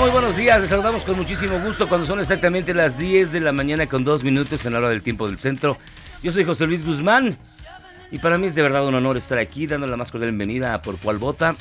Muy 0.00 0.10
buenos 0.10 0.36
días. 0.36 0.60
Les 0.60 0.70
saludamos 0.70 1.02
con 1.02 1.16
muchísimo 1.16 1.58
gusto 1.60 1.88
cuando 1.88 2.06
son 2.06 2.20
exactamente 2.20 2.72
las 2.72 2.98
10 2.98 3.32
de 3.32 3.40
la 3.40 3.52
mañana 3.52 3.86
con 3.86 4.04
dos 4.04 4.22
minutos 4.22 4.64
en 4.64 4.72
la 4.72 4.78
hora 4.78 4.88
del 4.90 5.02
tiempo 5.02 5.26
del 5.28 5.38
centro. 5.38 5.76
Yo 6.22 6.30
soy 6.32 6.44
José 6.44 6.66
Luis 6.66 6.84
Guzmán 6.84 7.36
y 8.10 8.18
para 8.18 8.38
mí 8.38 8.46
es 8.46 8.54
de 8.54 8.62
verdad 8.62 8.86
un 8.86 8.94
honor 8.94 9.16
estar 9.16 9.38
aquí 9.38 9.66
dando 9.66 9.86
la 9.86 9.96
más 9.96 10.10
cordial 10.10 10.30
bienvenida 10.30 10.74
a 10.74 10.80
Por 10.82 10.98
Cual 10.98 11.18
Vota. 11.18 11.56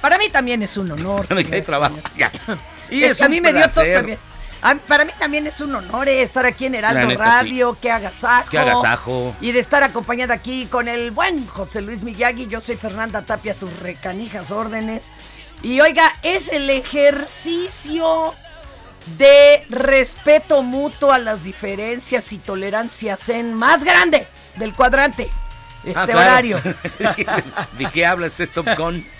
Para 0.00 0.18
mí 0.18 0.28
también 0.30 0.62
es 0.62 0.76
un 0.76 0.90
honor. 0.90 1.26
Me 1.50 1.62
trabajo. 1.62 1.98
Ya. 2.16 2.30
Y 2.90 3.02
Es 3.04 3.12
es 3.12 3.18
que 3.18 3.24
a 3.24 3.28
mí 3.28 3.38
me 3.42 3.52
dio 3.52 3.62
tos 3.64 3.74
también. 3.92 4.18
A- 4.62 4.74
para 4.74 5.04
mí 5.04 5.12
también 5.18 5.46
es 5.46 5.60
un 5.60 5.74
honor 5.74 6.08
estar 6.08 6.46
aquí 6.46 6.64
en 6.64 6.74
Heraldo 6.74 7.06
neta, 7.06 7.22
Radio, 7.22 7.76
que 7.80 7.90
agasajo. 7.90 8.48
Qué 8.50 8.58
agasajo. 8.58 9.36
Y 9.42 9.52
de 9.52 9.58
estar 9.58 9.82
acompañada 9.82 10.32
aquí 10.32 10.64
con 10.66 10.88
el 10.88 11.10
buen 11.10 11.46
José 11.46 11.82
Luis 11.82 12.02
Miyagi. 12.02 12.46
Yo 12.48 12.62
soy 12.62 12.76
Fernanda 12.76 13.20
Tapia, 13.22 13.52
sus 13.52 13.70
recanijas 13.80 14.50
órdenes. 14.50 15.10
Y 15.62 15.80
oiga, 15.80 16.12
es 16.22 16.48
el 16.48 16.70
ejercicio 16.70 18.34
de 19.16 19.66
respeto 19.70 20.62
mutuo 20.62 21.12
a 21.12 21.18
las 21.18 21.44
diferencias 21.44 22.32
y 22.32 22.38
tolerancias 22.38 23.28
en 23.28 23.54
más 23.54 23.82
grande 23.82 24.26
del 24.56 24.74
cuadrante. 24.74 25.30
Este 25.84 25.98
Ah, 25.98 26.04
claro. 26.06 26.20
horario. 26.20 26.60
¿De 27.78 27.90
qué 27.92 28.06
habla 28.06 28.26
este 28.26 28.44
Stop 28.44 28.66
Gun? 28.76 29.04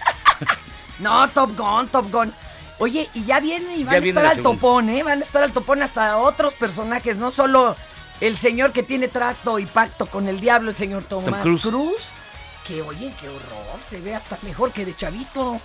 No, 0.99 1.29
Top 1.29 1.57
Gun, 1.57 1.87
Top 1.89 2.11
Gun. 2.11 2.35
Oye, 2.81 3.09
y 3.15 3.25
ya 3.25 3.39
viene 3.39 3.77
y 3.77 3.85
van 3.85 3.95
Ya 3.95 4.01
a 4.01 4.05
estar 4.05 4.27
al 4.27 4.35
segunda. 4.37 4.61
topón, 4.61 4.89
¿eh? 4.91 5.03
Van 5.05 5.21
a 5.21 5.25
estar 5.25 5.45
al 5.45 5.53
topón 5.53 5.81
hasta 5.83 6.17
otros 6.19 6.55
personajes, 6.55 7.19
no 7.19 7.31
solo 7.31 7.77
el 8.21 8.37
señor 8.37 8.73
que 8.73 8.83
tiene 8.83 9.07
trato 9.07 9.61
y 9.61 9.67
pacto 9.67 10.07
con 10.07 10.27
el 10.29 10.41
diablo, 10.41 10.71
el 10.71 10.77
señor 10.77 11.05
Tomás. 11.05 11.41
Cruz. 11.63 12.11
Que 12.67 12.83
oye, 12.83 13.13
qué 13.21 13.29
horror, 13.29 13.79
se 13.89 14.01
ve 14.01 14.15
hasta 14.17 14.39
mejor 14.43 14.73
que 14.73 14.85
de 14.85 14.97
chavito. 14.97 15.61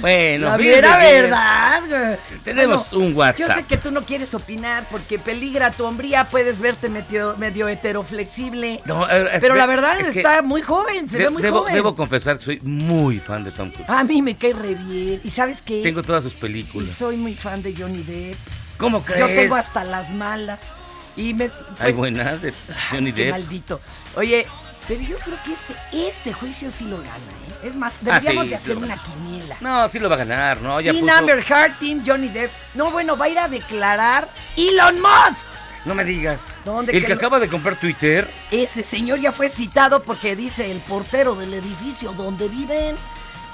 Bueno, 0.00 0.50
La 0.50 0.58
mera 0.58 0.98
verdad. 0.98 1.80
güey. 1.88 2.40
Tenemos 2.44 2.92
un 2.92 3.12
Yo 3.12 3.18
WhatsApp. 3.18 3.56
sé 3.58 3.64
que 3.64 3.76
tú 3.78 3.90
no 3.90 4.02
quieres 4.04 4.34
opinar 4.34 4.86
porque 4.90 5.18
peligra 5.18 5.70
tu 5.70 5.84
hombría, 5.84 6.28
puedes 6.28 6.58
verte 6.58 6.88
medio, 6.88 7.36
medio 7.38 7.68
heteroflexible. 7.68 8.80
No, 8.84 9.08
es- 9.08 9.40
pero 9.40 9.54
la 9.54 9.66
verdad 9.66 9.98
es 10.00 10.08
que 10.08 10.20
está 10.20 10.42
muy 10.42 10.62
joven, 10.62 11.08
se 11.08 11.18
de- 11.18 11.24
ve 11.24 11.30
muy 11.30 11.42
debo, 11.42 11.60
joven. 11.60 11.74
debo 11.74 11.96
confesar 11.96 12.38
que 12.38 12.44
soy 12.44 12.60
muy 12.62 13.18
fan 13.18 13.44
de 13.44 13.50
Tom 13.50 13.70
Cruise. 13.70 13.88
A 13.88 14.04
mí 14.04 14.20
me 14.22 14.36
cae 14.36 14.52
re 14.52 14.74
bien. 14.74 15.20
¿Y 15.24 15.30
sabes 15.30 15.62
qué? 15.62 15.82
Tengo 15.82 16.02
todas 16.02 16.22
sus 16.24 16.36
Y 16.36 16.40
películas. 16.40 16.90
soy 16.90 17.16
muy 17.16 17.34
fan 17.34 17.62
de 17.62 17.74
Johnny 17.74 18.02
Depp. 18.02 18.36
¿Cómo 18.76 19.02
crees? 19.02 19.20
Yo 19.20 19.26
tengo 19.34 19.54
hasta 19.56 19.84
las 19.84 20.10
malas. 20.10 20.72
Y 21.16 21.34
me. 21.34 21.44
Hay 21.44 21.50
pues, 21.92 21.96
buenas 21.96 22.42
de 22.42 22.52
Johnny 22.90 23.12
qué 23.12 23.22
Depp. 23.24 23.30
maldito. 23.32 23.80
Oye, 24.14 24.46
pero 24.88 25.00
yo 25.02 25.16
creo 25.18 25.36
que 25.44 25.52
este, 25.52 25.74
este 25.92 26.32
juicio 26.32 26.70
sí 26.70 26.84
lo 26.84 26.96
gana, 26.98 27.10
¿eh? 27.14 27.66
Es 27.68 27.76
más, 27.76 27.98
deberíamos 28.02 28.42
Ah, 28.42 28.44
sí, 28.44 28.48
de 28.50 28.54
hacer 28.56 28.76
una 28.78 28.96
quiniela. 28.96 29.56
No, 29.60 29.88
sí 29.88 29.98
lo 29.98 30.08
va 30.08 30.14
a 30.16 30.18
ganar, 30.18 30.60
¿no? 30.62 30.80
Ya 30.80 30.92
Team 30.92 31.04
puso- 31.06 31.14
Amber 31.18 31.44
Heard, 31.48 31.74
Team 31.78 32.02
Johnny 32.06 32.28
Depp. 32.28 32.50
No, 32.74 32.90
bueno, 32.90 33.16
va 33.16 33.26
a 33.26 33.28
ir 33.28 33.38
a 33.38 33.48
declarar 33.48 34.28
Elon 34.56 35.00
Musk. 35.00 35.48
No 35.84 35.94
me 35.94 36.04
digas. 36.04 36.54
¿Dónde 36.64 36.92
el 36.96 37.04
que 37.04 37.12
acaba 37.12 37.38
de 37.38 37.48
comprar 37.48 37.76
Twitter. 37.78 38.28
Ese 38.50 38.82
señor 38.82 39.20
ya 39.20 39.30
fue 39.32 39.48
citado 39.48 40.02
porque 40.02 40.34
dice 40.36 40.70
el 40.70 40.80
portero 40.80 41.34
del 41.34 41.54
edificio 41.54 42.12
donde 42.12 42.48
viven 42.48 42.96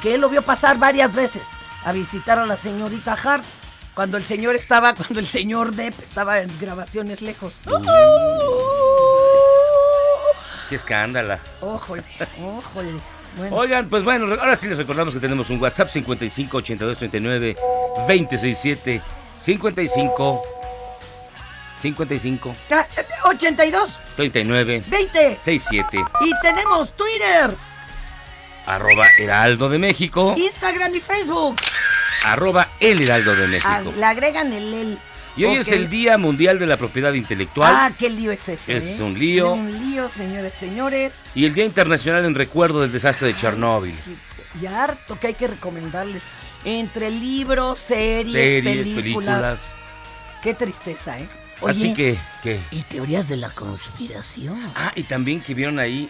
que 0.03 0.15
él 0.15 0.21
lo 0.21 0.29
vio 0.29 0.43
pasar 0.43 0.79
varias 0.79 1.15
veces 1.15 1.49
a 1.85 1.93
visitar 1.93 2.39
a 2.39 2.47
la 2.47 2.57
señorita 2.57 3.13
Hart 3.13 3.45
cuando 3.95 4.17
el 4.17 4.25
señor 4.25 4.57
estaba, 4.57 4.95
cuando 4.95 5.21
el 5.21 5.27
señor 5.27 5.73
Depp 5.75 6.01
estaba 6.01 6.41
en 6.41 6.51
grabaciones 6.61 7.23
lejos. 7.23 7.61
Qué 10.75 10.79
escándala. 10.79 11.39
Ójole, 11.61 12.03
ójole. 12.43 12.95
Bueno, 13.37 13.57
Oigan, 13.57 13.89
pues 13.89 14.03
bueno, 14.03 14.27
ahora 14.41 14.57
sí 14.57 14.67
les 14.67 14.77
recordamos 14.77 15.15
que 15.15 15.21
tenemos 15.21 15.49
un 15.51 15.61
WhatsApp 15.63 15.89
55 15.89 16.57
82 16.57 16.99
39 16.99 17.57
267 18.09 19.01
55 19.39 20.43
55 21.81 22.57
ah, 22.73 22.87
eh, 22.97 23.05
82, 23.25 24.01
39 24.17 24.83
20. 24.89 25.39
67 25.43 25.99
Y 26.23 26.31
tenemos 26.43 26.93
Twitter, 26.93 27.51
arroba 28.67 29.07
Heraldo 29.21 29.69
de 29.69 29.79
México 29.79 30.35
Instagram 30.37 30.93
y 30.97 31.01
Facebook. 31.01 31.57
arroba 32.25 32.67
El 32.81 33.01
Heraldo 33.01 33.33
de 33.37 33.45
Ah, 33.63 33.79
México. 33.79 33.95
le 33.97 34.05
agregan 34.07 34.53
el 34.53 34.75
el. 34.75 34.99
Y 35.37 35.45
hoy 35.45 35.57
es 35.57 35.69
el 35.73 35.89
Día 35.91 36.17
Mundial 36.17 36.59
de 36.61 36.67
la 36.67 36.77
Propiedad 36.77 37.13
Intelectual 37.13 37.73
Ah, 37.75 37.91
qué 37.99 38.09
lío 38.09 38.31
es 38.31 38.49
ese. 38.49 38.77
Es 38.77 39.01
¿eh? 39.01 39.03
un 39.03 39.19
lío. 39.19 39.53
Un 39.53 39.73
lío, 39.91 40.09
señores, 40.09 40.55
señores. 40.55 41.25
y 41.35 41.45
el 41.45 41.55
Día 41.55 41.65
Internacional 41.65 42.25
en 42.25 42.35
Recuerdo 42.37 42.81
del 42.81 42.93
Desastre 42.93 43.29
de 43.29 43.37
Chernóbil. 43.37 43.97
Y 44.61 44.67
harto 44.67 45.19
que 45.19 45.29
hay 45.29 45.35
que 45.35 45.49
recomendarles. 45.49 46.23
Entre 46.65 47.11
libros, 47.11 47.81
series, 47.81 48.33
Series, 48.33 48.63
películas. 48.65 48.97
películas. 48.97 49.63
Qué 50.43 50.55
tristeza, 50.55 51.19
¿eh? 51.19 51.29
Así 51.67 51.95
que, 51.95 52.17
que. 52.43 52.61
¿Y 52.71 52.83
teorías 52.83 53.29
de 53.29 53.37
la 53.37 53.51
conspiración? 53.51 54.61
Ah, 54.77 54.93
y 54.95 55.03
también 55.05 55.41
que 55.41 55.55
vieron 55.55 55.79
ahí 55.79 56.09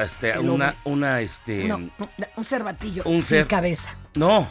este, 0.00 0.38
una, 0.38 0.74
una, 0.84 1.20
este, 1.20 1.64
No, 1.64 1.80
un, 2.36 2.44
cervatillo 2.44 3.02
un 3.04 3.16
sin 3.16 3.24
ser- 3.24 3.46
cabeza. 3.46 3.94
no, 4.14 4.48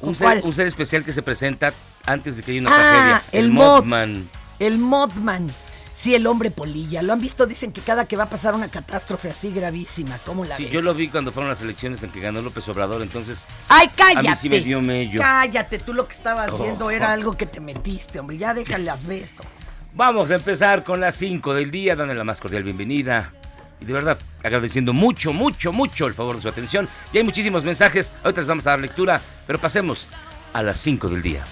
un 0.00 0.14
ser, 0.14 0.40
un 0.44 0.52
ser 0.52 0.66
especial 0.66 1.04
que 1.04 1.12
se 1.12 1.22
presenta 1.22 1.72
antes 2.12 2.36
de 2.36 2.42
que 2.42 2.52
haya 2.52 2.60
una 2.62 2.70
Ah, 2.72 2.76
tragedia. 3.20 3.22
el 3.32 3.52
mod. 3.52 3.64
Mothman. 3.84 4.28
El 4.58 4.78
Mothman. 4.78 5.46
Sí, 5.94 6.14
el 6.14 6.28
hombre 6.28 6.52
polilla. 6.52 7.02
¿Lo 7.02 7.12
han 7.12 7.20
visto? 7.20 7.44
Dicen 7.46 7.72
que 7.72 7.80
cada 7.80 8.06
que 8.06 8.14
va 8.16 8.24
a 8.24 8.30
pasar 8.30 8.54
una 8.54 8.68
catástrofe 8.68 9.30
así 9.30 9.50
gravísima. 9.50 10.16
¿Cómo 10.24 10.44
la 10.44 10.56
Sí, 10.56 10.64
ves? 10.64 10.72
yo 10.72 10.80
lo 10.80 10.94
vi 10.94 11.08
cuando 11.08 11.32
fueron 11.32 11.50
las 11.50 11.60
elecciones 11.60 12.02
en 12.04 12.10
que 12.10 12.20
ganó 12.20 12.40
López 12.40 12.68
Obrador, 12.68 13.02
entonces 13.02 13.44
¡Ay, 13.68 13.88
cállate! 13.96 14.28
A 14.28 14.30
mí 14.32 14.36
sí 14.40 14.48
me 14.48 14.60
dio 14.60 14.80
mello. 14.80 15.20
Cállate, 15.20 15.78
tú 15.80 15.92
lo 15.94 16.06
que 16.06 16.12
estabas 16.14 16.50
Oh. 16.52 16.58
viendo 16.62 16.88
era 16.92 17.12
algo 17.12 17.36
que 17.36 17.46
te 17.46 17.58
metiste, 17.60 18.20
hombre. 18.20 18.38
Ya 18.38 18.54
déjale 18.54 18.88
asbesto. 18.90 19.42
Vamos 19.94 20.30
a 20.30 20.36
empezar 20.36 20.84
con 20.84 21.00
las 21.00 21.16
5 21.16 21.52
del 21.52 21.72
día, 21.72 21.96
dando 21.96 22.14
la 22.14 22.22
más 22.22 22.40
cordial 22.40 22.62
bienvenida. 22.62 23.32
Y 23.80 23.84
de 23.84 23.92
verdad, 23.92 24.18
agradeciendo 24.44 24.92
mucho, 24.92 25.32
mucho, 25.32 25.72
mucho 25.72 26.06
el 26.06 26.14
favor 26.14 26.36
de 26.36 26.42
su 26.42 26.48
atención. 26.48 26.88
Y 27.12 27.18
hay 27.18 27.24
muchísimos 27.24 27.64
mensajes, 27.64 28.12
ahorita 28.22 28.40
les 28.42 28.48
vamos 28.48 28.66
a 28.68 28.70
dar 28.70 28.80
lectura, 28.80 29.20
pero 29.48 29.58
pasemos 29.60 30.06
a 30.52 30.62
las 30.62 30.78
5 30.78 31.08
del 31.08 31.22
día. 31.22 31.44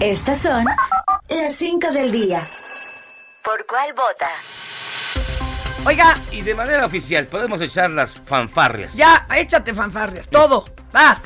Estas 0.00 0.40
son 0.40 0.64
las 1.28 1.54
5 1.56 1.90
del 1.92 2.10
día. 2.10 2.42
¿Por 3.44 3.66
cuál 3.66 3.92
vota? 3.92 4.28
Oiga, 5.84 6.14
Y 6.30 6.42
de 6.42 6.54
manera 6.54 6.84
oficial, 6.84 7.26
podemos 7.26 7.60
echar 7.60 7.90
las 7.90 8.14
fanfarrias. 8.14 8.94
ya, 8.94 9.26
échate 9.34 9.72
fanfarrias. 9.74 10.28
Todo. 10.28 10.64
Va. 10.94 11.18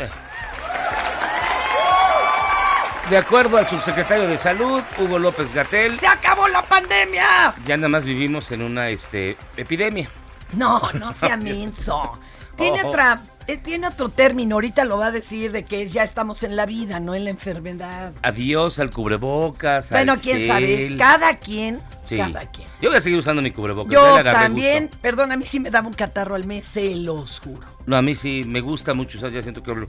De 3.10 3.16
acuerdo 3.18 3.58
al 3.58 3.68
subsecretario 3.68 4.26
de 4.26 4.38
Salud, 4.38 4.82
Hugo 4.98 5.18
López 5.18 5.52
Gatel, 5.52 5.98
¡Se 5.98 6.06
acabó 6.06 6.48
la 6.48 6.62
pandemia! 6.62 7.52
ya 7.66 7.76
nada 7.76 7.88
más 7.88 8.04
vivimos 8.04 8.50
en 8.50 8.62
una 8.62 8.88
este, 8.88 9.36
epidemia. 9.56 10.08
No, 10.52 10.80
no 10.94 11.12
sea 11.12 11.36
menso. 11.36 12.12
Tiene 12.56 12.82
otra, 12.84 13.14
eh, 13.14 13.33
tiene 13.62 13.86
otro 13.88 14.08
término, 14.08 14.56
ahorita 14.56 14.84
lo 14.84 14.98
va 14.98 15.06
a 15.06 15.10
decir 15.10 15.52
de 15.52 15.64
que 15.64 15.82
es 15.82 15.92
ya 15.92 16.02
estamos 16.02 16.42
en 16.42 16.56
la 16.56 16.66
vida, 16.66 17.00
no 17.00 17.14
en 17.14 17.24
la 17.24 17.30
enfermedad. 17.30 18.12
Adiós 18.22 18.78
al 18.78 18.90
cubrebocas. 18.90 19.90
Bueno, 19.90 20.12
al 20.12 20.20
quién 20.20 20.38
gel. 20.38 20.46
sabe, 20.46 20.96
cada 20.96 21.34
quien, 21.34 21.80
Sí. 22.04 22.16
cada 22.16 22.40
quien. 22.50 22.68
Yo 22.80 22.90
voy 22.90 22.98
a 22.98 23.00
seguir 23.00 23.18
usando 23.18 23.40
mi 23.42 23.50
cubrebocas. 23.50 23.92
Yo 23.92 24.22
también, 24.24 24.84
gusto. 24.86 24.98
perdón, 25.00 25.32
a 25.32 25.36
mí 25.36 25.44
sí 25.46 25.60
me 25.60 25.70
daba 25.70 25.86
un 25.88 25.94
catarro 25.94 26.34
al 26.34 26.44
mes, 26.46 26.66
se 26.66 26.94
los 26.94 27.40
juro. 27.40 27.66
No, 27.86 27.96
a 27.96 28.02
mí 28.02 28.14
sí 28.14 28.42
me 28.46 28.60
gusta 28.60 28.94
mucho 28.94 29.18
usar, 29.18 29.30
ya 29.30 29.42
siento 29.42 29.62
que 29.62 29.70
hablo. 29.70 29.88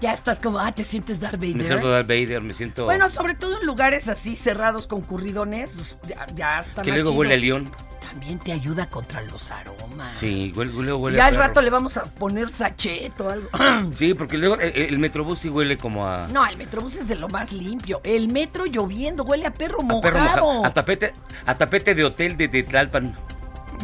Ya 0.00 0.12
estás 0.12 0.38
como, 0.38 0.58
ah, 0.60 0.70
te 0.72 0.84
sientes 0.84 1.18
Darth 1.18 1.40
Vader. 1.40 1.56
Me 1.56 1.66
siento 1.66 1.90
Darth 1.90 2.06
Vader, 2.06 2.40
me 2.40 2.52
siento. 2.52 2.84
Bueno, 2.84 3.08
sobre 3.08 3.34
todo 3.34 3.58
en 3.60 3.66
lugares 3.66 4.06
así 4.08 4.36
cerrados 4.36 4.86
con 4.86 5.00
curridones, 5.00 5.72
pues 5.72 5.96
ya, 6.06 6.24
ya 6.36 6.60
está 6.60 6.82
que 6.82 6.92
luego 6.92 7.10
huele 7.10 7.34
a 7.34 7.38
león. 7.38 7.70
También 8.10 8.38
te 8.38 8.52
ayuda 8.52 8.86
contra 8.86 9.20
los 9.22 9.50
aromas. 9.50 10.16
Sí, 10.16 10.52
huele, 10.56 10.72
huele, 10.72 10.92
huele 10.92 11.18
ya 11.18 11.26
al 11.26 11.36
rato 11.36 11.60
le 11.60 11.68
vamos 11.68 11.96
a 11.98 12.04
poner 12.04 12.50
sachet 12.50 13.20
o 13.20 13.28
algo. 13.30 13.48
Sí, 13.92 14.14
porque 14.14 14.38
luego 14.38 14.58
eh, 14.60 14.86
el, 14.88 14.98
metrobús 14.98 15.40
sí 15.40 15.48
huele 15.48 15.76
como 15.76 16.06
a. 16.06 16.26
No, 16.28 16.46
el 16.46 16.56
metrobús 16.56 16.96
es 16.96 17.08
de 17.08 17.16
lo 17.16 17.28
más 17.28 17.52
limpio. 17.52 18.00
El 18.04 18.28
metro 18.28 18.64
lloviendo, 18.66 19.24
huele 19.24 19.46
a 19.46 19.52
perro 19.52 19.80
a 19.80 19.84
mojado. 19.84 20.00
perro 20.02 20.20
mojado, 20.20 20.66
a 20.66 20.72
tapete, 20.72 21.12
a 21.44 21.54
tapete 21.54 21.94
de 21.94 22.04
hotel 22.04 22.36
de, 22.36 22.48
de 22.48 22.62
Tlalpan. 22.62 23.14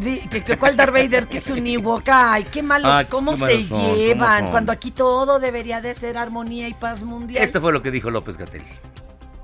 Que, 0.03 0.43
que 0.43 0.57
¿Cuál 0.57 0.77
Darth 0.77 0.93
Vader? 0.93 1.27
Que 1.27 1.39
es 1.39 1.51
un 1.51 1.67
Ewok. 1.67 2.09
Ay, 2.09 2.45
qué 2.45 2.63
malos, 2.63 2.91
Ay, 2.91 3.07
cómo 3.07 3.33
qué 3.33 3.39
se 3.39 3.65
son, 3.69 3.95
llevan. 3.95 4.51
Cuando 4.51 4.73
aquí 4.73 4.91
todo 4.91 5.39
debería 5.39 5.81
de 5.81 5.95
ser 5.95 6.17
armonía 6.17 6.69
y 6.69 6.75
paz 6.75 7.03
mundial. 7.03 7.45
Esto 7.45 7.61
fue 7.61 7.73
lo 7.73 7.83
que 7.83 7.91
dijo 7.91 8.11
López 8.11 8.37
Gatel. 8.37 8.63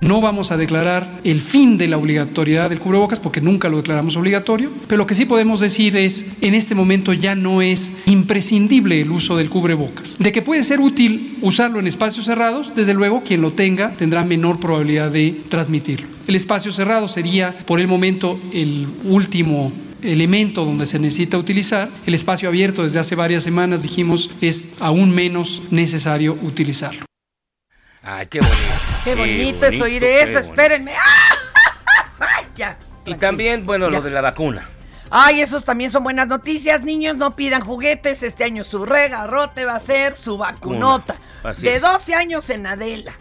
No 0.01 0.23
vamos 0.23 0.51
a 0.51 0.57
declarar 0.57 1.21
el 1.25 1.43
fin 1.43 1.77
de 1.77 1.87
la 1.87 1.99
obligatoriedad 1.99 2.71
del 2.71 2.81
cubrebocas 2.81 3.21
porque 3.21 3.43
nunca 3.43 3.69
lo 3.69 3.77
declaramos 3.77 4.17
obligatorio, 4.17 4.71
pero 4.89 4.97
lo 4.97 5.07
que 5.07 5.15
sí 5.15 5.27
podemos 5.27 5.61
decir 5.61 5.95
es, 5.95 6.25
en 6.41 6.55
este 6.55 6.75
momento 6.75 7.13
ya 7.13 7.35
no 7.35 7.61
es 7.61 7.93
imprescindible 8.07 9.01
el 9.03 9.11
uso 9.11 9.37
del 9.37 9.51
cubrebocas. 9.51 10.17
De 10.19 10.33
que 10.33 10.41
puede 10.41 10.63
ser 10.63 10.81
útil 10.81 11.37
usarlo 11.43 11.81
en 11.81 11.87
espacios 11.87 12.25
cerrados, 12.25 12.73
desde 12.75 12.95
luego 12.95 13.23
quien 13.23 13.43
lo 13.43 13.53
tenga 13.53 13.93
tendrá 13.93 14.25
menor 14.25 14.59
probabilidad 14.59 15.11
de 15.11 15.43
transmitirlo. 15.51 16.09
El 16.27 16.35
espacio 16.35 16.73
cerrado 16.73 17.07
sería 17.07 17.55
por 17.67 17.79
el 17.79 17.87
momento 17.87 18.41
el 18.55 18.87
último 19.05 19.71
elemento 20.03 20.65
donde 20.65 20.87
se 20.87 20.99
necesita 20.99 21.37
utilizar. 21.37 21.91
El 22.07 22.15
espacio 22.15 22.49
abierto 22.49 22.85
desde 22.85 23.01
hace 23.01 23.17
varias 23.17 23.43
semanas 23.43 23.83
dijimos 23.83 24.31
es 24.41 24.69
aún 24.81 25.11
menos 25.11 25.61
necesario 25.71 26.39
utilizarlo. 26.43 27.05
Ay, 28.03 28.27
qué 28.31 28.41
bonito. 28.41 28.90
Qué 29.05 29.15
bonito 29.15 29.67
es 29.67 29.81
oír 29.81 30.05
eso, 30.05 30.39
espérenme. 30.39 30.93
¡Ah! 30.93 31.35
Ay, 32.39 32.45
ya. 32.55 32.77
Y 33.07 33.15
también, 33.15 33.65
bueno, 33.65 33.87
Ya. 33.91 33.99
lo 33.99 34.03
de 34.03 34.11
la 34.11 34.21
vacuna. 34.21 34.69
Ay, 35.11 35.41
esos 35.41 35.65
también 35.65 35.91
son 35.91 36.05
buenas 36.05 36.29
noticias. 36.29 36.85
Niños, 36.85 37.17
no 37.17 37.33
pidan 37.35 37.63
juguetes. 37.63 38.23
Este 38.23 38.45
año 38.45 38.63
su 38.63 38.85
regarrote 38.85 39.65
va 39.65 39.75
a 39.77 39.81
ser 39.81 40.15
su 40.15 40.37
vacunota. 40.39 41.17
Así 41.43 41.67
de 41.67 41.77
es. 41.77 41.83
12 41.83 42.15
años 42.15 42.49
en 42.51 42.67
Adela. 42.67 43.15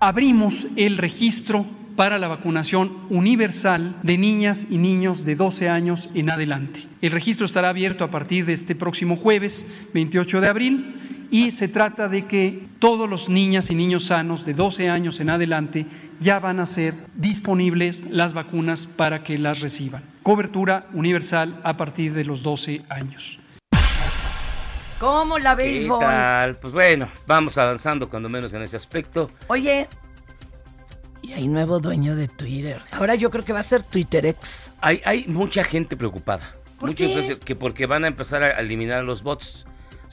abrimos 0.00 0.66
el 0.76 0.98
registro 0.98 1.64
para 1.94 2.18
la 2.18 2.26
vacunación 2.26 3.06
universal 3.10 3.96
de 4.02 4.16
niñas 4.18 4.66
y 4.70 4.78
niños 4.78 5.24
de 5.26 5.36
12 5.36 5.68
años 5.68 6.08
en 6.14 6.30
adelante. 6.30 6.88
El 7.02 7.10
registro 7.12 7.44
estará 7.46 7.68
abierto 7.68 8.02
a 8.02 8.10
partir 8.10 8.46
de 8.46 8.54
este 8.54 8.74
próximo 8.74 9.14
jueves 9.16 9.66
28 9.92 10.40
de 10.40 10.48
abril 10.48 11.11
y 11.32 11.50
se 11.50 11.66
trata 11.66 12.08
de 12.08 12.26
que 12.26 12.68
todos 12.78 13.08
los 13.08 13.28
niñas 13.30 13.70
y 13.70 13.74
niños 13.74 14.04
sanos 14.04 14.44
de 14.44 14.52
12 14.52 14.90
años 14.90 15.18
en 15.18 15.30
adelante 15.30 15.86
ya 16.20 16.38
van 16.38 16.60
a 16.60 16.66
ser 16.66 16.94
disponibles 17.14 18.04
las 18.10 18.34
vacunas 18.34 18.86
para 18.86 19.22
que 19.22 19.38
las 19.38 19.60
reciban. 19.60 20.02
Cobertura 20.22 20.86
universal 20.92 21.58
a 21.64 21.76
partir 21.78 22.12
de 22.12 22.24
los 22.24 22.42
12 22.42 22.82
años. 22.90 23.38
¿Cómo 25.00 25.38
la 25.38 25.56
¿Qué 25.56 25.62
béisbol? 25.62 26.00
tal? 26.00 26.58
Pues 26.58 26.72
bueno, 26.72 27.08
vamos 27.26 27.56
avanzando 27.56 28.08
cuando 28.10 28.28
menos 28.28 28.52
en 28.52 28.62
ese 28.62 28.76
aspecto. 28.76 29.30
Oye, 29.48 29.88
y 31.22 31.32
hay 31.32 31.48
nuevo 31.48 31.80
dueño 31.80 32.14
de 32.14 32.28
Twitter. 32.28 32.80
Ahora 32.90 33.14
yo 33.14 33.30
creo 33.30 33.42
que 33.42 33.54
va 33.54 33.60
a 33.60 33.64
ser 33.64 33.82
TwitterX. 33.82 34.70
Hay, 34.82 35.00
hay 35.06 35.24
mucha 35.28 35.64
gente 35.64 35.96
preocupada. 35.96 36.56
¿Por 36.78 36.90
Mucha 36.90 37.06
qué? 37.06 37.38
que 37.42 37.56
porque 37.56 37.86
van 37.86 38.04
a 38.04 38.08
empezar 38.08 38.42
a 38.42 38.60
eliminar 38.60 38.98
a 38.98 39.02
los 39.02 39.22
bots. 39.22 39.64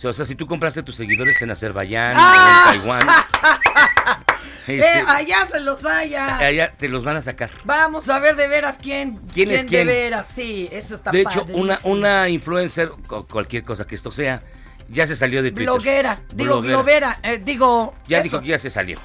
O 0.03 0.13
sea, 0.13 0.25
si 0.25 0.35
tú 0.35 0.47
compraste 0.47 0.81
tus 0.83 0.95
seguidores 0.95 1.41
en 1.41 1.51
Azerbaiyán 1.51 2.13
¡Ah! 2.17 2.71
en 2.73 2.79
Taiwán, 2.79 3.01
este, 4.67 4.99
eh, 4.99 5.03
allá 5.07 5.45
se 5.45 5.59
los 5.59 5.85
haya. 5.85 6.37
allá 6.37 6.73
te 6.77 6.87
los 6.87 7.03
van 7.03 7.17
a 7.17 7.21
sacar. 7.21 7.49
Vamos 7.65 8.07
a 8.09 8.19
ver 8.19 8.35
de 8.35 8.47
veras 8.47 8.77
quién. 8.81 9.17
¿Quién 9.33 9.51
es 9.51 9.65
quién? 9.65 9.87
de 9.87 9.93
veras, 9.93 10.27
sí, 10.27 10.69
eso 10.71 10.95
está 10.95 11.11
De 11.11 11.21
hecho, 11.21 11.43
una, 11.49 11.75
padrísimo. 11.75 11.93
una 11.95 12.29
influencer, 12.29 12.91
cualquier 13.29 13.63
cosa 13.63 13.85
que 13.85 13.95
esto 13.95 14.11
sea, 14.11 14.41
ya 14.89 15.05
se 15.05 15.15
salió 15.15 15.43
de 15.43 15.51
Twitter. 15.51 15.65
Bloguera, 15.65 16.21
digo, 16.33 16.61
Bloguera. 16.61 16.77
globera, 16.77 17.19
eh, 17.23 17.41
digo. 17.43 17.93
Ya 18.07 18.17
eso. 18.17 18.23
dijo 18.23 18.41
que 18.41 18.47
ya 18.47 18.59
se 18.59 18.69
salió. 18.69 18.99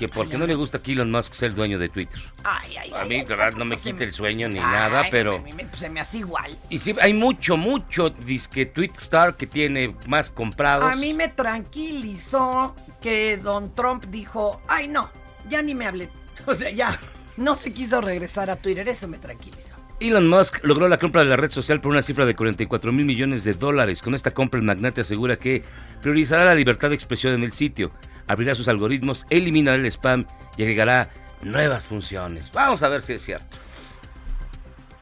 Que 0.00 0.08
porque 0.08 0.38
no 0.38 0.46
le 0.46 0.54
gusta 0.54 0.82
que 0.82 0.92
Elon 0.92 1.10
Musk 1.10 1.34
sea 1.34 1.48
el 1.48 1.54
dueño 1.54 1.78
de 1.78 1.88
Twitter. 1.90 2.18
Ay, 2.42 2.74
ay, 2.78 2.90
A 2.92 3.04
mí, 3.04 3.16
ay, 3.16 3.24
verdad, 3.24 3.52
no 3.52 3.64
me 3.66 3.76
se 3.76 3.92
quita 3.92 4.02
el 4.02 4.12
sueño 4.12 4.48
ni 4.48 4.58
nada, 4.58 5.04
pero... 5.10 5.36
a 5.36 5.38
mí 5.40 5.52
me- 5.52 5.68
se 5.76 5.90
me 5.90 6.00
hace 6.00 6.18
igual. 6.18 6.56
Y 6.70 6.78
sí, 6.78 6.96
hay 7.00 7.12
mucho, 7.12 7.56
mucho 7.58 8.08
disque 8.10 8.64
Twitstar 8.64 9.36
que 9.36 9.46
tiene 9.46 9.94
más 10.08 10.30
comprados. 10.30 10.90
A 10.90 10.96
mí 10.96 11.12
me 11.12 11.28
tranquilizó 11.28 12.74
que 13.00 13.36
Don 13.36 13.74
Trump 13.74 14.06
dijo, 14.06 14.60
ay 14.68 14.88
no, 14.88 15.10
ya 15.48 15.62
ni 15.62 15.74
me 15.74 15.86
hablen. 15.86 16.08
O 16.46 16.54
sea, 16.54 16.70
ya, 16.70 16.98
no 17.36 17.54
se 17.54 17.70
quiso 17.74 18.00
regresar 18.00 18.48
a 18.48 18.56
Twitter, 18.56 18.88
eso 18.88 19.06
me 19.06 19.18
tranquilizó. 19.18 19.74
Elon 20.00 20.26
Musk 20.26 20.64
logró 20.64 20.88
la 20.88 20.98
compra 20.98 21.22
de 21.22 21.28
la 21.28 21.36
red 21.36 21.50
social 21.50 21.82
por 21.82 21.92
una 21.92 22.00
cifra 22.00 22.24
de 22.24 22.34
44 22.34 22.90
mil 22.90 23.04
millones 23.04 23.44
de 23.44 23.52
dólares. 23.52 24.00
Con 24.00 24.14
esta 24.14 24.30
compra, 24.30 24.58
el 24.58 24.64
magnate 24.64 25.02
asegura 25.02 25.36
que 25.36 25.62
priorizará 26.00 26.46
la 26.46 26.54
libertad 26.54 26.88
de 26.88 26.94
expresión 26.94 27.34
en 27.34 27.42
el 27.42 27.52
sitio, 27.52 27.92
abrirá 28.30 28.54
sus 28.54 28.68
algoritmos, 28.68 29.26
eliminará 29.28 29.76
el 29.76 29.86
spam 29.86 30.24
y 30.56 30.62
agregará 30.62 31.10
nuevas 31.42 31.88
funciones. 31.88 32.52
Vamos 32.52 32.82
a 32.84 32.88
ver 32.88 33.02
si 33.02 33.14
es 33.14 33.22
cierto. 33.22 33.56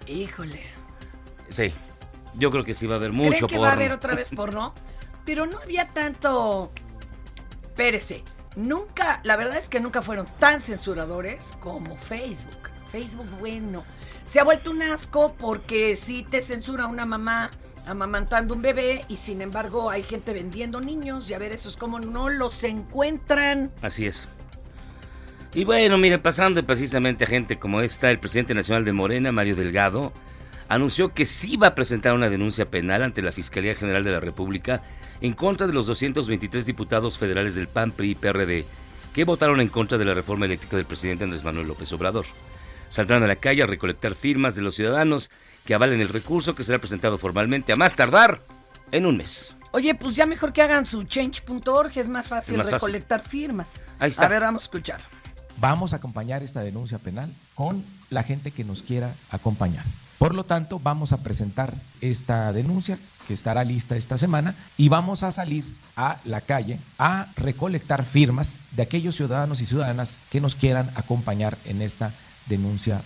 Híjole. 0.06 0.62
Sí, 1.50 1.74
yo 2.38 2.50
creo 2.50 2.64
que 2.64 2.72
sí 2.72 2.86
va 2.86 2.94
a 2.94 2.96
haber 2.96 3.10
¿Creen 3.10 3.24
mucho 3.26 3.46
que 3.46 3.56
porno. 3.56 3.62
va 3.62 3.68
a 3.68 3.72
haber 3.72 3.92
otra 3.92 4.14
vez 4.14 4.30
porno? 4.34 4.72
Pero 5.26 5.46
no 5.46 5.58
había 5.58 5.88
tanto... 5.88 6.72
Espérese, 7.64 8.24
nunca, 8.56 9.20
la 9.24 9.36
verdad 9.36 9.58
es 9.58 9.68
que 9.68 9.78
nunca 9.78 10.00
fueron 10.00 10.26
tan 10.38 10.62
censuradores 10.62 11.52
como 11.60 11.96
Facebook. 11.96 12.70
Facebook, 12.90 13.28
bueno, 13.38 13.84
se 14.24 14.40
ha 14.40 14.44
vuelto 14.44 14.70
un 14.70 14.80
asco 14.80 15.34
porque 15.38 15.96
sí 15.96 16.24
te 16.28 16.40
censura 16.40 16.86
una 16.86 17.04
mamá 17.04 17.50
amamantando 17.88 18.54
un 18.54 18.62
bebé 18.62 19.04
y 19.08 19.16
sin 19.16 19.40
embargo 19.40 19.90
hay 19.90 20.02
gente 20.02 20.32
vendiendo 20.32 20.80
niños 20.80 21.28
y 21.30 21.34
a 21.34 21.38
ver, 21.38 21.52
eso 21.52 21.68
es 21.68 21.76
como 21.76 21.98
no 21.98 22.28
los 22.28 22.62
encuentran. 22.64 23.72
Así 23.82 24.06
es. 24.06 24.28
Y 25.54 25.64
bueno, 25.64 25.96
mire, 25.96 26.18
pasando 26.18 26.62
precisamente 26.64 27.24
a 27.24 27.26
gente 27.26 27.58
como 27.58 27.80
esta, 27.80 28.10
el 28.10 28.18
presidente 28.18 28.54
nacional 28.54 28.84
de 28.84 28.92
Morena, 28.92 29.32
Mario 29.32 29.56
Delgado, 29.56 30.12
anunció 30.68 31.14
que 31.14 31.24
sí 31.24 31.56
va 31.56 31.68
a 31.68 31.74
presentar 31.74 32.12
una 32.12 32.28
denuncia 32.28 32.66
penal 32.66 33.02
ante 33.02 33.22
la 33.22 33.32
Fiscalía 33.32 33.74
General 33.74 34.04
de 34.04 34.12
la 34.12 34.20
República 34.20 34.82
en 35.22 35.32
contra 35.32 35.66
de 35.66 35.72
los 35.72 35.86
223 35.86 36.66
diputados 36.66 37.16
federales 37.16 37.54
del 37.54 37.68
PAN, 37.68 37.92
PRI 37.92 38.10
y 38.10 38.14
PRD 38.14 38.64
que 39.14 39.24
votaron 39.24 39.60
en 39.60 39.68
contra 39.68 39.98
de 39.98 40.04
la 40.04 40.14
reforma 40.14 40.46
eléctrica 40.46 40.76
del 40.76 40.86
presidente 40.86 41.24
Andrés 41.24 41.42
Manuel 41.42 41.66
López 41.66 41.92
Obrador. 41.92 42.26
Saldrán 42.88 43.22
a 43.22 43.26
la 43.26 43.36
calle 43.36 43.62
a 43.62 43.66
recolectar 43.66 44.14
firmas 44.14 44.54
de 44.54 44.62
los 44.62 44.76
ciudadanos 44.76 45.30
que 45.68 45.74
avalen 45.74 46.00
el 46.00 46.08
recurso 46.08 46.54
que 46.54 46.64
será 46.64 46.78
presentado 46.78 47.18
formalmente 47.18 47.74
a 47.74 47.76
más 47.76 47.94
tardar 47.94 48.40
en 48.90 49.04
un 49.04 49.18
mes. 49.18 49.52
Oye, 49.72 49.94
pues 49.94 50.16
ya 50.16 50.24
mejor 50.24 50.54
que 50.54 50.62
hagan 50.62 50.86
su 50.86 51.02
change.org, 51.02 51.92
es 51.94 52.08
más 52.08 52.26
fácil 52.26 52.54
Es 52.54 52.58
más 52.60 52.70
fácil. 52.70 52.86
recolectar 52.86 53.22
firmas. 53.22 53.78
Ahí 53.98 54.08
está. 54.08 54.24
A 54.24 54.28
ver, 54.28 54.40
vamos 54.40 54.62
a 54.62 54.64
escuchar. 54.64 55.02
Vamos 55.58 55.92
a 55.92 55.96
acompañar 55.96 56.42
esta 56.42 56.62
denuncia 56.62 56.98
penal 56.98 57.30
con 57.54 57.84
la 58.08 58.22
gente 58.22 58.50
que 58.50 58.64
nos 58.64 58.80
quiera 58.80 59.12
acompañar. 59.30 59.84
Por 60.16 60.34
lo 60.34 60.44
tanto, 60.44 60.80
vamos 60.82 61.12
a 61.12 61.22
presentar 61.22 61.74
esta 62.00 62.50
denuncia 62.54 62.98
que 63.26 63.34
estará 63.34 63.62
lista 63.62 63.94
esta 63.94 64.16
semana 64.16 64.54
y 64.78 64.88
vamos 64.88 65.22
a 65.22 65.32
salir 65.32 65.66
a 65.96 66.16
la 66.24 66.40
calle 66.40 66.80
a 66.98 67.26
recolectar 67.36 68.06
firmas 68.06 68.62
de 68.70 68.84
aquellos 68.84 69.16
ciudadanos 69.16 69.60
y 69.60 69.66
ciudadanas 69.66 70.18
que 70.30 70.40
nos 70.40 70.56
quieran 70.56 70.88
acompañar 70.94 71.58
en 71.66 71.82
esta 71.82 72.06
denuncia 72.06 72.27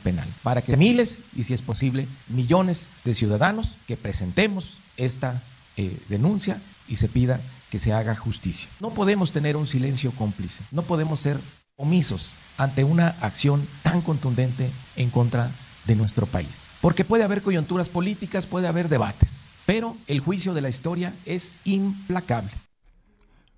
penal. 0.03 0.29
Para 0.43 0.63
que 0.63 0.77
miles 0.77 1.21
y 1.37 1.45
si 1.45 1.55
es 1.55 1.63
posible 1.63 2.07
millones 2.29 2.91
de 3.05 3.15
ciudadanos 3.15 3.77
que 3.87 3.97
presentemos 3.97 4.79
esta 4.97 5.43
eh, 5.77 5.97
denuncia 6.09 6.61
y 6.89 6.97
se 6.97 7.09
pida 7.09 7.41
que 7.71 7.79
se 7.79 7.93
haga 7.93 8.15
justicia. 8.15 8.69
No 8.81 8.91
podemos 8.91 9.33
tener 9.33 9.57
un 9.57 9.67
silencio 9.67 10.13
cómplice, 10.13 10.63
no 10.71 10.83
podemos 10.83 11.21
ser 11.21 11.39
omisos 11.77 12.35
ante 12.59 12.85
una 12.85 13.09
acción 13.23 13.67
tan 13.83 14.03
contundente 14.03 14.71
en 14.97 15.11
contra 15.11 15.51
de 15.87 15.97
nuestro 15.97 16.27
país. 16.27 16.69
Porque 16.81 17.05
puede 17.05 17.25
haber 17.25 17.43
coyunturas 17.43 17.89
políticas, 17.89 18.47
puede 18.47 18.69
haber 18.69 18.89
debates, 18.89 19.47
pero 19.67 19.97
el 20.07 20.21
juicio 20.21 20.55
de 20.55 20.61
la 20.61 20.69
historia 20.69 21.15
es 21.25 21.59
implacable. 21.65 22.51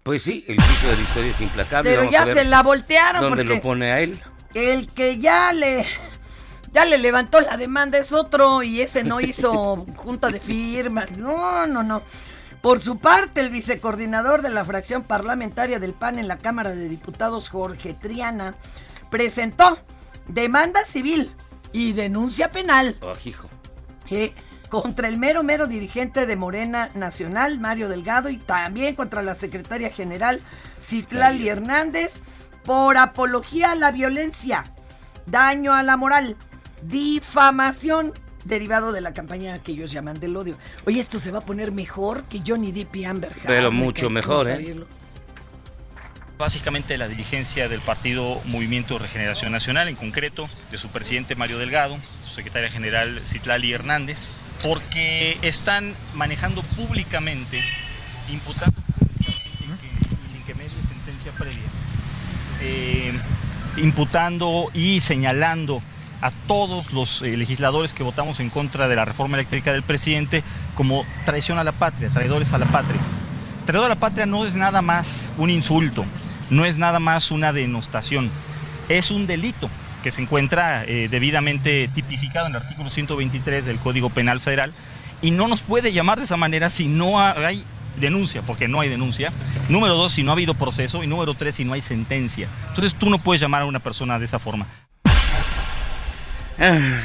Pues 0.04 0.22
sí, 0.22 0.44
el 0.46 0.60
juicio 0.60 0.90
de 0.90 0.96
la 0.96 1.02
historia 1.02 1.30
es 1.30 1.40
implacable. 1.40 1.90
Pero 1.90 2.02
Vamos 2.02 2.12
ya 2.12 2.22
a 2.22 2.24
ver 2.26 2.36
se 2.36 2.44
la 2.44 2.62
voltearon 2.62 3.22
¿Dónde 3.22 3.42
porque 3.42 3.56
lo 3.56 3.62
pone 3.62 3.90
a 3.90 4.00
él? 4.00 4.20
El 4.54 4.88
que 4.88 5.18
ya 5.18 5.52
le 5.52 5.84
ya 6.72 6.84
le 6.84 6.98
levantó 6.98 7.40
la 7.40 7.56
demanda 7.56 7.98
es 7.98 8.12
otro 8.12 8.62
y 8.62 8.80
ese 8.80 9.04
no 9.04 9.20
hizo 9.20 9.86
junta 9.96 10.28
de 10.30 10.40
firmas. 10.40 11.12
No, 11.12 11.66
no, 11.66 11.82
no. 11.82 12.02
Por 12.62 12.80
su 12.80 12.98
parte, 12.98 13.40
el 13.40 13.50
vicecoordinador 13.50 14.40
de 14.42 14.48
la 14.48 14.64
fracción 14.64 15.02
parlamentaria 15.02 15.78
del 15.78 15.92
PAN 15.92 16.18
en 16.18 16.28
la 16.28 16.38
Cámara 16.38 16.70
de 16.74 16.88
Diputados, 16.88 17.50
Jorge 17.50 17.92
Triana, 17.94 18.54
presentó 19.10 19.78
demanda 20.28 20.84
civil 20.84 21.30
y 21.72 21.92
denuncia 21.92 22.50
penal 22.50 22.96
Oh, 23.02 23.12
hijo. 23.24 23.48
eh, 24.10 24.32
contra 24.70 25.06
el 25.08 25.18
mero 25.18 25.42
mero 25.44 25.66
dirigente 25.66 26.26
de 26.26 26.36
Morena 26.36 26.88
Nacional, 26.94 27.60
Mario 27.60 27.88
Delgado, 27.88 28.30
y 28.30 28.38
también 28.38 28.94
contra 28.96 29.22
la 29.22 29.34
secretaria 29.34 29.90
general 29.90 30.40
Citlali 30.80 31.48
Hernández 31.48 32.22
por 32.64 32.96
apología 32.96 33.72
a 33.72 33.74
la 33.74 33.90
violencia, 33.90 34.64
daño 35.26 35.72
a 35.74 35.82
la 35.82 35.96
moral, 35.96 36.36
difamación 36.82 38.12
derivado 38.44 38.92
de 38.92 39.00
la 39.00 39.14
campaña 39.14 39.58
que 39.62 39.72
ellos 39.72 39.90
llaman 39.90 40.20
del 40.20 40.36
odio. 40.36 40.56
Oye, 40.86 41.00
esto 41.00 41.18
se 41.20 41.30
va 41.30 41.38
a 41.38 41.42
poner 41.42 41.72
mejor 41.72 42.24
que 42.24 42.42
Johnny 42.46 42.72
Depp 42.72 42.96
y 42.96 43.04
Amber 43.04 43.32
Heard. 43.32 43.46
Pero 43.46 43.70
Me 43.70 43.78
mucho 43.84 44.10
mejor, 44.10 44.50
¿eh? 44.50 44.76
Básicamente 46.36 46.98
la 46.98 47.06
dirigencia 47.06 47.68
del 47.68 47.80
partido 47.80 48.40
Movimiento 48.46 48.98
Regeneración 48.98 49.52
Nacional, 49.52 49.88
en 49.88 49.94
concreto 49.94 50.48
de 50.70 50.78
su 50.78 50.88
presidente 50.88 51.36
Mario 51.36 51.58
Delgado, 51.58 51.96
su 52.24 52.34
secretaria 52.34 52.68
general 52.70 53.22
Citlali 53.24 53.72
Hernández, 53.72 54.32
porque 54.62 55.38
están 55.42 55.94
manejando 56.12 56.62
públicamente, 56.62 57.60
imputando 58.28 58.80
públicamente 58.82 59.80
que- 59.80 60.32
sin 60.32 60.42
que 60.42 60.54
medie 60.54 60.70
sentencia 60.88 61.30
previa, 61.38 61.62
eh, 62.64 63.12
imputando 63.76 64.70
y 64.72 65.00
señalando 65.00 65.82
a 66.22 66.30
todos 66.46 66.92
los 66.92 67.20
eh, 67.20 67.36
legisladores 67.36 67.92
que 67.92 68.02
votamos 68.02 68.40
en 68.40 68.48
contra 68.48 68.88
de 68.88 68.96
la 68.96 69.04
reforma 69.04 69.36
eléctrica 69.36 69.74
del 69.74 69.82
presidente 69.82 70.42
como 70.74 71.04
traición 71.26 71.58
a 71.58 71.64
la 71.64 71.72
patria, 71.72 72.08
traidores 72.08 72.54
a 72.54 72.58
la 72.58 72.66
patria. 72.66 73.00
Traidor 73.66 73.86
a 73.86 73.90
la 73.90 74.00
patria 74.00 74.24
no 74.24 74.46
es 74.46 74.54
nada 74.54 74.80
más 74.80 75.34
un 75.36 75.50
insulto, 75.50 76.06
no 76.48 76.64
es 76.64 76.78
nada 76.78 76.98
más 76.98 77.30
una 77.30 77.52
denostación, 77.52 78.30
es 78.88 79.10
un 79.10 79.26
delito 79.26 79.68
que 80.02 80.10
se 80.10 80.22
encuentra 80.22 80.84
eh, 80.84 81.08
debidamente 81.10 81.88
tipificado 81.88 82.46
en 82.46 82.56
el 82.56 82.62
artículo 82.62 82.88
123 82.88 83.66
del 83.66 83.78
Código 83.78 84.08
Penal 84.08 84.40
Federal 84.40 84.72
y 85.20 85.30
no 85.30 85.48
nos 85.48 85.62
puede 85.62 85.92
llamar 85.92 86.18
de 86.18 86.24
esa 86.24 86.36
manera 86.36 86.70
si 86.70 86.88
no 86.88 87.20
hay 87.20 87.64
denuncia, 87.96 88.42
porque 88.42 88.68
no 88.68 88.80
hay 88.80 88.88
denuncia. 88.88 89.32
Número 89.68 89.94
dos, 89.94 90.12
si 90.12 90.22
no 90.22 90.30
ha 90.30 90.34
habido 90.34 90.54
proceso. 90.54 91.02
Y 91.02 91.06
número 91.06 91.34
tres, 91.34 91.54
si 91.56 91.64
no 91.64 91.72
hay 91.72 91.82
sentencia. 91.82 92.48
Entonces 92.68 92.94
tú 92.94 93.10
no 93.10 93.18
puedes 93.18 93.40
llamar 93.40 93.62
a 93.62 93.66
una 93.66 93.80
persona 93.80 94.18
de 94.18 94.24
esa 94.26 94.38
forma. 94.38 94.66
Ah, 96.58 97.02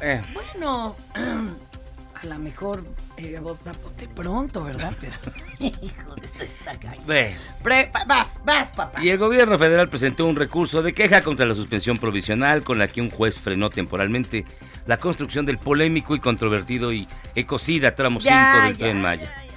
eh, 0.00 0.22
Bueno, 0.32 0.96
a 1.14 2.26
lo 2.26 2.38
mejor 2.38 2.84
eh, 3.16 3.38
bote 3.40 4.08
pronto, 4.14 4.64
¿verdad? 4.64 4.92
Pero, 5.00 5.12
hijo, 5.82 6.14
eso 6.22 6.42
está 6.42 6.72
bueno. 7.04 7.36
Pre- 7.62 7.90
vas, 8.06 8.40
vas, 8.44 8.68
papá. 8.68 9.02
Y 9.04 9.10
el 9.10 9.18
gobierno 9.18 9.58
federal 9.58 9.88
presentó 9.88 10.24
un 10.26 10.36
recurso 10.36 10.82
de 10.82 10.92
queja 10.94 11.20
contra 11.22 11.46
la 11.46 11.54
suspensión 11.54 11.98
provisional 11.98 12.62
con 12.62 12.78
la 12.78 12.88
que 12.88 13.00
un 13.00 13.10
juez 13.10 13.38
frenó 13.38 13.68
temporalmente 13.70 14.44
la 14.86 14.96
construcción 14.96 15.44
del 15.44 15.58
polémico 15.58 16.16
y 16.16 16.20
controvertido 16.20 16.92
y 16.92 17.06
ecocida 17.34 17.94
tramo 17.94 18.20
5 18.20 18.34
Ya, 18.34 18.62
del 18.64 18.72
ya, 18.72 18.78
Tren 18.78 19.02
Maya. 19.02 19.24
ya, 19.24 19.42
ya. 19.44 19.47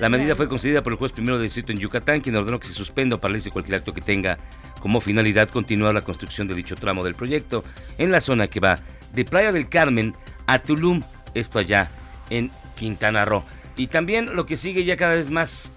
La 0.00 0.08
medida 0.08 0.34
fue 0.34 0.48
concedida 0.48 0.82
por 0.82 0.92
el 0.94 0.98
juez 0.98 1.12
primero 1.12 1.36
de 1.36 1.44
distrito 1.44 1.72
en 1.72 1.78
Yucatán, 1.78 2.20
quien 2.22 2.34
ordenó 2.34 2.58
que 2.58 2.66
se 2.66 2.72
suspenda 2.72 3.16
o 3.16 3.20
paralice 3.20 3.50
cualquier 3.50 3.76
acto 3.76 3.92
que 3.92 4.00
tenga 4.00 4.38
como 4.80 5.00
finalidad 5.00 5.50
continuar 5.50 5.92
la 5.92 6.00
construcción 6.00 6.48
de 6.48 6.54
dicho 6.54 6.74
tramo 6.74 7.04
del 7.04 7.14
proyecto 7.14 7.62
en 7.98 8.10
la 8.10 8.22
zona 8.22 8.48
que 8.48 8.60
va 8.60 8.78
de 9.12 9.24
Playa 9.26 9.52
del 9.52 9.68
Carmen 9.68 10.14
a 10.46 10.58
Tulum, 10.60 11.02
esto 11.34 11.58
allá 11.58 11.90
en 12.30 12.50
Quintana 12.78 13.26
Roo. 13.26 13.44
Y 13.76 13.88
también 13.88 14.34
lo 14.34 14.46
que 14.46 14.56
sigue 14.56 14.84
ya 14.84 14.96
cada 14.96 15.14
vez 15.14 15.30
más 15.30 15.72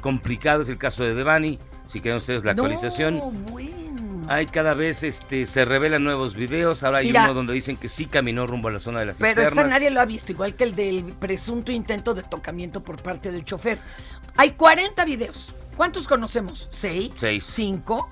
complicado 0.00 0.62
es 0.62 0.68
el 0.68 0.76
caso 0.78 1.04
de 1.04 1.14
Devani. 1.14 1.58
Si 1.86 2.00
quieren 2.00 2.18
ustedes 2.18 2.44
la 2.44 2.54
No, 2.54 2.64
actualización. 2.64 3.20
bueno. 3.50 3.89
Hay 4.32 4.46
cada 4.46 4.74
vez 4.74 5.02
este 5.02 5.44
se 5.44 5.64
revelan 5.64 6.04
nuevos 6.04 6.34
videos. 6.36 6.84
Ahora 6.84 6.98
hay 6.98 7.08
Mira. 7.08 7.24
uno 7.24 7.34
donde 7.34 7.52
dicen 7.52 7.76
que 7.76 7.88
sí 7.88 8.06
caminó 8.06 8.46
rumbo 8.46 8.68
a 8.68 8.70
la 8.70 8.78
zona 8.78 9.00
de 9.00 9.06
las 9.06 9.18
Pero 9.18 9.42
ese 9.42 9.64
nadie 9.64 9.90
lo 9.90 10.00
ha 10.00 10.04
visto, 10.04 10.30
igual 10.30 10.54
que 10.54 10.62
el 10.62 10.76
del 10.76 11.02
presunto 11.18 11.72
intento 11.72 12.14
de 12.14 12.22
tocamiento 12.22 12.80
por 12.84 13.02
parte 13.02 13.32
del 13.32 13.44
chofer. 13.44 13.80
Hay 14.36 14.52
40 14.52 15.04
videos. 15.04 15.52
¿Cuántos 15.76 16.06
conocemos? 16.06 16.68
¿Seis? 16.70 17.10
Seis. 17.16 17.44
¿Cinco? 17.44 18.08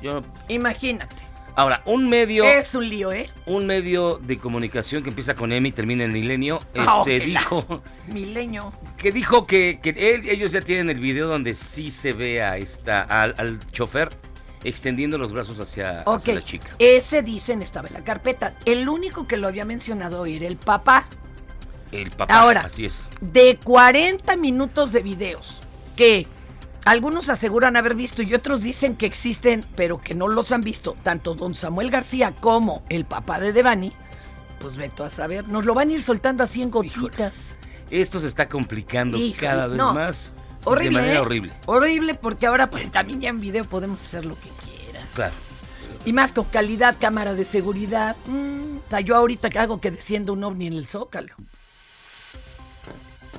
Yo- 0.00 0.22
Imagínate. 0.46 1.16
ahora, 1.56 1.82
un 1.86 2.08
medio 2.08 2.44
Es 2.44 2.76
un 2.76 2.88
lío, 2.88 3.10
¿eh? 3.10 3.28
un 3.46 3.66
medio 3.66 4.18
de 4.22 4.38
comunicación 4.38 5.02
que 5.02 5.08
empieza 5.08 5.34
con 5.34 5.50
M 5.50 5.68
y 5.68 5.72
termina 5.72 6.04
en 6.04 6.12
Milenio, 6.12 6.60
Ah, 6.76 6.98
este 7.04 7.26
la- 7.26 7.40
dijo 7.40 7.82
Milenio. 8.12 8.72
que 8.96 9.10
dijo 9.10 9.44
que, 9.44 9.80
que 9.82 9.90
él- 9.90 10.28
ellos 10.30 10.52
ya 10.52 10.60
tienen 10.60 10.88
el 10.88 11.00
video 11.00 11.26
donde 11.26 11.54
sí 11.54 11.90
se 11.90 12.12
ve 12.12 12.42
a 12.44 12.58
esta, 12.58 13.02
al, 13.02 13.34
al 13.38 13.58
chofer 13.72 14.08
extendiendo 14.64 15.18
los 15.18 15.32
brazos 15.32 15.58
hacia, 15.60 16.02
hacia 16.02 16.34
la 16.34 16.44
chica. 16.44 16.68
ese 16.78 17.22
dicen 17.22 17.62
estaba 17.62 17.88
en 17.88 17.94
la 17.94 18.04
carpeta. 18.04 18.54
El 18.64 18.88
único 18.88 19.26
que 19.26 19.36
lo 19.36 19.48
había 19.48 19.64
mencionado 19.64 20.26
era 20.26 20.46
el 20.46 20.56
papá. 20.56 21.06
El 21.90 22.10
papá, 22.10 22.40
Ahora. 22.40 22.62
así 22.62 22.86
es. 22.86 23.06
De 23.20 23.58
40 23.62 24.36
minutos 24.36 24.92
de 24.92 25.02
videos 25.02 25.58
que 25.96 26.26
algunos 26.84 27.28
aseguran 27.28 27.76
haber 27.76 27.94
visto 27.94 28.22
y 28.22 28.34
otros 28.34 28.62
dicen 28.62 28.96
que 28.96 29.06
existen, 29.06 29.64
pero 29.76 30.00
que 30.00 30.14
no 30.14 30.26
los 30.26 30.52
han 30.52 30.62
visto, 30.62 30.96
tanto 31.02 31.34
don 31.34 31.54
Samuel 31.54 31.90
García 31.90 32.34
como 32.40 32.82
el 32.88 33.04
papá 33.04 33.38
de 33.38 33.52
Devani, 33.52 33.92
pues 34.58 34.76
veto 34.76 35.04
a 35.04 35.10
saber, 35.10 35.46
nos 35.48 35.64
lo 35.64 35.74
van 35.74 35.90
a 35.90 35.92
ir 35.92 36.02
soltando 36.02 36.44
así 36.44 36.62
en 36.62 36.70
gotitas. 36.70 37.54
Esto 37.90 38.20
se 38.20 38.28
está 38.28 38.48
complicando 38.48 39.18
Híjole, 39.18 39.36
cada 39.36 39.66
vez 39.66 39.76
no. 39.76 39.92
más 39.92 40.34
Horrible. 40.64 40.90
de 40.90 41.02
manera 41.02 41.14
¿eh? 41.14 41.20
horrible. 41.20 41.52
Horrible 41.66 42.14
porque 42.14 42.46
ahora 42.46 42.70
pues 42.70 42.90
también 42.90 43.20
ya 43.20 43.28
en 43.28 43.40
video 43.40 43.64
podemos 43.64 44.00
hacer 44.00 44.24
lo 44.24 44.36
que 44.36 44.48
quieras. 44.64 45.08
Claro. 45.14 45.34
Y 46.04 46.12
más 46.12 46.32
con 46.32 46.44
calidad, 46.44 46.96
cámara 47.00 47.34
de 47.34 47.44
seguridad. 47.44 48.16
Mm, 48.26 48.72
yo 49.04 49.16
ahorita 49.16 49.50
que 49.50 49.58
hago 49.58 49.80
que 49.80 49.90
descienda 49.90 50.32
un 50.32 50.44
ovni 50.44 50.66
en 50.66 50.74
el 50.74 50.86
zócalo. 50.86 51.34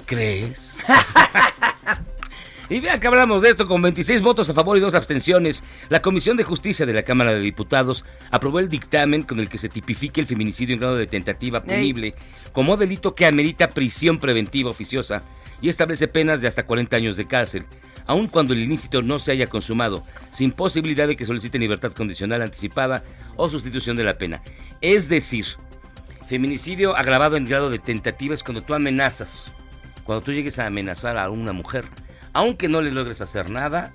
¿Crees? 0.05 0.79
y 2.69 2.79
vea 2.79 2.99
que 2.99 3.07
hablamos 3.07 3.41
de 3.41 3.49
esto 3.49 3.67
con 3.67 3.81
26 3.81 4.21
votos 4.21 4.49
a 4.49 4.53
favor 4.53 4.77
y 4.77 4.79
dos 4.79 4.95
abstenciones. 4.95 5.63
La 5.89 6.01
Comisión 6.01 6.37
de 6.37 6.43
Justicia 6.43 6.85
de 6.85 6.93
la 6.93 7.03
Cámara 7.03 7.33
de 7.33 7.39
Diputados 7.39 8.03
aprobó 8.31 8.59
el 8.59 8.69
dictamen 8.69 9.23
con 9.23 9.39
el 9.39 9.49
que 9.49 9.57
se 9.57 9.69
tipifique 9.69 10.21
el 10.21 10.27
feminicidio 10.27 10.73
en 10.73 10.79
grado 10.79 10.95
de 10.95 11.07
tentativa 11.07 11.63
punible 11.63 12.15
como 12.51 12.77
delito 12.77 13.15
que 13.15 13.25
amerita 13.25 13.69
prisión 13.69 14.19
preventiva 14.19 14.69
oficiosa 14.69 15.21
y 15.63 15.69
establece 15.69 16.07
penas 16.07 16.41
de 16.41 16.47
hasta 16.49 16.65
40 16.67 16.95
años 16.97 17.17
de 17.17 17.25
cárcel, 17.25 17.65
aun 18.05 18.27
cuando 18.27 18.51
el 18.53 18.59
ilícito 18.59 19.01
no 19.01 19.17
se 19.17 19.31
haya 19.31 19.47
consumado, 19.47 20.03
sin 20.31 20.51
posibilidad 20.51 21.07
de 21.07 21.15
que 21.15 21.25
solicite 21.25 21.57
libertad 21.57 21.93
condicional 21.93 22.41
anticipada 22.41 23.01
o 23.37 23.47
sustitución 23.47 23.95
de 23.95 24.03
la 24.03 24.17
pena. 24.17 24.41
Es 24.81 25.07
decir, 25.07 25.45
feminicidio 26.27 26.95
agravado 26.97 27.37
en 27.37 27.45
grado 27.45 27.69
de 27.69 27.79
tentativa 27.79 28.33
es 28.33 28.43
cuando 28.43 28.61
tú 28.61 28.73
amenazas, 28.73 29.45
cuando 30.03 30.23
tú 30.25 30.33
llegues 30.33 30.59
a 30.59 30.67
amenazar 30.67 31.17
a 31.17 31.29
una 31.29 31.53
mujer, 31.53 31.85
aunque 32.33 32.67
no 32.67 32.81
le 32.81 32.91
logres 32.91 33.21
hacer 33.21 33.49
nada, 33.49 33.93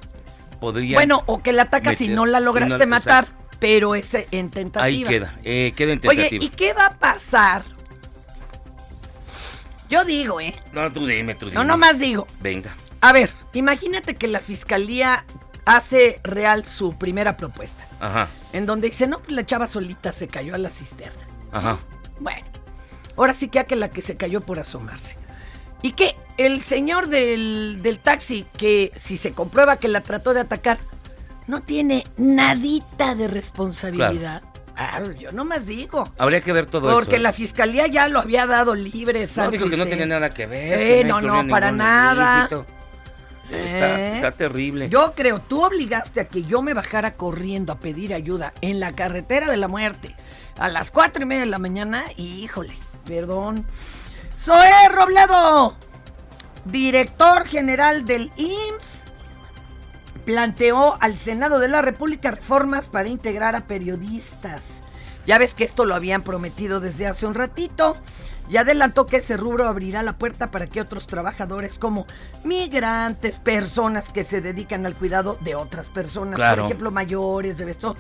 podría... 0.61 0.97
Bueno, 0.97 1.23
o 1.27 1.43
que 1.43 1.53
la 1.53 1.65
atacas 1.65 2.01
y 2.01 2.05
meter- 2.05 2.17
no 2.17 2.25
la 2.27 2.41
y 2.41 2.45
lograste 2.45 2.87
no- 2.87 2.91
matar, 2.91 3.25
exacto. 3.25 3.57
pero 3.61 3.95
es 3.95 4.15
en 4.15 4.51
tentativa. 4.51 4.85
Ahí 4.87 5.05
queda, 5.05 5.39
eh, 5.45 5.73
queda 5.77 5.93
en 5.93 6.01
Oye, 6.09 6.17
tentativa. 6.31 6.45
¿y 6.45 6.49
qué 6.49 6.73
va 6.73 6.87
a 6.87 6.95
pasar? 6.99 7.63
Yo 9.89 10.05
digo, 10.05 10.41
¿eh? 10.41 10.55
No, 10.73 10.91
tú 10.93 11.07
dime, 11.07 11.35
tú 11.35 11.47
dime. 11.47 11.55
No, 11.55 11.65
nomás 11.65 11.99
digo. 11.99 12.27
Venga. 12.41 12.75
A 13.01 13.13
ver, 13.13 13.31
imagínate 13.53 14.17
que 14.17 14.27
la 14.29 14.41
fiscalía 14.41 15.25
hace 15.65 16.21
real 16.25 16.67
su 16.67 16.97
primera 16.97 17.37
propuesta, 17.37 17.87
Ajá, 18.01 18.29
en 18.53 18.65
donde 18.67 18.89
dice, 18.89 19.07
no, 19.07 19.19
pues 19.21 19.33
la 19.33 19.45
chava 19.47 19.67
solita 19.67 20.13
se 20.13 20.27
cayó 20.27 20.55
a 20.55 20.59
la 20.59 20.71
cisterna. 20.71 21.23
ajá. 21.53 21.79
Bueno, 22.21 22.47
ahora 23.17 23.35
sí 23.35 23.49
que 23.49 23.61
a 23.61 23.65
que 23.65 23.77
la 23.77 23.91
que 23.91 24.03
se 24.03 24.17
cayó 24.17 24.41
por 24.41 24.59
asomarse. 24.59 25.17
Y 25.83 25.93
que 25.93 26.17
el 26.39 26.63
señor 26.63 27.07
del, 27.09 27.79
del 27.83 27.99
taxi, 28.01 28.45
que 28.57 28.93
si 28.97 29.17
se 29.17 29.33
comprueba 29.33 29.77
que 29.77 29.87
la 29.89 30.01
trató 30.01 30.35
de 30.35 30.41
atacar, 30.41 30.79
no 31.47 31.63
tiene 31.63 32.05
nadita 32.17 33.15
de 33.15 33.29
responsabilidad. 33.29 34.43
Ah, 34.81 35.01
yo 35.19 35.33
nomás 35.33 35.67
digo. 35.67 36.09
Habría 36.19 36.41
que 36.41 36.53
ver 36.53 36.67
todo 36.67 36.89
Porque 36.93 37.17
eso. 37.17 37.23
la 37.23 37.33
fiscalía 37.33 37.89
ya 37.89 38.07
lo 38.07 38.21
había 38.21 38.47
dado 38.47 38.77
libre, 38.77 39.23
No 39.23 39.27
santo 39.27 39.51
dijo 39.51 39.69
que 39.69 39.77
no 39.77 39.87
tenía 39.87 40.07
nada 40.07 40.31
que 40.31 40.47
ver. 40.47 40.81
Eh, 40.81 41.03
que 41.03 41.05
no, 41.09 41.21
no, 41.21 41.47
para 41.49 41.73
nada. 41.73 42.39
ilícito. 42.49 42.65
Está, 43.51 43.99
Eh. 44.01 44.15
está 44.17 44.31
terrible. 44.31 44.89
Yo 44.89 45.15
creo, 45.17 45.41
tú 45.41 45.65
obligaste 45.65 46.21
a 46.21 46.29
que 46.29 46.45
yo 46.45 46.63
me 46.63 46.75
bajara 46.75 47.15
corriendo 47.15 47.73
a 47.73 47.81
pedir 47.81 48.15
ayuda 48.15 48.53
en 48.61 48.79
la 48.79 48.93
carretera 48.93 49.51
de 49.51 49.57
la 49.57 49.67
muerte 49.69 50.15
a 50.59 50.69
las 50.69 50.91
cuatro 50.93 51.23
y 51.23 51.27
media 51.27 51.41
de 51.41 51.47
la 51.51 51.59
mañana. 51.59 52.05
Híjole, 52.17 52.75
perdón. 53.05 53.65
Zoé 54.39 54.89
Robledo, 54.93 55.75
director 56.67 57.47
general 57.47 58.05
del 58.05 58.31
IMSS, 58.37 59.05
planteó 60.29 60.99
al 61.01 61.17
Senado 61.17 61.59
de 61.59 61.69
la 61.69 61.81
República 61.81 62.31
reformas 62.31 62.89
para 62.89 63.09
integrar 63.09 63.57
a 63.57 63.63
periodistas. 63.67 64.75
Ya 65.27 65.39
ves 65.39 65.55
que 65.55 65.65
esto 65.65 65.87
lo 65.87 65.95
habían 65.95 66.21
prometido 66.21 66.81
desde 66.81 67.07
hace 67.07 67.25
un 67.25 67.33
ratito. 67.33 67.97
Y 68.51 68.59
adelantó 68.59 69.07
que 69.07 69.17
ese 69.17 69.39
rubro 69.39 69.67
abrirá 69.67 70.03
la 70.03 70.19
puerta 70.19 70.51
para 70.51 70.67
que 70.67 70.83
otros 70.83 71.07
trabajadores 71.07 71.79
como 71.79 72.05
migrantes, 72.45 73.39
personas 73.39 74.11
que 74.11 74.23
se 74.23 74.43
dedican 74.43 74.85
al 74.85 74.97
cuidado 74.97 75.39
de 75.41 75.55
otras 75.55 75.89
personas, 75.89 76.37
Claro. 76.37 76.57
por 76.65 76.67
ejemplo, 76.67 76.91
mayores, 76.91 77.57
de 77.57 77.71
esto. 77.71 77.97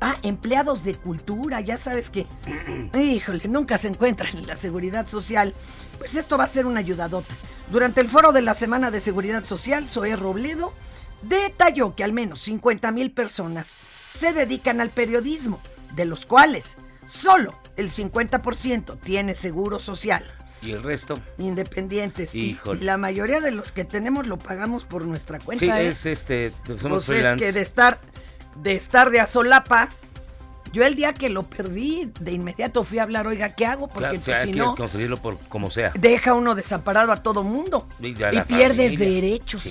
Ah, 0.00 0.16
empleados 0.24 0.82
de 0.82 0.96
cultura, 0.96 1.60
ya 1.60 1.78
sabes 1.78 2.10
que, 2.10 2.26
híjole, 2.98 3.46
nunca 3.46 3.78
se 3.78 3.86
encuentran 3.86 4.36
en 4.36 4.48
la 4.48 4.56
seguridad 4.56 5.06
social. 5.06 5.54
Pues 5.98 6.16
esto 6.16 6.36
va 6.36 6.42
a 6.42 6.48
ser 6.48 6.66
una 6.66 6.80
ayudadota. 6.80 7.32
Durante 7.70 8.00
el 8.00 8.08
foro 8.08 8.32
de 8.32 8.42
la 8.42 8.54
Semana 8.54 8.90
de 8.90 9.00
Seguridad 9.00 9.44
Social, 9.44 9.88
Zoé 9.88 10.16
Robledo 10.16 10.72
detalló 11.22 11.94
que 11.94 12.04
al 12.04 12.12
menos 12.12 12.40
50 12.42 12.90
mil 12.92 13.10
personas 13.12 13.76
se 14.08 14.32
dedican 14.32 14.80
al 14.80 14.90
periodismo, 14.90 15.60
de 15.94 16.04
los 16.04 16.26
cuales 16.26 16.76
solo 17.06 17.58
el 17.76 17.90
50% 17.90 18.98
tiene 19.00 19.34
seguro 19.34 19.78
social. 19.78 20.24
¿Y 20.62 20.72
el 20.72 20.82
resto? 20.82 21.18
Independientes. 21.38 22.34
Y- 22.34 22.50
Híjole. 22.50 22.80
Y 22.80 22.84
la 22.84 22.96
mayoría 22.96 23.40
de 23.40 23.50
los 23.50 23.72
que 23.72 23.84
tenemos 23.84 24.26
lo 24.26 24.38
pagamos 24.38 24.84
por 24.84 25.04
nuestra 25.06 25.38
cuenta. 25.40 25.64
Sí, 25.64 25.70
¿eh? 25.70 25.88
es 25.88 26.06
este. 26.06 26.52
Somos 26.80 27.06
Pues 27.06 27.24
es 27.24 27.32
que 27.34 27.52
de 27.52 27.60
estar, 27.62 27.98
de 28.56 28.76
estar 28.76 29.10
de 29.10 29.18
azolapa, 29.20 29.88
yo 30.72 30.84
el 30.84 30.94
día 30.94 31.12
que 31.14 31.28
lo 31.30 31.42
perdí, 31.42 32.10
de 32.20 32.32
inmediato 32.32 32.84
fui 32.84 32.98
a 32.98 33.02
hablar, 33.02 33.26
oiga, 33.26 33.54
¿qué 33.56 33.66
hago? 33.66 33.88
Porque 33.88 34.00
Claro, 34.08 34.20
o 34.20 34.22
sea, 34.24 34.34
pues, 34.34 34.38
hay 34.38 34.46
si 34.46 34.52
que 34.52 34.58
no, 34.60 34.76
conseguirlo 34.76 35.16
por 35.20 35.36
como 35.48 35.70
sea. 35.70 35.90
deja 35.98 36.34
uno 36.34 36.54
desamparado 36.54 37.10
a 37.12 37.16
todo 37.22 37.42
mundo. 37.42 37.88
Y 38.00 38.08
Y 38.08 38.14
pierdes 38.14 38.92
familia. 38.92 38.98
derechos. 38.98 39.62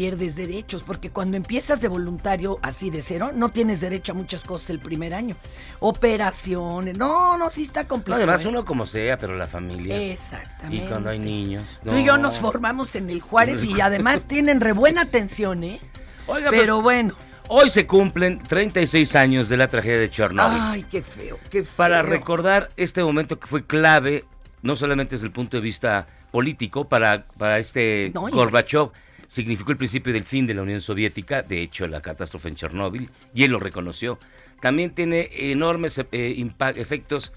Pierdes 0.00 0.34
derechos, 0.34 0.82
porque 0.82 1.10
cuando 1.10 1.36
empiezas 1.36 1.82
de 1.82 1.88
voluntario 1.88 2.58
así 2.62 2.88
de 2.88 3.02
cero, 3.02 3.32
no 3.34 3.50
tienes 3.50 3.80
derecho 3.82 4.12
a 4.12 4.14
muchas 4.14 4.44
cosas 4.44 4.70
el 4.70 4.78
primer 4.78 5.12
año. 5.12 5.36
Operaciones, 5.78 6.96
no, 6.96 7.36
no, 7.36 7.50
sí 7.50 7.64
está 7.64 7.82
No, 7.82 7.88
complejo. 7.88 8.16
además 8.16 8.42
¿eh? 8.42 8.48
uno 8.48 8.64
como 8.64 8.86
sea, 8.86 9.18
pero 9.18 9.36
la 9.36 9.44
familia. 9.44 10.00
Exactamente. 10.10 10.86
Y 10.86 10.88
cuando 10.88 11.10
hay 11.10 11.18
niños. 11.18 11.66
Tú 11.86 11.96
y 11.96 12.04
yo 12.06 12.16
no. 12.16 12.22
nos 12.22 12.38
formamos 12.38 12.94
en 12.94 13.10
el 13.10 13.20
Juárez 13.20 13.62
y 13.62 13.78
además 13.82 14.24
tienen 14.26 14.62
re 14.62 14.72
buena 14.72 15.02
atención, 15.02 15.64
¿eh? 15.64 15.78
Oiga, 16.26 16.48
Pero 16.48 16.76
pues, 16.76 16.82
bueno. 16.82 17.14
Hoy 17.48 17.68
se 17.68 17.86
cumplen 17.86 18.38
36 18.38 19.14
años 19.16 19.50
de 19.50 19.58
la 19.58 19.68
tragedia 19.68 19.98
de 19.98 20.08
Chernobyl. 20.08 20.58
Ay, 20.62 20.86
qué 20.90 21.02
feo, 21.02 21.38
qué 21.50 21.62
feo. 21.62 21.74
para 21.76 22.00
recordar 22.00 22.70
este 22.78 23.04
momento 23.04 23.38
que 23.38 23.46
fue 23.46 23.66
clave, 23.66 24.24
no 24.62 24.76
solamente 24.76 25.16
desde 25.16 25.26
el 25.26 25.32
punto 25.32 25.58
de 25.58 25.60
vista 25.62 26.06
político, 26.30 26.88
para, 26.88 27.26
para 27.36 27.58
este 27.58 28.12
No, 28.14 28.22
Gorbachev, 28.30 28.92
significó 29.30 29.70
el 29.70 29.76
principio 29.78 30.12
del 30.12 30.24
fin 30.24 30.44
de 30.44 30.54
la 30.54 30.62
Unión 30.62 30.80
Soviética, 30.80 31.42
de 31.42 31.62
hecho 31.62 31.86
la 31.86 32.00
catástrofe 32.02 32.48
en 32.48 32.56
Chernóbil, 32.56 33.08
y 33.32 33.44
él 33.44 33.52
lo 33.52 33.60
reconoció. 33.60 34.18
También 34.60 34.90
tiene 34.92 35.30
enormes 35.52 35.98
eh, 36.10 36.50
efectos 36.74 37.32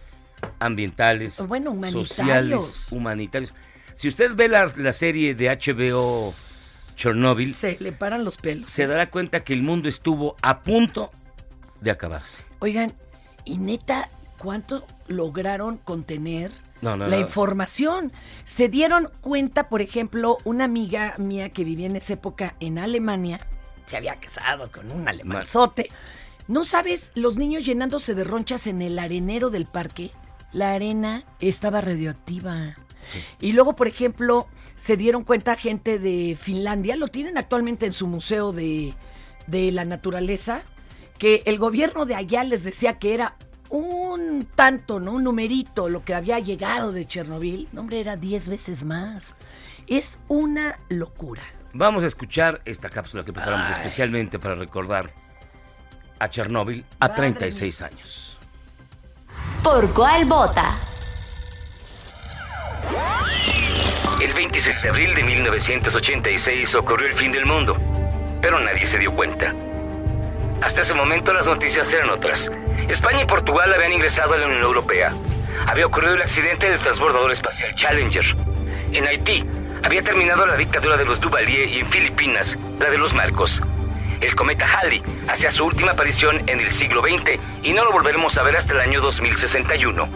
ambientales, 0.57 1.45
Bueno, 1.47 1.69
humanitarios. 1.69 2.09
sociales, 2.09 2.87
humanitarios. 2.89 3.53
Si 3.95 4.07
usted 4.07 4.33
ve 4.33 4.49
la, 4.49 4.73
la 4.75 4.91
serie 4.91 5.35
de 5.35 5.49
HBO 5.49 6.33
Chernobyl, 6.95 7.53
Se 7.53 7.77
le 7.79 7.91
paran 7.91 8.25
los 8.25 8.37
pelos. 8.37 8.71
se 8.71 8.87
dará 8.87 9.11
cuenta 9.11 9.41
que 9.41 9.53
el 9.53 9.61
mundo 9.61 9.87
estuvo 9.87 10.35
a 10.41 10.61
punto 10.63 11.11
de 11.79 11.91
acabarse. 11.91 12.39
Oigan, 12.57 12.91
y 13.45 13.59
neta, 13.59 14.09
¿cuánto 14.39 14.83
lograron 15.07 15.77
contener 15.77 16.51
No, 16.83 16.97
no, 16.97 17.07
la 17.07 17.17
información? 17.17 18.11
Se 18.43 18.67
dieron 18.67 19.09
cuenta, 19.21 19.69
por 19.69 19.81
ejemplo, 19.81 20.37
una 20.43 20.65
amiga 20.65 21.15
mía 21.17 21.47
que 21.47 21.63
vivía 21.63 21.87
en 21.87 21.95
esa 21.95 22.13
época 22.13 22.55
en 22.59 22.77
Alemania, 22.77 23.39
se 23.85 23.95
había 23.95 24.15
casado 24.15 24.69
con 24.69 24.91
un 24.91 25.07
alemanzote. 25.07 25.89
¿No 26.49 26.65
sabes 26.65 27.11
los 27.15 27.37
niños 27.37 27.65
llenándose 27.65 28.15
de 28.15 28.25
ronchas 28.25 28.67
en 28.67 28.81
el 28.81 28.99
arenero 28.99 29.49
del 29.49 29.65
parque? 29.65 30.11
La 30.51 30.73
arena 30.73 31.23
estaba 31.39 31.79
radioactiva. 31.79 32.75
Y 33.39 33.53
luego, 33.53 33.77
por 33.77 33.87
ejemplo, 33.87 34.47
se 34.75 34.97
dieron 34.97 35.23
cuenta 35.23 35.55
gente 35.55 35.99
de 35.99 36.37
Finlandia, 36.37 36.97
lo 36.97 37.07
tienen 37.07 37.37
actualmente 37.37 37.85
en 37.85 37.93
su 37.93 38.07
museo 38.07 38.51
de, 38.51 38.93
de 39.47 39.71
la 39.71 39.85
naturaleza, 39.85 40.63
que 41.17 41.43
el 41.45 41.59
gobierno 41.59 42.05
de 42.05 42.15
allá 42.15 42.43
les 42.43 42.65
decía 42.65 42.99
que 42.99 43.13
era 43.13 43.37
un 43.73 44.47
tanto, 44.55 44.99
¿no? 44.99 45.13
Un 45.13 45.23
numerito, 45.23 45.89
lo 45.89 46.05
que 46.05 46.13
había 46.13 46.37
llegado 46.37 46.91
de 46.91 47.07
Chernobyl. 47.07 47.67
No, 47.71 47.81
hombre, 47.81 47.99
era 47.99 48.15
10 48.15 48.47
veces 48.49 48.83
más. 48.83 49.33
Es 49.87 50.19
una 50.27 50.79
locura. 50.89 51.41
Vamos 51.73 52.03
a 52.03 52.05
escuchar 52.05 52.61
esta 52.65 52.89
cápsula 52.89 53.25
que 53.25 53.33
preparamos 53.33 53.67
Ay. 53.67 53.73
especialmente 53.73 54.37
para 54.37 54.53
recordar 54.53 55.11
a 56.19 56.29
Chernóbil 56.29 56.85
a 56.99 57.07
Madre 57.07 57.33
36 57.33 57.81
años. 57.81 58.37
¿Por 59.63 59.91
cuál 59.91 60.25
vota? 60.25 60.77
El 64.21 64.33
26 64.35 64.83
de 64.83 64.89
abril 64.89 65.15
de 65.15 65.23
1986 65.23 66.75
ocurrió 66.75 67.07
el 67.07 67.15
fin 67.15 67.31
del 67.31 67.47
mundo, 67.47 67.75
pero 68.39 68.59
nadie 68.59 68.85
se 68.85 68.99
dio 68.99 69.11
cuenta. 69.15 69.51
Hasta 70.63 70.79
ese 70.79 70.93
momento 70.93 71.33
las 71.33 71.45
noticias 71.45 71.91
eran 71.91 72.09
otras. 72.09 72.49
España 72.87 73.23
y 73.23 73.25
Portugal 73.25 73.73
habían 73.73 73.91
ingresado 73.91 74.33
a 74.33 74.37
la 74.37 74.45
Unión 74.47 74.63
Europea. 74.63 75.11
Había 75.67 75.85
ocurrido 75.85 76.13
el 76.13 76.21
accidente 76.21 76.69
del 76.69 76.79
transbordador 76.79 77.33
espacial 77.33 77.75
Challenger. 77.75 78.23
En 78.93 79.05
Haití 79.05 79.43
había 79.83 80.01
terminado 80.01 80.45
la 80.45 80.55
dictadura 80.55 80.95
de 80.95 81.03
los 81.03 81.19
Duvalier 81.19 81.67
y 81.67 81.79
en 81.79 81.87
Filipinas 81.87 82.57
la 82.79 82.89
de 82.89 82.97
los 82.97 83.13
Marcos. 83.13 83.61
El 84.21 84.35
cometa 84.35 84.65
Halley 84.65 85.03
hacía 85.27 85.51
su 85.51 85.65
última 85.65 85.91
aparición 85.91 86.41
en 86.47 86.61
el 86.61 86.71
siglo 86.71 87.01
XX 87.01 87.41
y 87.61 87.73
no 87.73 87.83
lo 87.83 87.91
volveremos 87.91 88.37
a 88.37 88.43
ver 88.43 88.55
hasta 88.55 88.71
el 88.71 88.79
año 88.79 89.01
2061. 89.01 90.07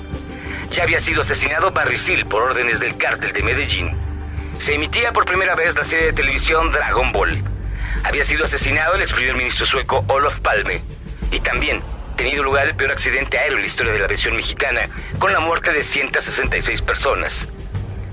Ya 0.72 0.84
había 0.84 1.02
sido 1.02 1.24
asesinado 1.24 1.72
Barry 1.72 1.98
Seal 1.98 2.26
por 2.26 2.44
órdenes 2.44 2.80
del 2.80 2.96
cártel 2.98 3.34
de 3.34 3.44
Medellín. 3.44 3.92
Se 4.60 4.76
emitía 4.76 5.12
por 5.12 5.26
primera 5.26 5.56
vez 5.56 5.76
la 5.76 5.84
serie 5.84 6.06
de 6.06 6.14
televisión 6.14 6.72
Dragon 6.72 7.12
Ball. 7.12 7.38
Había 8.04 8.24
sido 8.24 8.46
asesinado 8.46 8.96
el 8.96 9.02
ex 9.02 9.14
primer 9.14 9.36
ministro 9.36 9.66
sueco 9.66 10.04
Olof 10.08 10.40
Palme. 10.40 10.82
Y 11.32 11.40
también 11.40 11.82
tenido 12.18 12.44
lugar 12.44 12.68
el 12.68 12.76
peor 12.76 12.92
accidente 12.92 13.38
aéreo 13.38 13.58
en 13.58 13.62
la 13.62 13.68
historia 13.68 13.94
de 13.94 14.00
la 14.00 14.06
aviación 14.06 14.36
mexicana, 14.36 14.90
con 15.20 15.32
la 15.32 15.40
muerte 15.40 15.72
de 15.72 15.84
166 15.84 16.82
personas. 16.82 17.48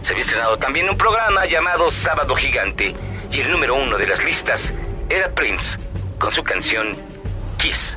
Se 0.02 0.12
había 0.12 0.22
estrenado 0.22 0.58
también 0.58 0.88
un 0.90 0.98
programa 0.98 1.46
llamado 1.46 1.90
Sábado 1.90 2.36
Gigante, 2.36 2.94
y 3.32 3.40
el 3.40 3.50
número 3.50 3.74
uno 3.74 3.96
de 3.96 4.06
las 4.06 4.22
listas 4.22 4.72
era 5.08 5.30
Prince, 5.30 5.78
con 6.18 6.30
su 6.30 6.44
canción 6.44 6.94
Kiss. 7.58 7.96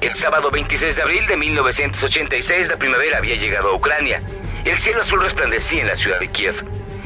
El 0.00 0.14
sábado 0.14 0.50
26 0.50 0.96
de 0.96 1.02
abril 1.02 1.26
de 1.26 1.36
1986 1.36 2.68
la 2.68 2.76
primavera 2.76 3.18
había 3.18 3.34
llegado 3.34 3.70
a 3.70 3.74
Ucrania. 3.74 4.22
El 4.64 4.78
cielo 4.78 5.00
azul 5.00 5.20
resplandecía 5.20 5.82
en 5.82 5.88
la 5.88 5.96
ciudad 5.96 6.20
de 6.20 6.28
Kiev. 6.28 6.64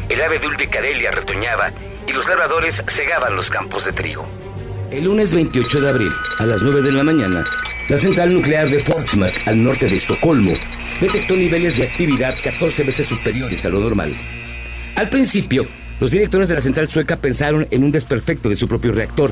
El 0.09 0.23
ave 0.23 0.39
dul 0.39 0.57
de 0.57 0.69
Karelia 0.69 1.11
retoñaba 1.11 1.73
y 2.07 2.13
los 2.13 2.29
labradores 2.29 2.83
segaban 2.87 3.37
los 3.37 3.51
campos 3.51 3.85
de 3.85 3.93
trigo. 3.93 4.27
El 4.91 5.05
lunes 5.05 5.35
28 5.35 5.81
de 5.81 5.89
abril, 5.89 6.13
a 6.39 6.47
las 6.47 6.63
9 6.63 6.83
de 6.83 6.93
la 6.93 7.03
mañana, 7.03 7.45
la 7.89 7.99
central 7.99 8.33
nuclear 8.33 8.69
de 8.69 8.81
Forsmark, 8.81 9.49
al 9.49 9.63
norte 9.63 9.87
de 9.87 9.97
Estocolmo, 9.97 10.53
detectó 11.01 11.35
niveles 11.35 11.77
de 11.77 11.85
actividad 11.85 12.35
14 12.43 12.85
veces 12.85 13.07
superiores 13.07 13.65
a 13.65 13.69
lo 13.69 13.81
normal. 13.81 14.15
Al 14.97 15.09
principio, 15.09 15.67
Los 16.01 16.11
directores 16.11 16.49
de 16.49 16.57
la 16.57 16.61
central 16.61 16.89
sueca 16.89 17.17
pensaron 17.17 17.67
en 17.71 17.85
un 17.85 17.93
desperfecto 17.93 18.49
de 18.49 18.57
su 18.57 18.67
propio 18.67 18.93
reactor, 18.93 19.31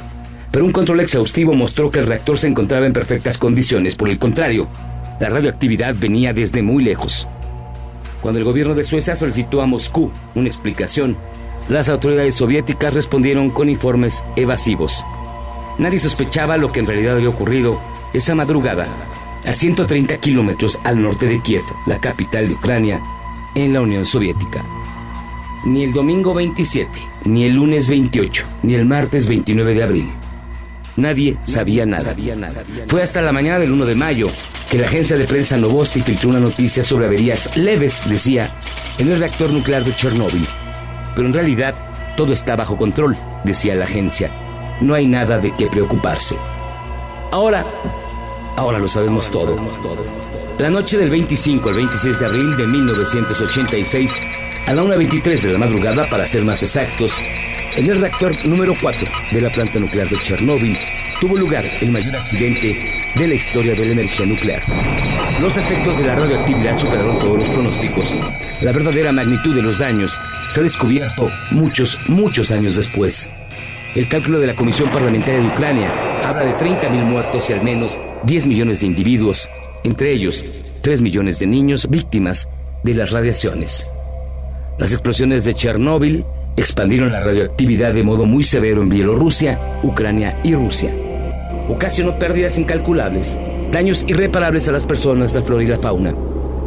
pero 0.50 0.64
un 0.64 0.72
control 0.72 1.00
exhaustivo 1.00 1.54
mostró 1.54 1.90
que 1.90 1.98
el 1.98 2.06
reactor 2.06 2.38
se 2.38 2.46
encontraba 2.46 2.86
en 2.86 2.92
perfectas 2.92 3.36
condiciones. 3.36 3.94
Por 3.96 4.08
el 4.08 4.18
contrario, 4.18 4.68
la 5.20 5.28
radioactividad 5.28 5.94
venía 5.98 6.32
desde 6.32 6.62
muy 6.62 6.84
lejos. 6.84 7.26
Cuando 8.20 8.38
el 8.38 8.44
gobierno 8.44 8.74
de 8.74 8.84
Suecia 8.84 9.16
solicitó 9.16 9.60
a 9.60 9.66
Moscú 9.66 10.12
una 10.34 10.48
explicación, 10.48 11.16
las 11.68 11.88
autoridades 11.88 12.34
soviéticas 12.34 12.94
respondieron 12.94 13.50
con 13.50 13.68
informes 13.68 14.24
evasivos. 14.36 15.04
Nadie 15.78 15.98
sospechaba 15.98 16.56
lo 16.56 16.72
que 16.72 16.80
en 16.80 16.86
realidad 16.86 17.16
había 17.16 17.28
ocurrido 17.28 17.80
esa 18.12 18.34
madrugada, 18.34 18.86
a 19.46 19.52
130 19.52 20.18
kilómetros 20.18 20.78
al 20.84 21.02
norte 21.02 21.26
de 21.26 21.40
Kiev, 21.40 21.64
la 21.86 22.00
capital 22.00 22.48
de 22.48 22.54
Ucrania, 22.54 23.02
en 23.54 23.72
la 23.72 23.80
Unión 23.80 24.04
Soviética. 24.04 24.64
Ni 25.64 25.84
el 25.84 25.92
domingo 25.92 26.34
27, 26.34 26.90
ni 27.24 27.44
el 27.44 27.54
lunes 27.54 27.88
28, 27.88 28.44
ni 28.62 28.74
el 28.74 28.84
martes 28.84 29.26
29 29.26 29.74
de 29.74 29.82
abril. 29.82 30.10
Nadie 30.96 31.38
sabía 31.44 31.86
nada. 31.86 32.14
Fue 32.86 33.02
hasta 33.02 33.22
la 33.22 33.32
mañana 33.32 33.58
del 33.58 33.72
1 33.72 33.86
de 33.86 33.94
mayo 33.94 34.28
que 34.70 34.78
la 34.78 34.86
agencia 34.86 35.16
de 35.16 35.24
prensa 35.24 35.56
Novosti 35.56 36.00
filtró 36.00 36.30
una 36.30 36.40
noticia 36.40 36.82
sobre 36.82 37.06
averías 37.06 37.56
leves, 37.56 38.02
decía, 38.08 38.54
en 38.98 39.10
el 39.10 39.18
reactor 39.18 39.50
nuclear 39.50 39.84
de 39.84 39.94
Chernóbil. 39.94 40.46
Pero 41.14 41.26
en 41.26 41.34
realidad 41.34 41.74
todo 42.16 42.32
está 42.32 42.56
bajo 42.56 42.76
control, 42.76 43.16
decía 43.44 43.74
la 43.74 43.84
agencia. 43.84 44.30
No 44.80 44.94
hay 44.94 45.06
nada 45.06 45.38
de 45.38 45.52
qué 45.52 45.66
preocuparse. 45.66 46.36
Ahora, 47.30 47.64
ahora 48.56 48.78
lo 48.78 48.88
sabemos 48.88 49.30
todo. 49.30 49.56
La 50.58 50.70
noche 50.70 50.98
del 50.98 51.10
25 51.10 51.68
al 51.68 51.76
26 51.76 52.20
de 52.20 52.26
abril 52.26 52.56
de 52.56 52.66
1986, 52.66 54.22
a 54.66 54.74
la 54.74 54.82
1.23 54.82 55.40
de 55.40 55.52
la 55.52 55.58
madrugada, 55.58 56.08
para 56.10 56.26
ser 56.26 56.44
más 56.44 56.62
exactos, 56.62 57.20
en 57.76 57.90
el 57.90 58.00
reactor 58.00 58.32
número 58.44 58.74
4 58.80 59.08
de 59.32 59.40
la 59.40 59.50
planta 59.50 59.78
nuclear 59.78 60.08
de 60.08 60.18
Chernóbil 60.18 60.78
tuvo 61.22 61.36
lugar 61.36 61.64
el 61.80 61.92
mayor 61.92 62.16
accidente 62.16 62.76
de 63.14 63.28
la 63.28 63.34
historia 63.34 63.76
de 63.76 63.86
la 63.86 63.92
energía 63.92 64.26
nuclear. 64.26 64.60
Los 65.40 65.56
efectos 65.56 65.98
de 65.98 66.08
la 66.08 66.16
radioactividad 66.16 66.76
superaron 66.76 67.16
todos 67.20 67.38
los 67.38 67.48
pronósticos. 67.48 68.12
La 68.60 68.72
verdadera 68.72 69.12
magnitud 69.12 69.54
de 69.54 69.62
los 69.62 69.78
daños 69.78 70.18
se 70.50 70.58
ha 70.58 70.62
descubierto 70.64 71.30
muchos, 71.52 71.96
muchos 72.08 72.50
años 72.50 72.74
después. 72.74 73.30
El 73.94 74.08
cálculo 74.08 74.40
de 74.40 74.48
la 74.48 74.56
Comisión 74.56 74.90
Parlamentaria 74.90 75.38
de 75.38 75.46
Ucrania 75.46 75.92
habla 76.24 76.42
de 76.42 76.56
30.000 76.56 77.04
muertos 77.04 77.48
y 77.48 77.52
al 77.52 77.62
menos 77.62 78.00
10 78.24 78.48
millones 78.48 78.80
de 78.80 78.88
individuos, 78.88 79.48
entre 79.84 80.12
ellos 80.12 80.44
3 80.82 81.02
millones 81.02 81.38
de 81.38 81.46
niños 81.46 81.88
víctimas 81.88 82.48
de 82.82 82.94
las 82.94 83.12
radiaciones. 83.12 83.88
Las 84.76 84.90
explosiones 84.90 85.44
de 85.44 85.54
Chernóbil 85.54 86.24
expandieron 86.56 87.12
la 87.12 87.20
radioactividad 87.20 87.94
de 87.94 88.02
modo 88.02 88.26
muy 88.26 88.42
severo 88.42 88.82
en 88.82 88.88
Bielorrusia, 88.88 89.60
Ucrania 89.84 90.36
y 90.42 90.56
Rusia. 90.56 90.92
Ocasionó 91.68 92.18
pérdidas 92.18 92.58
incalculables, 92.58 93.38
daños 93.70 94.04
irreparables 94.06 94.68
a 94.68 94.72
las 94.72 94.84
personas, 94.84 95.34
la 95.34 95.42
flora 95.42 95.62
y 95.62 95.66
la 95.66 95.78
fauna. 95.78 96.14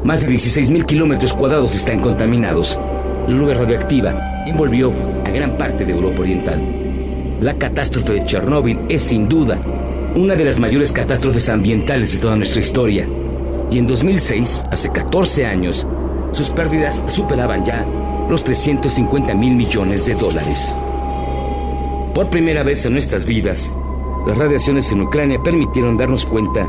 Más 0.04 0.22
de 0.22 0.30
16.000 0.30 0.86
kilómetros 0.86 1.34
cuadrados 1.34 1.76
están 1.76 2.00
contaminados. 2.00 2.80
La 3.28 3.34
nube 3.34 3.54
radioactiva 3.54 4.44
envolvió 4.46 4.94
a 5.26 5.30
gran 5.32 5.58
parte 5.58 5.86
de 5.86 5.94
Europa 5.94 6.22
Oriental. 6.22 6.62
La 7.42 7.54
catástrofe 7.56 8.14
de 8.14 8.26
Chernóbil 8.26 8.80
es 8.88 9.02
sin 9.02 9.28
duda 9.28 9.60
una 10.16 10.36
de 10.36 10.46
las 10.46 10.60
mayores 10.60 10.94
catástrofes 10.94 11.50
ambientales 11.50 12.14
de 12.14 12.20
toda 12.20 12.38
nuestra 12.38 12.62
historia. 12.62 13.08
Y 13.70 13.78
en 13.80 13.88
2006, 13.88 14.64
hace 14.72 14.90
14 14.90 15.46
años, 15.46 15.86
sus 16.32 16.50
pérdidas 16.50 17.04
superaban 17.08 17.66
ya 17.66 17.86
los 18.30 18.44
350 18.44 19.34
mil 19.34 19.56
millones 19.56 20.06
de 20.06 20.14
dólares. 20.14 20.74
Por 22.14 22.30
primera 22.30 22.64
vez 22.64 22.86
en 22.86 22.94
nuestras 22.94 23.26
vidas, 23.26 23.76
las 24.26 24.38
radiaciones 24.38 24.92
en 24.92 25.02
Ucrania 25.02 25.42
permitieron 25.42 25.98
darnos 25.98 26.26
cuenta 26.26 26.68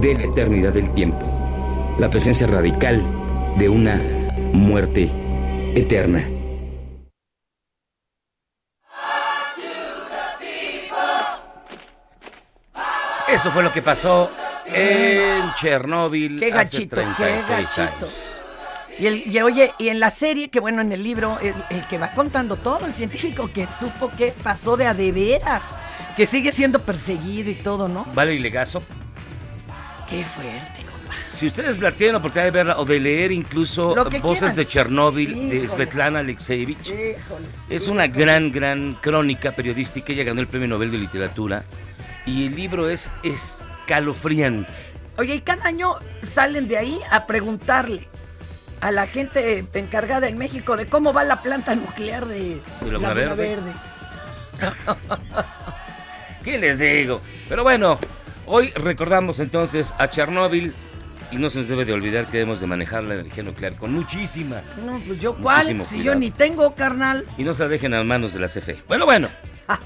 de 0.00 0.14
la 0.14 0.24
eternidad 0.24 0.72
del 0.72 0.92
tiempo, 0.94 1.24
la 1.98 2.08
presencia 2.08 2.46
radical 2.46 3.02
de 3.58 3.68
una 3.68 4.00
muerte 4.52 5.10
eterna. 5.74 6.24
Eso 13.28 13.50
fue 13.50 13.62
lo 13.62 13.72
que 13.72 13.80
pasó 13.82 14.30
en 14.66 15.42
Chernóbil 15.54 16.38
Qué 16.38 16.46
hace 16.52 16.56
gachito, 16.76 16.96
36 16.96 17.46
qué 17.46 17.52
gachito. 17.52 17.80
años. 17.82 18.31
Y, 18.98 19.06
el, 19.06 19.26
y 19.26 19.40
oye, 19.40 19.72
y 19.78 19.88
en 19.88 20.00
la 20.00 20.10
serie, 20.10 20.48
que 20.50 20.60
bueno, 20.60 20.82
en 20.82 20.92
el 20.92 21.02
libro, 21.02 21.38
el, 21.40 21.54
el 21.70 21.86
que 21.86 21.98
va 21.98 22.12
contando 22.12 22.56
todo, 22.56 22.86
el 22.86 22.94
científico 22.94 23.50
que 23.52 23.66
supo 23.66 24.10
que 24.16 24.32
pasó 24.42 24.76
de 24.76 24.86
a 24.86 24.94
de 24.94 25.12
veras, 25.12 25.72
que 26.16 26.26
sigue 26.26 26.52
siendo 26.52 26.80
perseguido 26.80 27.50
y 27.50 27.54
todo, 27.54 27.88
¿no? 27.88 28.06
Vale 28.14 28.34
y 28.34 28.38
Legazo. 28.38 28.82
Qué 30.08 30.24
fuerte, 30.24 30.82
compa. 30.82 31.14
Si 31.34 31.46
ustedes 31.46 31.78
tienen 31.96 32.12
la 32.12 32.18
oportunidad 32.18 32.44
de 32.44 32.50
verla 32.50 32.78
o 32.78 32.84
de 32.84 33.00
leer 33.00 33.32
incluso 33.32 33.94
Voces 33.94 34.20
quieran. 34.20 34.56
de 34.56 34.66
Chernóbil 34.66 35.50
de. 35.50 35.68
Svetlana 35.68 36.18
Alexeyevich, 36.18 36.88
Híjole, 36.88 37.46
es 37.70 37.88
una 37.88 38.06
gran, 38.06 38.52
gran 38.52 38.98
crónica 39.00 39.56
periodística. 39.56 40.12
Ella 40.12 40.24
ganó 40.24 40.42
el 40.42 40.46
Premio 40.46 40.68
Nobel 40.68 40.90
de 40.92 40.98
Literatura 40.98 41.64
y 42.26 42.46
el 42.46 42.54
libro 42.54 42.90
es 42.90 43.10
escalofriante. 43.22 44.70
Oye, 45.18 45.36
y 45.36 45.40
cada 45.40 45.64
año 45.64 45.96
salen 46.34 46.68
de 46.68 46.76
ahí 46.78 47.00
a 47.10 47.26
preguntarle 47.26 48.08
a 48.82 48.90
la 48.90 49.06
gente 49.06 49.64
encargada 49.74 50.28
en 50.28 50.36
México 50.36 50.76
de 50.76 50.86
cómo 50.86 51.12
va 51.12 51.22
la 51.22 51.40
planta 51.40 51.74
nuclear 51.76 52.26
de, 52.26 52.60
De 52.80 52.90
Laguna 52.92 53.14
Verde. 53.14 53.72
¿Qué 56.44 56.58
les 56.58 56.80
digo? 56.80 57.20
Pero 57.48 57.62
bueno, 57.62 57.98
hoy 58.44 58.70
recordamos 58.70 59.38
entonces 59.38 59.94
a 59.98 60.10
Chernóbil 60.10 60.74
y 61.30 61.36
no 61.36 61.48
se 61.48 61.60
nos 61.60 61.68
debe 61.68 61.84
de 61.84 61.92
olvidar 61.92 62.26
que 62.26 62.38
debemos 62.38 62.60
de 62.60 62.66
manejar 62.66 63.04
la 63.04 63.14
energía 63.14 63.44
nuclear 63.44 63.76
con 63.76 63.92
muchísima 63.94 64.60
No, 64.84 65.00
pues 65.06 65.20
yo 65.20 65.36
cuál, 65.36 65.66
si 65.68 65.74
cuidado. 65.74 66.02
yo 66.02 66.14
ni 66.16 66.32
tengo, 66.32 66.74
carnal. 66.74 67.24
y 67.38 67.44
no 67.44 67.54
se 67.54 67.62
la 67.62 67.68
dejen 67.68 67.94
a 67.94 68.02
manos 68.02 68.34
de 68.34 68.40
la 68.40 68.48
CFE. 68.48 68.82
Bueno, 68.88 69.06
bueno. 69.06 69.28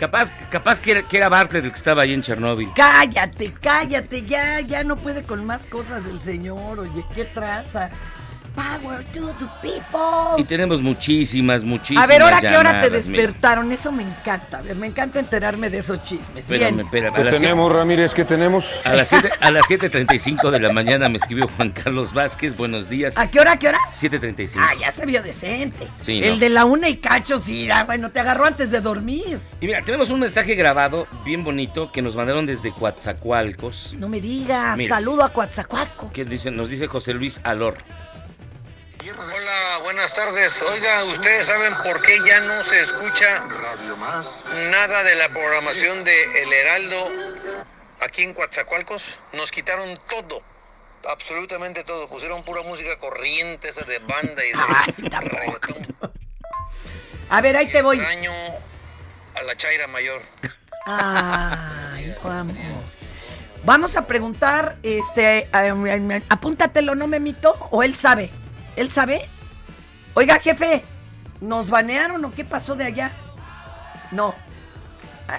capaz, 0.00 0.32
capaz 0.50 0.80
que 0.80 0.92
era, 0.92 1.02
que 1.02 1.16
era 1.18 1.28
que 1.70 1.76
estaba 1.76 2.02
ahí 2.02 2.14
en 2.14 2.22
Chernóbil. 2.22 2.70
Cállate, 2.74 3.52
cállate, 3.60 4.22
ya, 4.22 4.60
ya 4.60 4.82
no 4.82 4.96
puede 4.96 5.22
con 5.22 5.44
más 5.44 5.66
cosas 5.66 6.06
el 6.06 6.20
señor, 6.22 6.80
oye, 6.80 7.04
qué 7.14 7.26
traza. 7.26 7.90
Power 8.60 9.04
to 9.12 9.28
the 9.38 9.46
people. 9.62 10.36
Y 10.38 10.44
tenemos 10.44 10.82
muchísimas, 10.82 11.64
muchísimas 11.64 12.04
A 12.04 12.06
ver, 12.06 12.20
¿ahora 12.22 12.40
qué 12.40 12.56
hora 12.56 12.82
te 12.82 12.90
mira. 12.90 13.02
despertaron? 13.02 13.72
Eso 13.72 13.90
me 13.90 14.02
encanta. 14.02 14.58
A 14.58 14.62
ver, 14.62 14.76
me 14.76 14.86
encanta 14.86 15.18
enterarme 15.18 15.70
de 15.70 15.78
esos 15.78 16.04
chismes. 16.04 16.44
Espérame, 16.44 16.74
Bien. 16.74 16.86
espérame, 16.86 17.14
¿Qué 17.14 17.30
tenemos, 17.38 17.72
Ramírez? 17.72 18.12
¿Qué 18.12 18.24
tenemos? 18.24 18.66
A 18.84 18.92
las 18.94 19.08
siete- 19.08 19.30
a 19.40 19.50
las 19.50 19.62
7.35 19.66 20.50
de 20.50 20.60
la 20.60 20.72
mañana 20.72 21.08
me 21.08 21.16
escribió 21.16 21.48
Juan 21.56 21.70
Carlos 21.70 22.12
Vázquez. 22.12 22.54
Buenos 22.56 22.90
días. 22.90 23.14
¿A 23.16 23.30
qué 23.30 23.40
hora, 23.40 23.56
qué 23.58 23.68
hora? 23.68 23.78
7.35. 23.90 24.62
Ah, 24.62 24.74
ya 24.78 24.90
se 24.92 25.06
vio 25.06 25.22
decente. 25.22 25.88
Sí, 26.02 26.20
El 26.22 26.34
no. 26.34 26.38
de 26.40 26.48
la 26.50 26.64
una 26.66 26.88
y 26.88 26.96
cacho, 26.98 27.38
sí, 27.40 27.70
ah, 27.70 27.84
bueno, 27.84 28.10
te 28.10 28.20
agarró 28.20 28.44
antes 28.44 28.70
de 28.70 28.80
dormir. 28.82 29.40
Y 29.60 29.66
mira, 29.66 29.80
tenemos 29.82 30.10
un 30.10 30.20
mensaje 30.20 30.54
grabado 30.54 31.06
bien 31.24 31.42
bonito 31.44 31.90
que 31.92 32.02
nos 32.02 32.14
mandaron 32.14 32.44
desde 32.44 32.72
Coatzacoalcos. 32.72 33.94
No 33.98 34.08
me 34.08 34.20
digas, 34.20 34.76
Mira. 34.76 34.96
saludo 34.96 35.24
a 35.24 35.30
Coatzacoalco. 35.32 36.12
Que 36.12 36.24
dice, 36.26 36.50
nos 36.50 36.68
dice 36.70 36.86
José 36.88 37.14
Luis 37.14 37.40
Alor. 37.42 37.78
Hola, 39.18 39.78
buenas 39.82 40.14
tardes. 40.14 40.62
Oiga, 40.62 41.02
¿ustedes 41.04 41.46
saben 41.46 41.74
por 41.82 42.00
qué 42.02 42.16
ya 42.24 42.40
no 42.40 42.62
se 42.62 42.80
escucha 42.80 43.44
nada 44.70 45.02
de 45.02 45.16
la 45.16 45.28
programación 45.30 46.04
de 46.04 46.42
El 46.42 46.52
Heraldo 46.52 47.10
aquí 48.00 48.22
en 48.22 48.34
Coatzacoalcos? 48.34 49.18
Nos 49.32 49.50
quitaron 49.50 49.98
todo, 50.08 50.42
absolutamente 51.08 51.82
todo. 51.82 52.06
Pusieron 52.08 52.44
pura 52.44 52.62
música 52.62 52.96
corriente, 52.98 53.70
esa 53.70 53.84
de 53.84 53.98
banda 53.98 54.44
y 54.44 55.02
de 55.02 55.20
reggaetón. 55.20 55.96
A 57.30 57.40
ver, 57.40 57.56
ahí 57.56 57.68
te 57.68 57.82
voy. 57.82 57.98
Extraño 57.98 58.32
a 59.34 59.42
la 59.42 59.56
Chaira 59.56 59.88
Mayor. 59.88 60.22
Ay, 60.86 62.14
vamos. 62.22 62.56
Vamos 63.64 63.96
a 63.96 64.06
preguntar, 64.06 64.76
este, 64.82 65.48
apúntatelo, 66.28 66.94
¿no, 66.94 67.08
Memito? 67.08 67.54
¿O 67.70 67.82
él 67.82 67.96
sabe? 67.96 68.30
¿Él 68.76 68.90
sabe? 68.90 69.22
Oiga, 70.14 70.38
jefe, 70.38 70.82
¿nos 71.40 71.70
banearon 71.70 72.24
o 72.24 72.32
qué 72.32 72.44
pasó 72.44 72.74
de 72.74 72.84
allá? 72.84 73.12
No. 74.10 74.34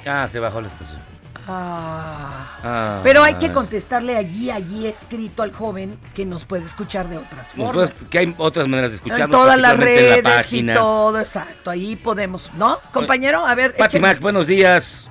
Ah, 0.06 0.28
se 0.30 0.40
bajó 0.40 0.62
la 0.62 0.68
estación. 0.68 1.00
Ah. 1.48 2.60
Ah. 2.64 3.00
Pero 3.04 3.24
hay 3.24 3.34
que 3.36 3.52
contestarle 3.52 4.16
allí, 4.16 4.52
allí 4.52 4.88
escrito 4.88 5.44
al 5.44 5.52
joven 5.52 5.98
que 6.14 6.26
nos 6.26 6.46
puede 6.46 6.66
escuchar 6.66 7.10
de 7.10 7.18
otras 7.18 7.52
formas. 7.52 7.92
puedes- 7.92 8.10
que 8.10 8.20
hay 8.20 8.36
otras 8.38 8.68
maneras 8.68 8.92
de 8.92 8.98
escucharnos. 8.98 9.26
en 9.26 9.32
todas 9.32 9.60
las 9.60 9.76
redes 9.78 10.24
la 10.24 10.46
y 10.50 10.66
todo, 10.74 11.20
exacto. 11.20 11.72
Ahí 11.72 11.96
podemos, 11.96 12.54
¿no? 12.54 12.80
Compañero, 12.94 13.46
a 13.46 13.56
ver. 13.56 13.76
Pati. 13.76 14.00
Mac, 14.00 14.20
buenos 14.20 14.48
días. 14.48 15.10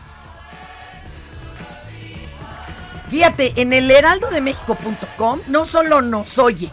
Fíjate, 3.10 3.60
en 3.60 3.72
el 3.72 3.90
heraldodemexico.com 3.90 5.40
no 5.48 5.66
solo 5.66 6.00
nos 6.00 6.38
oye, 6.38 6.70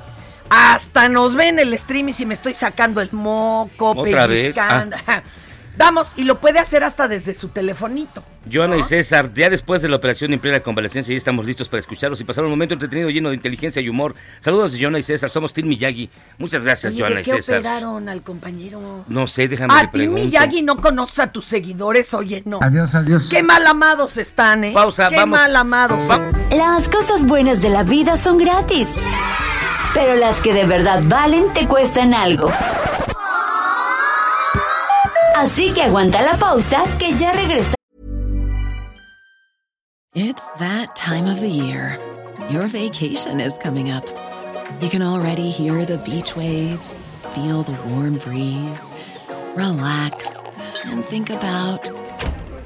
Hasta 0.49 1.09
nos 1.09 1.35
ven 1.35 1.59
el 1.59 1.77
stream 1.77 2.09
y 2.09 2.13
si 2.13 2.25
me 2.25 2.33
estoy 2.33 2.53
sacando 2.53 3.01
el 3.01 3.09
moco, 3.11 3.91
¿Otra 3.91 4.27
vez? 4.27 4.55
pellizcando. 4.55 4.95
Vamos, 5.77 6.07
y 6.15 6.23
lo 6.23 6.39
puede 6.39 6.57
hacer 6.57 6.83
hasta 6.83 7.07
desde 7.07 7.35
su 7.35 7.49
telefonito. 7.49 8.23
Joana 8.51 8.77
y 8.77 8.83
César, 8.83 9.31
ya 9.35 9.47
después 9.47 9.79
de 9.83 9.87
la 9.87 9.97
operación 9.97 10.33
en 10.33 10.39
plena 10.39 10.59
convalecencia, 10.61 11.13
ya 11.13 11.17
estamos 11.17 11.45
listos 11.45 11.69
para 11.69 11.79
escucharlos 11.79 12.19
y 12.19 12.23
pasar 12.23 12.43
un 12.45 12.49
momento 12.49 12.73
entretenido 12.73 13.11
lleno 13.11 13.29
de 13.29 13.35
inteligencia 13.35 13.79
y 13.79 13.87
humor. 13.87 14.15
Saludos 14.39 14.71
de 14.71 14.81
Joana 14.81 14.97
y 14.97 15.03
César, 15.03 15.29
somos 15.29 15.53
Tim 15.53 15.67
Miyagi. 15.67 16.09
Muchas 16.39 16.63
gracias, 16.63 16.93
Oye, 16.93 17.01
Joana 17.01 17.15
¿de 17.17 17.21
y 17.21 17.25
qué 17.25 17.31
César. 17.31 17.59
operaron 17.59 18.09
al 18.09 18.23
compañero? 18.23 19.05
No 19.07 19.27
sé, 19.27 19.47
déjame 19.47 19.71
A 19.71 19.81
le 19.83 19.87
ti, 19.89 19.97
pregunto. 19.97 20.23
Miyagi, 20.25 20.63
no 20.63 20.77
conoces 20.77 21.19
a 21.19 21.27
tus 21.31 21.45
seguidores, 21.45 22.11
oye, 22.15 22.41
no. 22.45 22.57
Adiós, 22.63 22.95
adiós. 22.95 23.29
Qué 23.29 23.43
mal 23.43 23.67
amados 23.67 24.17
están, 24.17 24.63
¿eh? 24.63 24.71
Pausa, 24.73 25.09
Qué 25.09 25.17
vamos. 25.17 25.37
mal 25.37 25.55
amados. 25.55 25.99
Las 26.55 26.87
cosas 26.87 27.23
buenas 27.27 27.61
de 27.61 27.69
la 27.69 27.83
vida 27.83 28.17
son 28.17 28.39
gratis. 28.39 28.99
Pero 29.93 30.15
las 30.15 30.39
que 30.39 30.53
de 30.53 30.65
verdad 30.65 31.01
valen 31.05 31.53
te 31.53 31.67
cuestan 31.67 32.13
algo. 32.13 32.51
Así 35.35 35.71
que 35.73 35.83
aguanta 35.83 36.21
la 36.21 36.35
pausa 36.35 36.83
que 36.97 37.13
ya. 37.13 37.27
It's 40.19 40.51
that 40.55 40.95
time 40.95 41.27
of 41.27 41.39
the 41.39 41.47
year. 41.47 41.99
Your 42.49 42.65
vacation 42.65 43.39
is 43.39 43.55
coming 43.59 43.91
up. 43.91 44.03
You 44.81 44.89
can 44.89 45.03
already 45.03 45.51
hear 45.51 45.85
the 45.85 45.99
beach 45.99 46.35
waves, 46.35 47.09
feel 47.35 47.61
the 47.61 47.77
warm 47.87 48.17
breeze, 48.17 48.91
relax, 49.55 50.59
and 50.85 51.05
think 51.05 51.29
about 51.29 51.91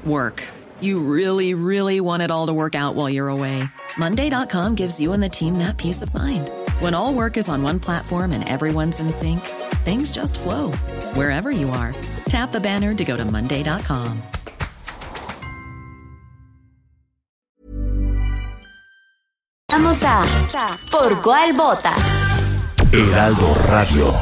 work. 0.02 0.42
You 0.80 1.00
really, 1.00 1.52
really 1.52 2.00
want 2.00 2.22
it 2.22 2.30
all 2.30 2.46
to 2.46 2.54
work 2.54 2.74
out 2.74 2.94
while 2.94 3.10
you're 3.10 3.28
away. 3.28 3.64
Monday.com 3.98 4.74
gives 4.74 4.98
you 4.98 5.12
and 5.12 5.22
the 5.22 5.28
team 5.28 5.58
that 5.58 5.76
peace 5.76 6.00
of 6.00 6.14
mind. 6.14 6.50
When 6.82 6.94
all 6.94 7.14
work 7.14 7.36
is 7.36 7.48
on 7.48 7.62
one 7.62 7.78
platform 7.78 8.32
and 8.32 8.42
everyone's 8.48 8.98
in 8.98 9.12
sync, 9.12 9.38
things 9.86 10.10
just 10.10 10.40
flow 10.40 10.72
wherever 11.14 11.48
you 11.52 11.70
are. 11.70 11.94
Tap 12.28 12.50
the 12.50 12.58
banner 12.58 12.92
to 12.92 13.04
go 13.04 13.16
to 13.16 13.24
Monday.com. 13.24 14.20
Vamos 19.70 20.02
a 20.02 20.24
¿Por 20.90 21.22
cuál 21.22 21.52
vota? 21.52 21.94
Heraldo 22.90 23.54
Radio. 23.68 24.12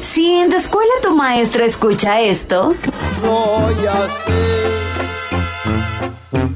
Si 0.00 0.32
en 0.40 0.48
tu 0.48 0.56
escuela 0.56 0.92
tu 1.02 1.14
maestra 1.14 1.66
escucha 1.66 2.18
esto, 2.22 2.74
Soy 3.20 3.86
así, 3.86 4.42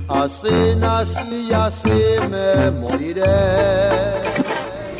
así 0.08 0.74
nací 0.76 1.48
y 1.50 1.52
así 1.52 2.28
me 2.30 2.70
moriré. 2.80 4.29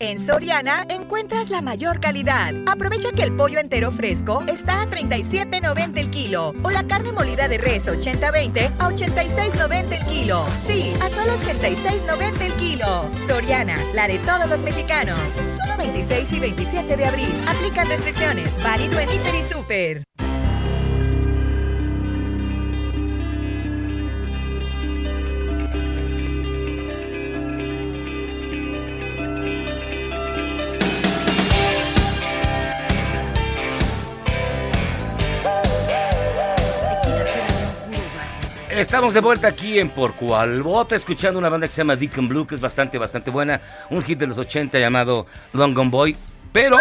En 0.00 0.20
Soriana 0.20 0.86
encuentras 0.90 1.50
la 1.50 1.60
mayor 1.60 1.98
calidad. 1.98 2.52
Aprovecha 2.68 3.10
que 3.10 3.24
el 3.24 3.34
pollo 3.34 3.58
entero 3.58 3.90
fresco 3.90 4.44
está 4.46 4.82
a 4.82 4.86
37.90 4.86 5.98
el 5.98 6.10
kilo 6.10 6.54
o 6.62 6.70
la 6.70 6.86
carne 6.86 7.10
molida 7.10 7.48
de 7.48 7.58
res 7.58 7.88
80-20 7.88 8.74
a 8.78 8.90
86.90 8.90 9.92
el 9.98 10.06
kilo. 10.06 10.46
Sí, 10.64 10.94
a 11.02 11.10
solo 11.10 11.32
86.90 11.40 12.40
el 12.42 12.52
kilo. 12.52 13.06
Soriana, 13.26 13.76
la 13.92 14.06
de 14.06 14.20
todos 14.20 14.48
los 14.48 14.62
mexicanos. 14.62 15.18
Solo 15.50 15.76
26 15.76 16.32
y 16.32 16.40
27 16.40 16.96
de 16.96 17.04
abril. 17.04 17.44
Aplican 17.48 17.88
restricciones. 17.88 18.56
Válido 18.62 19.00
en 19.00 19.08
Hiper 19.08 19.34
y 19.34 19.52
Super. 19.52 20.04
Estamos 38.78 39.12
de 39.12 39.20
vuelta 39.20 39.48
aquí 39.48 39.80
en 39.80 39.90
Por 39.90 40.14
Cual 40.14 40.62
Vota, 40.62 40.94
escuchando 40.94 41.40
una 41.40 41.48
banda 41.48 41.66
que 41.66 41.72
se 41.72 41.80
llama 41.80 41.96
Deacon 41.96 42.28
Blue, 42.28 42.46
que 42.46 42.54
es 42.54 42.60
bastante, 42.60 42.96
bastante 42.96 43.28
buena. 43.28 43.60
Un 43.90 44.04
hit 44.04 44.20
de 44.20 44.28
los 44.28 44.38
80 44.38 44.78
llamado 44.78 45.26
Long 45.52 45.74
Gone 45.74 45.90
Boy. 45.90 46.16
Pero 46.52 46.76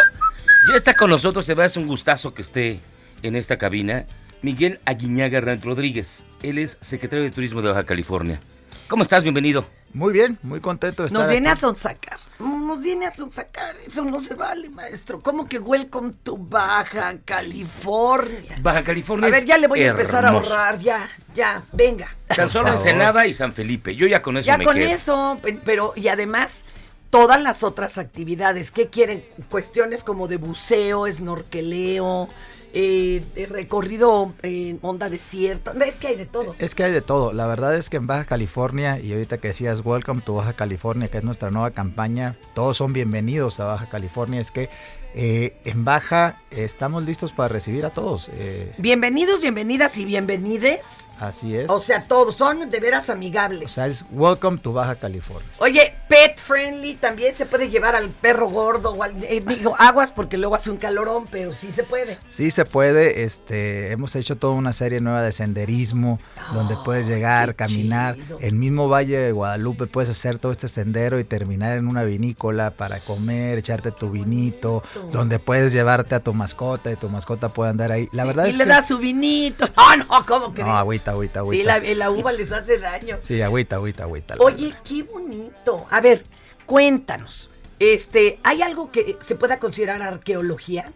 ya 0.70 0.76
está 0.76 0.94
con 0.94 1.10
nosotros, 1.10 1.44
se 1.44 1.56
va 1.56 1.66
a 1.66 1.70
un 1.76 1.88
gustazo 1.88 2.36
que 2.36 2.44
esté 2.44 2.80
en 3.24 3.36
esta 3.36 3.58
cabina. 3.58 4.06
Miguel 4.44 4.80
Aguiñaga 4.86 5.42
Rant 5.42 5.66
Rodríguez. 5.66 6.24
Él 6.44 6.60
es 6.60 6.78
secretario 6.82 7.26
de 7.26 7.32
Turismo 7.32 7.64
de 7.64 7.70
Baja 7.70 7.84
California. 7.84 8.40
¿Cómo 8.88 9.02
estás? 9.02 9.24
Bienvenido. 9.24 9.66
Muy 9.98 10.14
bien, 10.14 10.38
muy 10.44 10.62
contento 10.62 11.02
de 11.02 11.08
estar 11.08 11.20
Nos 11.24 11.32
viene 11.32 11.50
a 11.50 11.56
sonsacar. 11.56 12.20
Nos 12.38 12.80
viene 12.84 13.08
a 13.08 13.14
sonsacar. 13.16 13.76
Eso 13.88 14.06
no 14.06 14.22
se 14.22 14.36
vale, 14.36 14.70
maestro. 14.70 15.22
¿Cómo 15.22 15.48
que 15.50 15.58
welcome 15.58 16.14
to 16.22 16.38
Baja 16.38 17.16
California? 17.26 18.56
Baja 18.62 18.84
California 18.84 19.28
A 19.28 19.32
ver, 19.32 19.44
ya 19.46 19.58
le 19.58 19.66
voy 19.68 19.82
a 19.82 19.88
empezar 19.88 20.24
a 20.24 20.30
ahorrar. 20.30 20.78
Ya, 20.78 21.10
ya, 21.34 21.64
venga. 21.74 22.14
Tan 22.28 22.48
solo. 22.48 22.70
Ensenada 22.74 23.26
y 23.26 23.34
San 23.34 23.54
Felipe. 23.54 23.96
Yo 23.96 24.06
ya 24.06 24.22
con 24.22 24.38
eso 24.38 24.46
Ya 24.46 24.60
me 24.60 24.66
con 24.66 24.76
quedo. 24.76 24.88
eso, 24.88 25.40
pe- 25.42 25.60
pero 25.66 25.94
y 25.96 26.10
además 26.10 26.62
todas 27.10 27.42
las 27.42 27.64
otras 27.64 27.98
actividades, 27.98 28.70
¿qué 28.70 28.90
quieren? 28.90 29.26
Cuestiones 29.50 30.04
como 30.04 30.28
de 30.28 30.38
buceo, 30.38 31.12
snorkeleo, 31.12 32.30
eh, 32.74 33.24
recorrido 33.50 34.34
en 34.44 34.80
onda 34.82 35.10
desierto, 35.10 35.74
es 35.74 35.96
que 35.96 36.08
hay 36.08 36.16
de 36.16 36.26
todo. 36.26 36.56
Es 36.60 36.76
que 36.76 36.84
hay 36.84 36.92
de 36.92 37.02
todo. 37.02 37.34
La 37.34 37.48
verdad 37.48 37.76
es 37.76 37.90
que 37.90 37.98
en 37.98 38.08
Baja 38.08 38.26
California, 38.26 39.00
y 39.00 39.14
ahorita 39.14 39.38
que 39.38 39.50
decías 39.50 39.82
Welcome 39.84 40.22
to 40.22 40.36
Baja 40.36 40.54
California, 40.54 41.08
que 41.08 41.18
es 41.18 41.24
nuestra 41.24 41.52
nueva 41.52 41.72
campaña, 41.72 42.36
todos 42.54 42.78
son 42.78 42.94
bienvenidos 42.94 43.60
a 43.60 43.66
Baja 43.66 43.88
California. 43.90 44.42
Es 44.42 44.52
que 44.52 44.70
eh, 45.16 45.58
en 45.66 45.84
Baja 45.84 46.42
eh, 46.52 46.64
estamos 46.64 47.04
listos 47.04 47.32
para 47.32 47.48
recibir 47.48 47.86
a 47.86 47.90
todos. 47.90 48.30
eh, 48.34 48.74
Bienvenidos, 48.78 49.42
bienvenidas 49.42 49.98
y 49.98 50.06
bienvenides. 50.06 51.07
Así 51.20 51.56
es. 51.56 51.70
O 51.70 51.80
sea, 51.80 52.04
todos 52.08 52.36
son 52.36 52.70
de 52.70 52.80
veras 52.80 53.10
amigables. 53.10 53.66
O 53.66 53.70
sea, 53.70 53.88
es 53.88 54.06
Welcome 54.12 54.60
to 54.60 54.74
Baja 54.74 54.96
California. 54.96 55.48
Oye, 55.60 55.94
pet 56.08 56.40
friendly 56.40 56.96
también 56.96 57.36
se 57.36 57.46
puede 57.46 57.70
llevar 57.70 57.96
al 57.96 58.10
perro 58.10 58.50
gordo 58.50 58.92
o 58.92 59.04
al 59.04 59.24
eh, 59.24 59.44
digo 59.46 59.76
aguas 59.78 60.12
porque 60.12 60.38
luego 60.38 60.56
hace 60.56 60.70
un 60.70 60.78
calorón, 60.78 61.26
pero 61.30 61.54
sí 61.54 61.72
se 61.72 61.84
puede. 61.84 62.18
Sí 62.32 62.52
se 62.52 62.66
puede, 62.66 63.24
este, 63.24 63.92
hemos 63.92 64.16
hecho 64.16 64.38
toda 64.38 64.54
una 64.54 64.74
serie 64.74 65.00
nueva 65.00 65.22
de 65.22 65.32
senderismo, 65.32 66.20
donde 66.54 66.78
puedes 66.84 67.08
llegar, 67.08 67.56
caminar, 67.56 68.16
el 68.40 68.56
mismo 68.56 68.90
Valle 68.90 69.18
de 69.18 69.32
Guadalupe, 69.32 69.88
puedes 69.88 70.10
hacer 70.10 70.40
todo 70.40 70.52
este 70.52 70.68
sendero 70.68 71.20
y 71.20 71.24
terminar 71.24 71.78
en 71.78 71.88
una 71.88 72.04
vinícola 72.04 72.72
para 72.72 73.00
comer, 73.00 73.58
echarte 73.58 73.92
tu 73.92 74.10
vinito, 74.10 74.84
donde 75.12 75.40
puedes 75.40 75.74
llevarte 75.74 76.16
a 76.16 76.20
tu 76.20 76.34
mascota 76.34 76.92
y 76.92 76.96
tu 76.96 77.10
mascota 77.10 77.50
puede 77.50 77.72
andar 77.72 77.92
ahí. 77.92 78.10
La 78.12 78.26
verdad 78.26 78.46
y 78.46 78.50
es 78.50 78.58
le 78.58 78.64
que... 78.64 78.70
da 78.70 78.84
su 78.84 78.98
vinito. 78.98 79.68
No, 79.78 79.96
no, 79.96 80.26
¿cómo 80.26 80.54
crees? 80.54 80.68
No, 80.68 80.76
agüita, 80.76 81.07
agüita, 81.12 81.40
Sí, 81.42 81.62
agüita. 81.62 81.80
la, 81.80 81.94
la 81.96 82.12
uva 82.12 82.32
les 82.32 82.52
hace 82.52 82.78
daño. 82.80 83.18
Sí, 83.22 83.42
agüita, 83.42 83.76
agüita, 83.78 84.04
agüita. 84.04 84.36
Oye, 84.40 84.74
qué 84.88 85.04
bonito. 85.04 85.86
A 85.90 86.02
ver, 86.02 86.24
cuéntanos. 86.66 87.50
Este, 87.80 88.40
¿hay 88.44 88.62
algo 88.62 88.92
que 88.92 89.18
se 89.22 89.36
pueda 89.36 89.60
considerar 89.60 90.02
arqueología? 90.02 90.92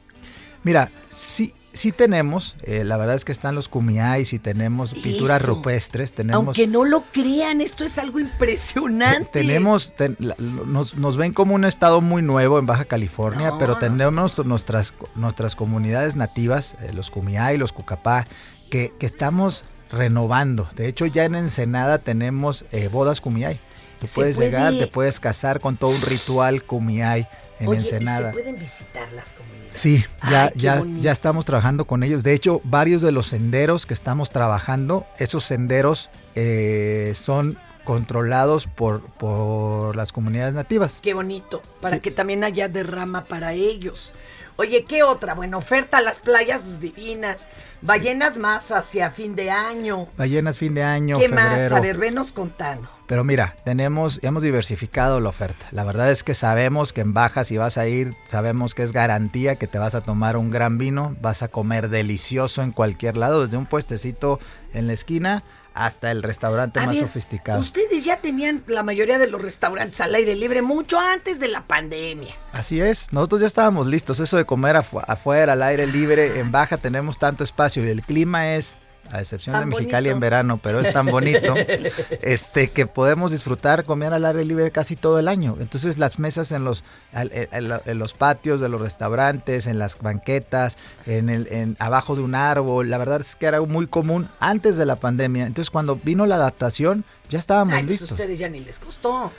Mira, 0.63 0.89
sí, 1.09 1.53
sí 1.73 1.91
tenemos, 1.91 2.55
eh, 2.63 2.83
la 2.83 2.97
verdad 2.97 3.15
es 3.15 3.23
que 3.25 3.31
están 3.31 3.55
los 3.55 3.67
cumiais 3.67 4.33
y 4.33 4.39
tenemos 4.39 4.93
pinturas 4.93 5.41
Eso. 5.43 5.55
rupestres, 5.55 6.13
tenemos... 6.13 6.35
Aunque 6.57 6.67
no 6.67 6.83
lo 6.85 7.03
crean, 7.11 7.61
esto 7.61 7.83
es 7.83 7.97
algo 7.97 8.19
impresionante. 8.19 9.29
Tenemos, 9.31 9.95
ten- 9.95 10.17
la- 10.19 10.35
nos, 10.37 10.95
nos 10.95 11.17
ven 11.17 11.33
como 11.33 11.55
un 11.55 11.65
estado 11.65 12.01
muy 12.01 12.21
nuevo 12.21 12.59
en 12.59 12.65
Baja 12.65 12.85
California, 12.85 13.49
No, 13.51 13.57
pero 13.57 13.73
no. 13.73 13.79
tenemos 13.79 14.43
nuestras, 14.45 14.93
nuestras 15.15 15.55
comunidades 15.55 16.15
nativas, 16.15 16.75
eh, 16.81 16.93
los 16.93 17.09
Cumiay, 17.09 17.57
los 17.57 17.71
Cucapá, 17.73 18.25
que, 18.69 18.91
que 18.99 19.05
estamos 19.05 19.63
renovando. 19.91 20.69
De 20.75 20.87
hecho, 20.87 21.05
ya 21.05 21.25
en 21.25 21.35
Ensenada 21.35 21.97
tenemos 21.97 22.65
eh, 22.71 22.87
bodas 22.87 23.21
Cumiay. 23.21 23.59
Tú 23.99 24.07
puedes 24.07 24.37
llegar, 24.37 24.73
te 24.73 24.87
puedes 24.87 25.19
casar 25.19 25.59
con 25.59 25.77
todo 25.77 25.91
un 25.91 26.01
ritual 26.01 26.63
kumiai 26.63 27.27
en 27.59 27.67
Oye, 27.67 27.81
¿y 27.81 27.83
Ensenada. 27.83 28.31
se 28.31 28.33
pueden 28.33 28.57
visitar 28.57 29.07
las 29.13 29.33
comunidades. 29.33 29.79
Sí, 29.79 30.03
ya, 30.27 30.45
Ay, 30.45 30.51
ya, 30.55 30.81
ya 30.99 31.11
estamos 31.11 31.45
trabajando 31.45 31.85
con 31.85 32.01
ellos. 32.01 32.23
De 32.23 32.33
hecho, 32.33 32.61
varios 32.63 33.03
de 33.03 33.11
los 33.11 33.27
senderos 33.27 33.85
que 33.85 33.93
estamos 33.93 34.31
trabajando, 34.31 35.05
esos 35.19 35.43
senderos 35.43 36.09
eh, 36.33 37.13
son 37.15 37.57
controlados 37.83 38.65
por, 38.65 39.01
por 39.01 39.95
las 39.95 40.11
comunidades 40.11 40.55
nativas. 40.55 40.97
Qué 41.01 41.13
bonito, 41.13 41.61
para 41.79 41.99
que 41.99 42.09
también 42.09 42.43
haya 42.43 42.67
derrama 42.67 43.25
para 43.25 43.53
ellos. 43.53 44.13
Oye, 44.61 44.83
¿qué 44.83 45.01
otra? 45.01 45.33
Bueno, 45.33 45.57
oferta 45.57 45.97
a 45.97 46.01
las 46.03 46.19
playas 46.19 46.61
pues, 46.61 46.79
divinas, 46.79 47.47
ballenas 47.81 48.37
más 48.37 48.69
hacia 48.69 49.09
fin 49.09 49.35
de 49.35 49.49
año. 49.49 50.07
Ballenas 50.15 50.59
fin 50.59 50.75
de 50.75 50.83
año, 50.83 51.17
¿Qué 51.17 51.29
más? 51.29 51.71
A 51.71 51.79
ver, 51.79 51.97
venos 51.97 52.31
contando. 52.31 52.87
Pero 53.07 53.23
mira, 53.23 53.55
tenemos, 53.65 54.19
hemos 54.21 54.43
diversificado 54.43 55.19
la 55.19 55.29
oferta. 55.29 55.65
La 55.71 55.83
verdad 55.83 56.11
es 56.11 56.23
que 56.23 56.35
sabemos 56.35 56.93
que 56.93 57.01
en 57.01 57.11
Baja 57.11 57.43
si 57.43 57.57
vas 57.57 57.79
a 57.79 57.87
ir, 57.87 58.13
sabemos 58.27 58.75
que 58.75 58.83
es 58.83 58.91
garantía 58.91 59.55
que 59.55 59.65
te 59.65 59.79
vas 59.79 59.95
a 59.95 60.01
tomar 60.01 60.37
un 60.37 60.51
gran 60.51 60.77
vino, 60.77 61.15
vas 61.21 61.41
a 61.41 61.47
comer 61.47 61.89
delicioso 61.89 62.61
en 62.61 62.69
cualquier 62.69 63.17
lado, 63.17 63.43
desde 63.43 63.57
un 63.57 63.65
puestecito 63.65 64.39
en 64.75 64.85
la 64.85 64.93
esquina 64.93 65.43
hasta 65.73 66.11
el 66.11 66.21
restaurante 66.23 66.79
A 66.79 66.85
más 66.85 66.95
ver, 66.95 67.05
sofisticado. 67.05 67.59
Ustedes 67.61 68.03
ya 68.03 68.17
tenían 68.17 68.63
la 68.67 68.83
mayoría 68.83 69.17
de 69.19 69.27
los 69.27 69.41
restaurantes 69.41 70.01
al 70.01 70.13
aire 70.15 70.35
libre 70.35 70.61
mucho 70.61 70.99
antes 70.99 71.39
de 71.39 71.47
la 71.47 71.61
pandemia. 71.63 72.33
Así 72.53 72.81
es, 72.81 73.11
nosotros 73.13 73.41
ya 73.41 73.47
estábamos 73.47 73.87
listos. 73.87 74.19
Eso 74.19 74.37
de 74.37 74.45
comer 74.45 74.75
afu- 74.75 75.03
afuera, 75.07 75.53
al 75.53 75.63
aire 75.63 75.87
libre, 75.87 76.39
en 76.39 76.51
Baja 76.51 76.77
tenemos 76.77 77.19
tanto 77.19 77.43
espacio 77.43 77.85
y 77.85 77.89
el 77.89 78.01
clima 78.01 78.55
es, 78.55 78.75
a 79.11 79.19
excepción 79.19 79.53
Tan 79.53 79.69
de 79.69 79.75
Mexicali 79.75 80.09
bonito. 80.09 80.15
en 80.15 80.19
verano, 80.19 80.59
pero 80.63 80.79
es 80.79 80.91
tan 80.93 81.05
bonito, 81.07 81.53
este 82.21 82.69
que 82.69 82.85
podemos 82.87 83.31
disfrutar 83.31 83.83
comer 83.85 84.13
al 84.13 84.25
aire 84.25 84.45
libre 84.45 84.71
casi 84.71 84.95
todo 84.95 85.19
el 85.19 85.27
año. 85.27 85.57
Entonces 85.59 85.97
las 85.97 86.19
mesas 86.19 86.51
en 86.51 86.63
los, 86.63 86.83
al- 87.13 87.31
en, 87.33 87.47
en 87.51 87.67
la- 87.69 87.81
en 87.85 87.99
los 87.99 88.13
patios 88.13 88.59
de 88.61 88.69
los 88.69 88.79
restaurantes, 88.81 89.67
en 89.67 89.79
las 89.79 89.99
banquetas, 90.01 90.77
en 91.05 91.29
el, 91.29 91.47
en, 91.51 91.75
abajo 91.79 92.15
de 92.15 92.21
un 92.21 92.35
árbol, 92.35 92.89
la 92.89 92.97
verdad 92.97 93.21
es 93.21 93.35
que 93.35 93.45
era 93.47 93.61
muy 93.61 93.87
común 93.87 94.29
antes 94.39 94.77
de 94.77 94.85
la 94.85 94.95
pandemia. 94.95 95.45
Entonces 95.45 95.69
cuando 95.69 95.95
vino 95.95 96.25
la 96.25 96.35
adaptación, 96.35 97.03
ya 97.29 97.39
estábamos 97.39 97.73
Ay, 97.73 97.81
pues 97.83 98.01
listos. 98.01 98.11
ustedes 98.11 98.39
ya 98.39 98.49
ni 98.49 98.61
les 98.61 98.79
costó. 98.79 99.31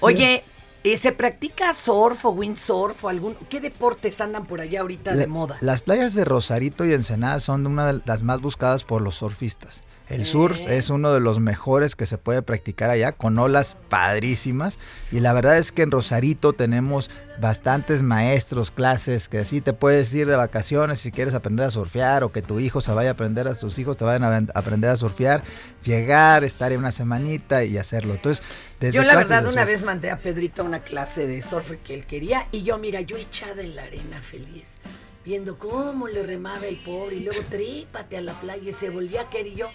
Oye, 0.00 0.44
¿y 0.92 0.96
¿se 0.96 1.12
practica 1.12 1.74
surf 1.74 2.24
o 2.26 2.30
windsurf 2.30 3.04
o 3.04 3.08
algún... 3.08 3.34
¿Qué 3.48 3.60
deportes 3.60 4.20
andan 4.20 4.46
por 4.46 4.60
allá 4.60 4.80
ahorita 4.80 5.14
de 5.14 5.26
moda? 5.26 5.56
Las 5.60 5.80
playas 5.80 6.14
de 6.14 6.24
Rosarito 6.24 6.84
y 6.84 6.92
Ensenada 6.92 7.40
son 7.40 7.66
una 7.66 7.92
de 7.92 8.00
las 8.04 8.22
más 8.22 8.40
buscadas 8.40 8.84
por 8.84 9.02
los 9.02 9.16
surfistas. 9.16 9.82
El 10.08 10.24
surf 10.24 10.60
es 10.68 10.88
uno 10.88 11.12
de 11.12 11.18
los 11.18 11.40
mejores 11.40 11.96
que 11.96 12.06
se 12.06 12.16
puede 12.16 12.40
practicar 12.40 12.90
allá, 12.90 13.12
con 13.12 13.36
olas 13.38 13.76
padrísimas. 13.88 14.78
Y 15.10 15.18
la 15.18 15.32
verdad 15.32 15.58
es 15.58 15.72
que 15.72 15.82
en 15.82 15.90
Rosarito 15.90 16.52
tenemos 16.52 17.10
bastantes 17.40 18.02
maestros, 18.02 18.70
clases, 18.70 19.28
que 19.28 19.38
así 19.38 19.60
te 19.60 19.72
puedes 19.72 20.14
ir 20.14 20.28
de 20.28 20.36
vacaciones 20.36 21.00
si 21.00 21.10
quieres 21.10 21.34
aprender 21.34 21.66
a 21.66 21.70
surfear 21.72 22.22
o 22.22 22.30
que 22.30 22.40
tu 22.40 22.60
hijo 22.60 22.80
se 22.80 22.92
vaya 22.92 23.10
a 23.10 23.12
aprender, 23.14 23.48
a 23.48 23.54
tus 23.54 23.78
hijos 23.80 23.96
te 23.96 24.04
vayan 24.04 24.22
a 24.22 24.46
aprender 24.54 24.90
a 24.90 24.96
surfear, 24.96 25.42
llegar, 25.84 26.44
estar 26.44 26.72
en 26.72 26.78
una 26.78 26.92
semanita 26.92 27.64
y 27.64 27.76
hacerlo. 27.76 28.14
Entonces, 28.14 28.44
desde 28.78 28.94
Yo 28.94 29.02
la 29.02 29.16
verdad 29.16 29.46
una 29.46 29.64
vez 29.64 29.82
mandé 29.82 30.10
a 30.10 30.18
Pedrito 30.18 30.62
a 30.62 30.64
una 30.64 30.80
clase 30.80 31.26
de 31.26 31.42
surf 31.42 31.72
que 31.84 31.94
él 31.94 32.06
quería 32.06 32.46
y 32.52 32.62
yo 32.62 32.78
mira, 32.78 33.00
yo 33.00 33.16
echada 33.16 33.62
en 33.62 33.74
la 33.74 33.82
arena 33.82 34.22
feliz, 34.22 34.74
viendo 35.26 35.58
cómo 35.58 36.06
le 36.08 36.22
remaba 36.22 36.64
el 36.66 36.76
pobre 36.76 37.16
y 37.16 37.20
luego 37.20 37.42
trépate 37.50 38.16
a 38.16 38.20
la 38.22 38.32
playa 38.34 38.70
y 38.70 38.72
se 38.72 38.88
volvía 38.90 39.22
a 39.22 39.28
caer 39.28 39.48
y 39.48 39.54
yo 39.56 39.68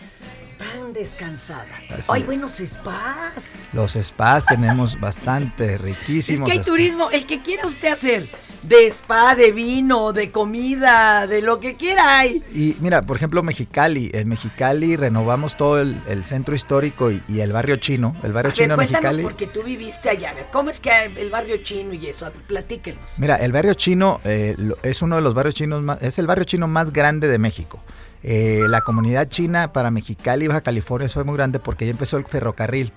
tan 0.57 0.93
descansada. 0.93 1.65
Así 1.89 2.07
Ay, 2.09 2.21
es. 2.21 2.27
buenos 2.27 2.51
spas. 2.53 3.51
Los 3.73 3.93
spas 3.93 4.45
tenemos 4.45 4.99
bastante 4.99 5.73
Es 5.75 5.81
riquísimos. 5.81 6.47
que 6.47 6.53
hay 6.53 6.57
spas. 6.59 6.67
turismo, 6.67 7.11
el 7.11 7.25
que 7.27 7.41
quiera 7.41 7.67
usted 7.67 7.91
hacer, 7.91 8.29
de 8.63 8.87
spa, 8.91 9.33
de 9.35 9.51
vino, 9.51 10.13
de 10.13 10.31
comida, 10.31 11.25
de 11.25 11.41
lo 11.41 11.59
que 11.59 11.75
quiera 11.75 12.19
hay. 12.19 12.43
Y 12.53 12.75
mira, 12.79 13.01
por 13.01 13.17
ejemplo, 13.17 13.41
Mexicali. 13.41 14.11
En 14.13 14.29
Mexicali 14.29 14.95
renovamos 14.95 15.57
todo 15.57 15.81
el, 15.81 15.97
el 16.07 16.23
centro 16.23 16.53
histórico 16.55 17.11
y, 17.11 17.21
y 17.27 17.39
el 17.41 17.51
barrio 17.51 17.77
chino. 17.77 18.15
El 18.23 18.31
barrio 18.33 18.49
A 18.49 18.53
ver, 18.53 18.55
chino 18.63 18.77
de 18.77 18.77
Mexicali. 18.77 19.23
porque 19.23 19.47
tú 19.47 19.63
viviste 19.63 20.09
allá. 20.09 20.33
¿cómo 20.53 20.69
es 20.69 20.79
que 20.79 20.91
el 21.17 21.29
barrio 21.31 21.57
chino 21.63 21.93
y 21.93 22.05
eso? 22.07 22.25
A 22.27 22.29
ver, 22.29 22.39
platíquenos. 22.43 23.01
Mira, 23.17 23.37
el 23.37 23.51
barrio 23.51 23.73
chino 23.73 24.21
eh, 24.23 24.55
es 24.83 25.01
uno 25.01 25.15
de 25.15 25.21
los 25.23 25.33
barrios 25.33 25.40
es 25.49 26.19
el 26.19 26.27
barrio 26.27 26.45
chino 26.45 26.67
más 26.67 26.91
grande 26.91 27.27
de 27.27 27.37
México. 27.37 27.79
Eh, 28.23 28.65
la 28.67 28.81
comunidad 28.81 29.29
china 29.29 29.73
para 29.73 29.89
Mexicali 29.89 30.45
y 30.45 30.47
Baja 30.47 30.61
California 30.61 31.09
fue 31.09 31.23
muy 31.23 31.35
grande 31.35 31.59
porque 31.59 31.85
ya 31.85 31.91
empezó 31.91 32.17
el 32.17 32.25
ferrocarril. 32.25 32.93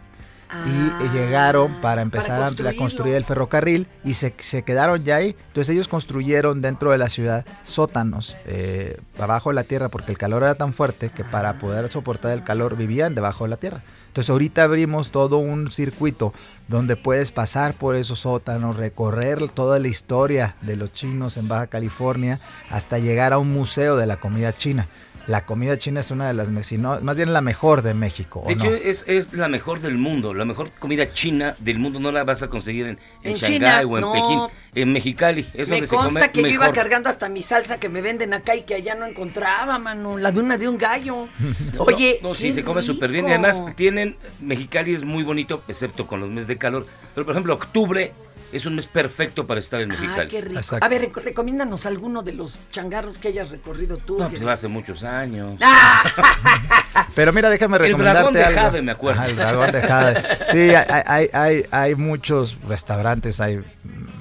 Y 0.63 0.95
eh, 0.99 1.09
llegaron 1.13 1.75
para 1.81 2.03
empezar 2.03 2.43
a- 2.43 2.47
a, 2.47 2.75
construir 2.79 3.15
el 3.17 3.25
ferrocarril 3.25 3.87
y 4.05 4.15
se, 4.15 4.35
se 4.39 4.63
quedaron 4.63 5.05
ya 5.05 5.17
ahí. 5.17 5.37
Entonces 5.49 5.75
ellos 5.75 5.89
construyeron 5.89 6.63
dentro 6.63 6.91
de 6.91 6.99
la 6.99 7.09
ciudad 7.09 7.45
sótanos 7.63 8.37
eh, 8.47 8.99
abajo 9.19 9.51
de 9.51 9.55
la 9.57 9.65
tierra 9.65 9.89
porque 9.89 10.13
el 10.13 10.19
calor 10.19 10.43
era 10.43 10.55
tan 10.55 10.73
fuerte 10.73 11.11
que 11.11 11.25
para 11.25 11.55
poder 11.55 11.89
soportar 11.91 12.33
el 12.33 12.45
calor 12.45 12.77
vivían 12.77 13.15
debajo 13.15 13.45
de 13.45 13.51
la 13.51 13.57
tierra. 13.57 13.83
Entonces 14.09 14.31
ahorita 14.31 14.63
abrimos 14.63 15.11
todo 15.11 15.39
un 15.39 15.73
circuito 15.73 16.33
donde 16.69 16.97
puedes 16.97 17.33
pasar 17.33 17.75
por 17.75 17.97
esos 17.97 18.21
sótanos, 18.21 18.77
recorrer 18.77 19.49
toda 19.49 19.79
la 19.81 19.89
historia 19.89 20.55
de 20.63 20.77
los 20.77 20.95
chinos 20.95 21.37
en 21.37 21.49
Baja 21.49 21.67
California 21.67 22.39
hasta 22.71 22.99
llegar 22.99 23.33
a 23.33 23.39
un 23.39 23.53
museo 23.53 23.97
de 23.97 24.07
la 24.07 24.19
comida 24.19 24.53
china. 24.53 24.87
La 25.27 25.47
comida 25.47 25.79
china 25.79 26.01
es 26.01 26.11
una 26.11 26.27
de 26.29 26.35
las, 26.35 26.49
me- 26.49 26.65
si 26.65 26.77
no, 26.77 27.01
más 27.01 27.17
bien 27.17 27.33
la 27.33 27.41
mejor 27.41 27.81
de 27.81 27.95
México. 27.95 28.41
¿o 28.45 28.47
De 28.49 28.53
hecho, 28.55 28.67
no? 28.71 28.77
es, 28.77 29.05
es 29.09 29.33
la 29.33 29.49
mejor 29.49 29.81
del 29.81 29.97
mundo. 29.97 30.35
La 30.35 30.45
mejor 30.45 30.71
comida 30.79 31.13
china 31.15 31.57
del 31.61 31.79
mundo 31.79 31.99
no 31.99 32.13
la 32.13 32.25
vas 32.25 32.43
a 32.43 32.49
conseguir 32.49 32.87
en, 32.87 32.99
en, 33.23 33.31
En 33.33 33.37
Shanghái 33.37 33.53
China, 33.59 33.81
o 33.89 33.97
en 33.97 34.01
no. 34.03 34.13
Pekín. 34.13 34.41
En 34.75 34.93
Mexicali. 34.93 35.47
Es 35.55 35.69
Me 35.69 35.77
donde 35.77 35.87
se 35.87 35.97
come 35.97 36.09
consta 36.11 36.29
que 36.33 36.43
yo 36.43 36.49
iba 36.49 36.61
mejor. 36.63 36.75
cargando 36.75 37.09
hasta 37.09 37.29
mi 37.31 37.43
salsa 37.43 37.79
que 37.79 37.89
me 37.89 38.03
venden 38.03 38.35
acá 38.35 38.55
y 38.55 38.63
que 38.65 38.75
allá 38.75 38.95
no 38.97 39.07
encontraba, 39.07 39.79
mano. 39.79 40.19
La 40.19 40.31
duna 40.31 40.59
de 40.59 40.69
un 40.69 40.77
gallo. 40.77 41.29
Oye, 41.79 42.19
No, 42.23 42.31
no, 42.31 42.35
sí, 42.35 42.53
se 42.53 42.63
come 42.63 42.83
súper 42.83 43.11
bien. 43.11 43.27
Y 43.27 43.31
además 43.31 43.65
tienen, 43.77 44.17
Mexicali 44.41 44.95
es 44.95 45.05
muy 45.05 45.23
bonito, 45.23 45.63
excepto 45.69 46.07
con 46.07 46.21
los 46.21 46.29
meses 46.29 46.49
de 46.49 46.59
calor. 46.59 46.87
Pero 47.15 47.25
por 47.25 47.33
ejemplo, 47.35 47.55
octubre 47.55 48.13
es 48.57 48.67
un 48.67 48.75
mes 48.77 48.87
perfecto 48.87 49.47
para 49.47 49.61
estar 49.61 49.81
en 49.81 49.91
Ah, 49.93 49.97
Mexicali. 49.99 50.29
qué 50.31 50.41
rico. 50.41 50.61
A 50.81 50.89
ver, 50.89 51.11
reco- 51.11 51.23
recomiéndanos 51.23 51.87
alguno 51.87 52.23
de 52.23 52.33
los 52.33 52.57
changarros 52.73 53.19
que 53.19 53.29
hayas 53.29 53.51
recorrido 53.51 53.97
tú. 53.99 54.19
No, 54.19 54.25
que- 54.27 54.37
pues 54.37 54.47
va 54.47 54.53
hace 54.53 54.69
muchos 54.69 55.03
años. 55.03 55.59
Pero 57.15 57.33
mira, 57.33 57.49
déjame 57.51 57.77
El 57.77 57.83
recomendarte 57.85 58.19
dragón 58.19 58.35
de 58.35 58.45
algo. 58.45 58.61
Jade, 58.61 58.83
me 58.83 58.93
acuerdo. 58.93 59.21
Ajá, 59.21 59.31
el 59.31 59.37
dragón 59.37 59.73
de 59.73 59.81
Jade. 59.83 60.23
Sí, 60.53 60.75
hay, 60.91 61.03
hay, 61.07 61.29
hay, 61.33 61.65
hay 61.71 61.95
muchos 61.95 62.57
restaurantes, 62.69 63.41
hay 63.41 63.61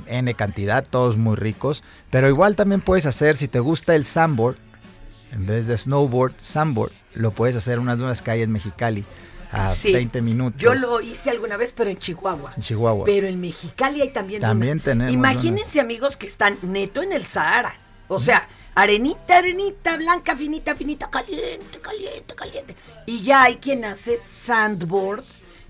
N 0.07 0.33
cantidad, 0.35 0.85
todos 0.87 1.17
muy 1.17 1.35
ricos. 1.35 1.83
Pero 2.09 2.29
igual 2.29 2.55
también 2.55 2.81
puedes 2.81 3.05
hacer, 3.05 3.35
si 3.35 3.47
te 3.47 3.59
gusta 3.59 3.95
el 3.95 4.05
sandboard, 4.05 4.57
en 5.31 5.45
vez 5.45 5.65
de 5.67 5.77
snowboard, 5.77 6.33
sandboard, 6.37 6.91
lo 7.15 7.31
puedes 7.31 7.55
hacer 7.55 7.79
en 7.79 7.89
unas 7.89 8.21
que 8.21 8.31
hay 8.31 8.41
en 8.43 8.51
Mexicali 8.51 9.03
a 9.53 9.73
Sí. 9.73 9.93
20 9.93 10.21
minutos. 10.21 10.59
Yo 10.61 10.73
lo 10.75 10.99
hice 11.01 11.29
alguna 11.29 11.55
vez, 11.57 11.71
pero 11.75 11.89
en 11.89 11.97
Chihuahua. 11.97 12.53
En 12.57 12.63
Chihuahua. 12.63 13.05
Pero 13.05 13.27
en 13.27 13.39
Mexicali 13.39 14.01
hay 14.01 14.09
también 14.09 14.41
También 14.41 14.79
tenemos 14.79 15.13
Imagínense, 15.13 15.79
amigos, 15.79 16.17
que 16.17 16.27
están 16.27 16.57
neto 16.63 17.01
en 17.01 17.13
el 17.13 17.25
Sahara. 17.25 17.75
O 18.07 18.19
sea, 18.19 18.47
arenita, 18.75 19.37
arenita, 19.37 19.95
blanca, 19.97 20.35
finita, 20.35 20.75
finita, 20.75 21.09
caliente, 21.09 21.79
caliente, 21.81 22.35
caliente. 22.35 22.75
Y 23.05 23.21
ya 23.21 23.43
hay 23.43 23.57
quien 23.57 23.85
hace 23.85 24.17
sandboard, 24.19 25.23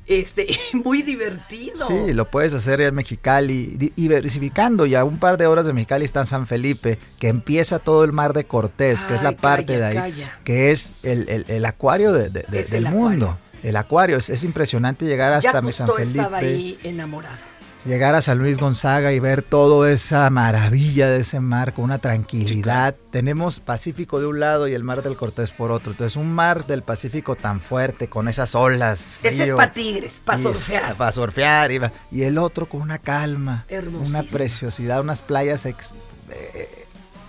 este, 0.06 0.48
muy 0.74 1.02
divertido. 1.02 1.88
Sí, 1.88 2.12
lo 2.14 2.26
puedes 2.26 2.54
hacer 2.54 2.82
en 2.82 2.94
Mexicali, 2.96 3.68
di- 3.78 3.94
diversificando. 3.96 4.86
Y 4.86 4.96
a 4.96 5.04
un 5.06 5.18
par 5.20 5.38
de 5.38 5.48
horas 5.48 5.66
de 5.66 5.74
Mexicali 5.74 6.06
está 6.06 6.26
San 6.26 6.48
Felipe, 6.48 7.00
que 7.20 7.28
empieza 7.30 7.80
todo 7.80 8.04
el 8.04 8.12
mar 8.12 8.34
de 8.34 8.46
Cortés, 8.46 9.04
que 9.04 9.16
es 9.16 9.24
la 9.24 9.32
parte 9.34 9.78
de 9.78 9.86
ahí, 9.86 9.96
calla. 9.96 10.40
que 10.44 10.72
es 10.72 10.92
el, 11.04 11.30
el- 11.30 11.46
el 11.48 11.66
acuario 11.66 12.12
de- 12.14 12.30
de- 12.30 12.46
de- 12.48 12.60
Es 12.62 12.72
del 12.72 12.88
el 12.88 12.92
mundo. 12.92 13.38
El 13.64 13.76
acuario, 13.78 14.18
es, 14.18 14.30
es 14.30 14.44
impresionante 14.44 15.06
llegar 15.06 15.42
ya 15.42 15.50
hasta 15.50 15.62
mi 15.62 15.72
San 15.72 15.88
Felipe, 15.88 16.20
estaba 16.20 16.38
ahí 16.38 16.78
enamorado. 16.84 17.38
llegar 17.86 18.14
a 18.14 18.22
San 18.22 18.38
Luis 18.40 18.58
Gonzaga 18.58 19.14
y 19.14 19.20
ver 19.20 19.42
toda 19.42 19.90
esa 19.92 20.30
maravilla 20.30 21.08
de 21.08 21.22
ese 21.22 21.40
mar 21.40 21.74
con 21.74 21.86
una 21.86 21.98
tranquilidad. 21.98 22.96
Tenemos 23.12 23.60
Pacífico 23.62 24.20
de 24.20 24.28
un 24.28 24.40
lado 24.42 24.68
y 24.68 24.74
el 24.74 24.84
mar 24.84 25.02
del 25.02 25.16
Cortés 25.16 25.52
por 25.52 25.72
otro. 25.72 25.92
Entonces, 25.92 26.18
un 26.18 26.34
mar 26.34 26.66
del 26.68 26.82
Pacífico 26.82 27.36
tan 27.36 27.62
fuerte, 27.62 28.08
con 28.10 28.28
esas 28.28 28.54
olas. 28.54 29.12
Ese 29.24 29.44
es 29.44 29.50
para 29.52 29.72
tigres, 29.72 30.22
para 30.24 30.38
surfear. 30.42 30.96
Para 30.96 31.12
surfear. 31.14 31.72
Y, 31.72 31.80
y 32.12 32.24
el 32.24 32.38
otro 32.38 32.68
con 32.68 32.82
una 32.82 33.00
calma, 33.00 33.66
una 34.06 34.24
preciosidad, 34.24 35.00
unas 35.02 35.22
playas 35.22 35.66
ex- 35.66 35.92
eh, 36.32 36.86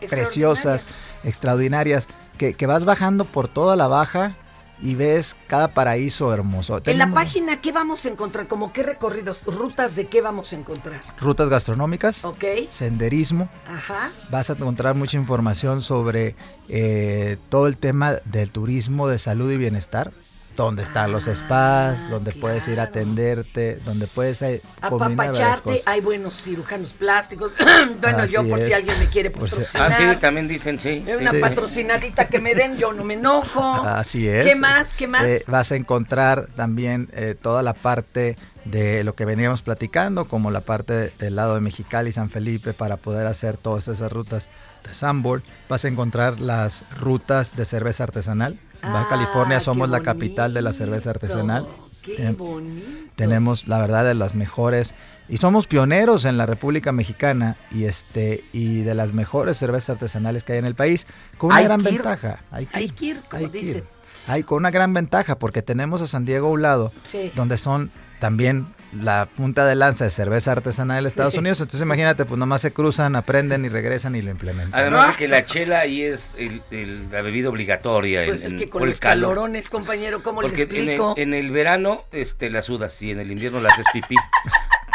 preciosas, 0.08 0.86
extraordinarias, 1.22 2.08
que, 2.38 2.54
que 2.54 2.66
vas 2.66 2.84
bajando 2.84 3.24
por 3.24 3.46
toda 3.48 3.76
la 3.76 3.86
baja 3.86 4.36
y 4.84 4.94
ves 4.94 5.34
cada 5.48 5.68
paraíso 5.68 6.32
hermoso. 6.32 6.80
En 6.84 6.98
la 6.98 7.10
página, 7.10 7.60
¿qué 7.62 7.72
vamos 7.72 8.04
a 8.04 8.10
encontrar? 8.10 8.46
¿Como 8.46 8.72
qué 8.72 8.82
recorridos, 8.82 9.42
rutas 9.46 9.96
de 9.96 10.06
qué 10.06 10.20
vamos 10.20 10.52
a 10.52 10.56
encontrar? 10.56 11.02
rutas 11.18 11.48
gastronómicas, 11.48 12.24
Ok. 12.24 12.44
senderismo. 12.68 13.48
Ajá. 13.66 14.10
Vas 14.30 14.50
a 14.50 14.52
encontrar 14.52 14.94
mucha 14.94 15.16
información 15.16 15.80
sobre 15.80 16.36
eh, 16.68 17.38
todo 17.48 17.66
el 17.66 17.78
tema 17.78 18.16
del 18.26 18.50
turismo 18.50 19.08
de 19.08 19.18
salud 19.18 19.50
y 19.50 19.56
bienestar. 19.56 20.12
Donde 20.56 20.82
están 20.84 21.10
los 21.10 21.24
spas, 21.24 22.08
donde 22.10 22.32
puedes 22.32 22.68
ir 22.68 22.78
a 22.78 22.84
atenderte, 22.84 23.76
donde 23.84 24.06
puedes 24.06 24.40
eh, 24.42 24.62
Apapacharte, 24.80 25.82
hay 25.86 26.00
buenos 26.00 26.40
cirujanos 26.42 26.92
plásticos. 26.92 27.52
bueno, 28.00 28.18
Así 28.18 28.34
yo 28.34 28.48
por 28.48 28.60
si 28.60 28.72
alguien 28.72 28.98
me 28.98 29.06
quiere 29.08 29.30
si- 29.30 29.34
patrocinar. 29.40 29.92
Ah, 29.92 29.96
sí, 29.96 30.20
también 30.20 30.46
dicen, 30.48 30.78
sí. 30.78 31.04
Una 31.20 31.30
Sí. 31.32 31.38
patrocinadita 31.38 32.28
que 32.28 32.38
me 32.38 32.54
den, 32.54 32.76
yo 32.76 32.92
no 32.92 33.02
me 33.04 33.14
enojo. 33.14 33.62
Así 33.84 34.28
es. 34.28 34.46
¿Qué 34.46 34.56
más? 34.56 34.94
¿Qué 34.94 35.06
más? 35.06 35.24
Eh, 35.24 35.44
vas 35.48 35.72
a 35.72 35.76
encontrar 35.76 36.48
también 36.54 37.08
eh, 37.12 37.34
toda 37.40 37.62
la 37.62 37.74
parte 37.74 38.36
de 38.64 39.04
lo 39.04 39.14
que 39.14 39.24
veníamos 39.24 39.62
platicando, 39.62 40.26
como 40.26 40.50
la 40.50 40.60
parte 40.60 41.12
del 41.18 41.36
lado 41.36 41.54
de 41.54 41.60
Mexicali 41.60 42.10
y 42.10 42.12
San 42.12 42.30
Felipe, 42.30 42.72
para 42.74 42.96
poder 42.96 43.26
hacer 43.26 43.56
todas 43.56 43.88
esas 43.88 44.10
rutas 44.12 44.48
de 44.86 44.94
Sanborn. 44.94 45.42
Vas 45.68 45.84
a 45.84 45.88
encontrar 45.88 46.38
las 46.40 46.82
rutas 46.98 47.56
de 47.56 47.64
cerveza 47.64 48.04
artesanal. 48.04 48.58
Baja 48.92 49.06
Ah, 49.06 49.08
California 49.08 49.58
qué 49.58 49.64
somos 49.64 49.88
la 49.88 50.00
capital 50.00 50.54
de 50.54 50.62
la 50.62 50.72
cerveza 50.72 51.10
artesanal. 51.10 51.66
Qué 52.02 52.30
bonito. 52.32 52.86
tenemos 53.16 53.66
la 53.66 53.78
verdad 53.80 54.04
de 54.04 54.12
las 54.14 54.34
mejores 54.34 54.94
y 55.28 55.38
somos 55.38 55.66
pioneros 55.66 56.26
en 56.26 56.36
la 56.36 56.44
República 56.44 56.92
Mexicana 56.92 57.56
y 57.70 57.84
este 57.84 58.44
y 58.52 58.80
de 58.82 58.94
las 58.94 59.12
mejores 59.14 59.56
cervezas 59.56 59.90
artesanales 59.94 60.44
que 60.44 60.52
hay 60.52 60.58
en 60.58 60.66
el 60.66 60.74
país 60.74 61.06
con 61.38 61.48
una 61.48 61.56
Hay 61.56 61.64
gran 61.64 61.80
ir. 61.80 61.86
ventaja. 61.86 62.40
Hay 62.50 62.66
que 62.66 62.76
Hay 62.76 62.84
ir. 62.84 62.94
que 62.94 63.04
ir, 63.06 63.20
como 63.30 63.44
Hay 63.44 63.50
que 63.50 63.58
ir. 63.58 63.64
dicen. 63.66 63.84
Hay 64.26 64.42
con 64.42 64.58
una 64.58 64.70
gran 64.70 64.92
ventaja 64.92 65.38
porque 65.38 65.62
tenemos 65.62 66.02
a 66.02 66.06
San 66.06 66.24
Diego 66.26 66.48
a 66.48 66.50
un 66.50 66.62
lado, 66.62 66.92
Sí. 67.04 67.32
donde 67.36 67.56
son 67.56 67.90
también 68.20 68.66
la 69.00 69.26
punta 69.26 69.66
de 69.66 69.74
lanza 69.74 70.04
de 70.04 70.10
cerveza 70.10 70.52
artesanal 70.52 71.04
de 71.04 71.08
Estados 71.08 71.34
Unidos. 71.38 71.60
Entonces 71.60 71.80
imagínate, 71.82 72.24
pues 72.24 72.38
nomás 72.38 72.60
se 72.60 72.72
cruzan, 72.72 73.16
aprenden 73.16 73.64
y 73.64 73.68
regresan 73.68 74.14
y 74.16 74.22
lo 74.22 74.30
implementan. 74.30 74.78
Además 74.78 75.08
de 75.08 75.14
que 75.16 75.28
la 75.28 75.44
chela 75.44 75.80
ahí 75.80 76.02
es 76.02 76.34
el- 76.38 76.62
el- 76.70 77.10
la 77.10 77.22
bebida 77.22 77.48
obligatoria. 77.48 78.22
en- 78.24 78.28
Pues 78.30 78.42
es 78.42 78.54
que 78.54 78.68
con 78.68 78.80
por 78.80 78.88
el 78.88 78.92
los 78.92 79.00
calor. 79.00 79.30
calorones, 79.30 79.70
compañero, 79.70 80.22
¿cómo 80.22 80.42
le 80.42 80.48
Porque 80.48 80.62
en 80.62 80.70
el, 80.70 80.76
explico? 80.76 81.14
en 81.16 81.34
el 81.34 81.50
verano 81.50 82.04
este, 82.12 82.50
la 82.50 82.62
sudas 82.62 83.00
y 83.02 83.10
en 83.10 83.20
el 83.20 83.30
invierno 83.30 83.60
la 83.60 83.68
haces 83.70 83.86
pipí. 83.92 84.16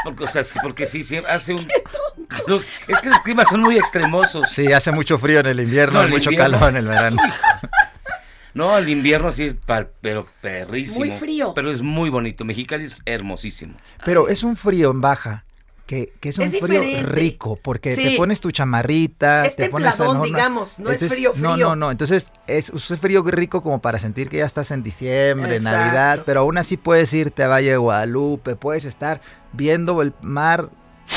Porque, 0.02 0.24
o 0.24 0.28
sea, 0.28 0.46
sí, 0.46 0.58
porque 0.64 0.86
sí, 0.86 1.04
sí, 1.04 1.18
hace 1.30 1.54
un... 1.54 1.68
los- 2.48 2.66
es 2.88 3.02
que 3.02 3.10
los 3.10 3.20
climas 3.20 3.50
son 3.50 3.60
muy 3.60 3.78
extremosos. 3.78 4.50
Sí, 4.50 4.72
hace 4.72 4.94
mucho 4.94 5.20
frío 5.20 5.42
en 5.42 5.48
el 5.48 5.60
invierno 5.60 5.96
No, 6.00 6.04
y 6.04 6.06
el 6.06 6.12
mucho 6.12 6.32
invierno- 6.32 6.58
calor 6.58 6.70
en 6.70 6.78
el 6.78 6.88
verano. 6.88 7.22
No, 8.60 8.78
el 8.78 8.90
invierno 8.90 9.32
sí 9.32 9.46
es 9.46 9.54
pa- 9.56 9.88
pero 10.02 10.28
perrísimo. 10.42 11.06
Muy 11.06 11.16
frío. 11.18 11.54
Pero 11.56 11.72
es 11.72 11.82
muy 11.82 12.10
bonito. 12.10 12.44
Mexicali 12.46 12.84
es 12.86 13.02
hermosísimo. 13.06 13.76
Pero 14.06 14.28
es 14.28 14.44
un 14.44 14.56
frío 14.56 14.92
en 14.92 15.02
baja. 15.02 15.46
Que, 15.86 16.14
que 16.20 16.30
es 16.30 16.38
un 16.38 16.44
Es 16.44 16.60
frío 16.60 16.84
rico, 17.02 17.56
porque 17.64 17.96
Sí. 17.96 18.04
te 18.04 18.16
pones 18.18 18.40
tu 18.42 18.52
chamarrita, 18.52 19.48
Es 19.48 19.56
te 19.56 19.70
pones 19.72 19.98
digamos, 20.24 20.78
no 20.78 20.92
es 20.92 21.02
Entonces, 21.02 21.12
frío, 21.18 21.32
No, 21.38 21.54
frío. 21.56 21.66
no, 21.70 21.76
no. 21.76 21.90
Entonces 21.92 22.32
es 22.46 22.70
un 22.70 22.80
frío 23.00 23.24
rico 23.24 23.64
como 23.64 23.82
para 23.82 23.98
sentir 23.98 24.30
que 24.30 24.38
ya 24.38 24.46
estás 24.46 24.70
en 24.70 24.84
diciembre, 24.84 25.56
Exacto. 25.56 25.78
Navidad, 25.80 26.24
pero 26.28 26.42
aún 26.42 26.60
así 26.60 26.78
puedes 26.78 27.12
irte 27.16 27.42
a 27.42 27.48
Valle 27.48 27.72
de 27.72 27.78
Guadalupe, 27.78 28.56
puedes 28.56 28.86
estar 28.86 29.22
viendo 29.52 30.04
el 30.04 30.14
mar 30.22 30.70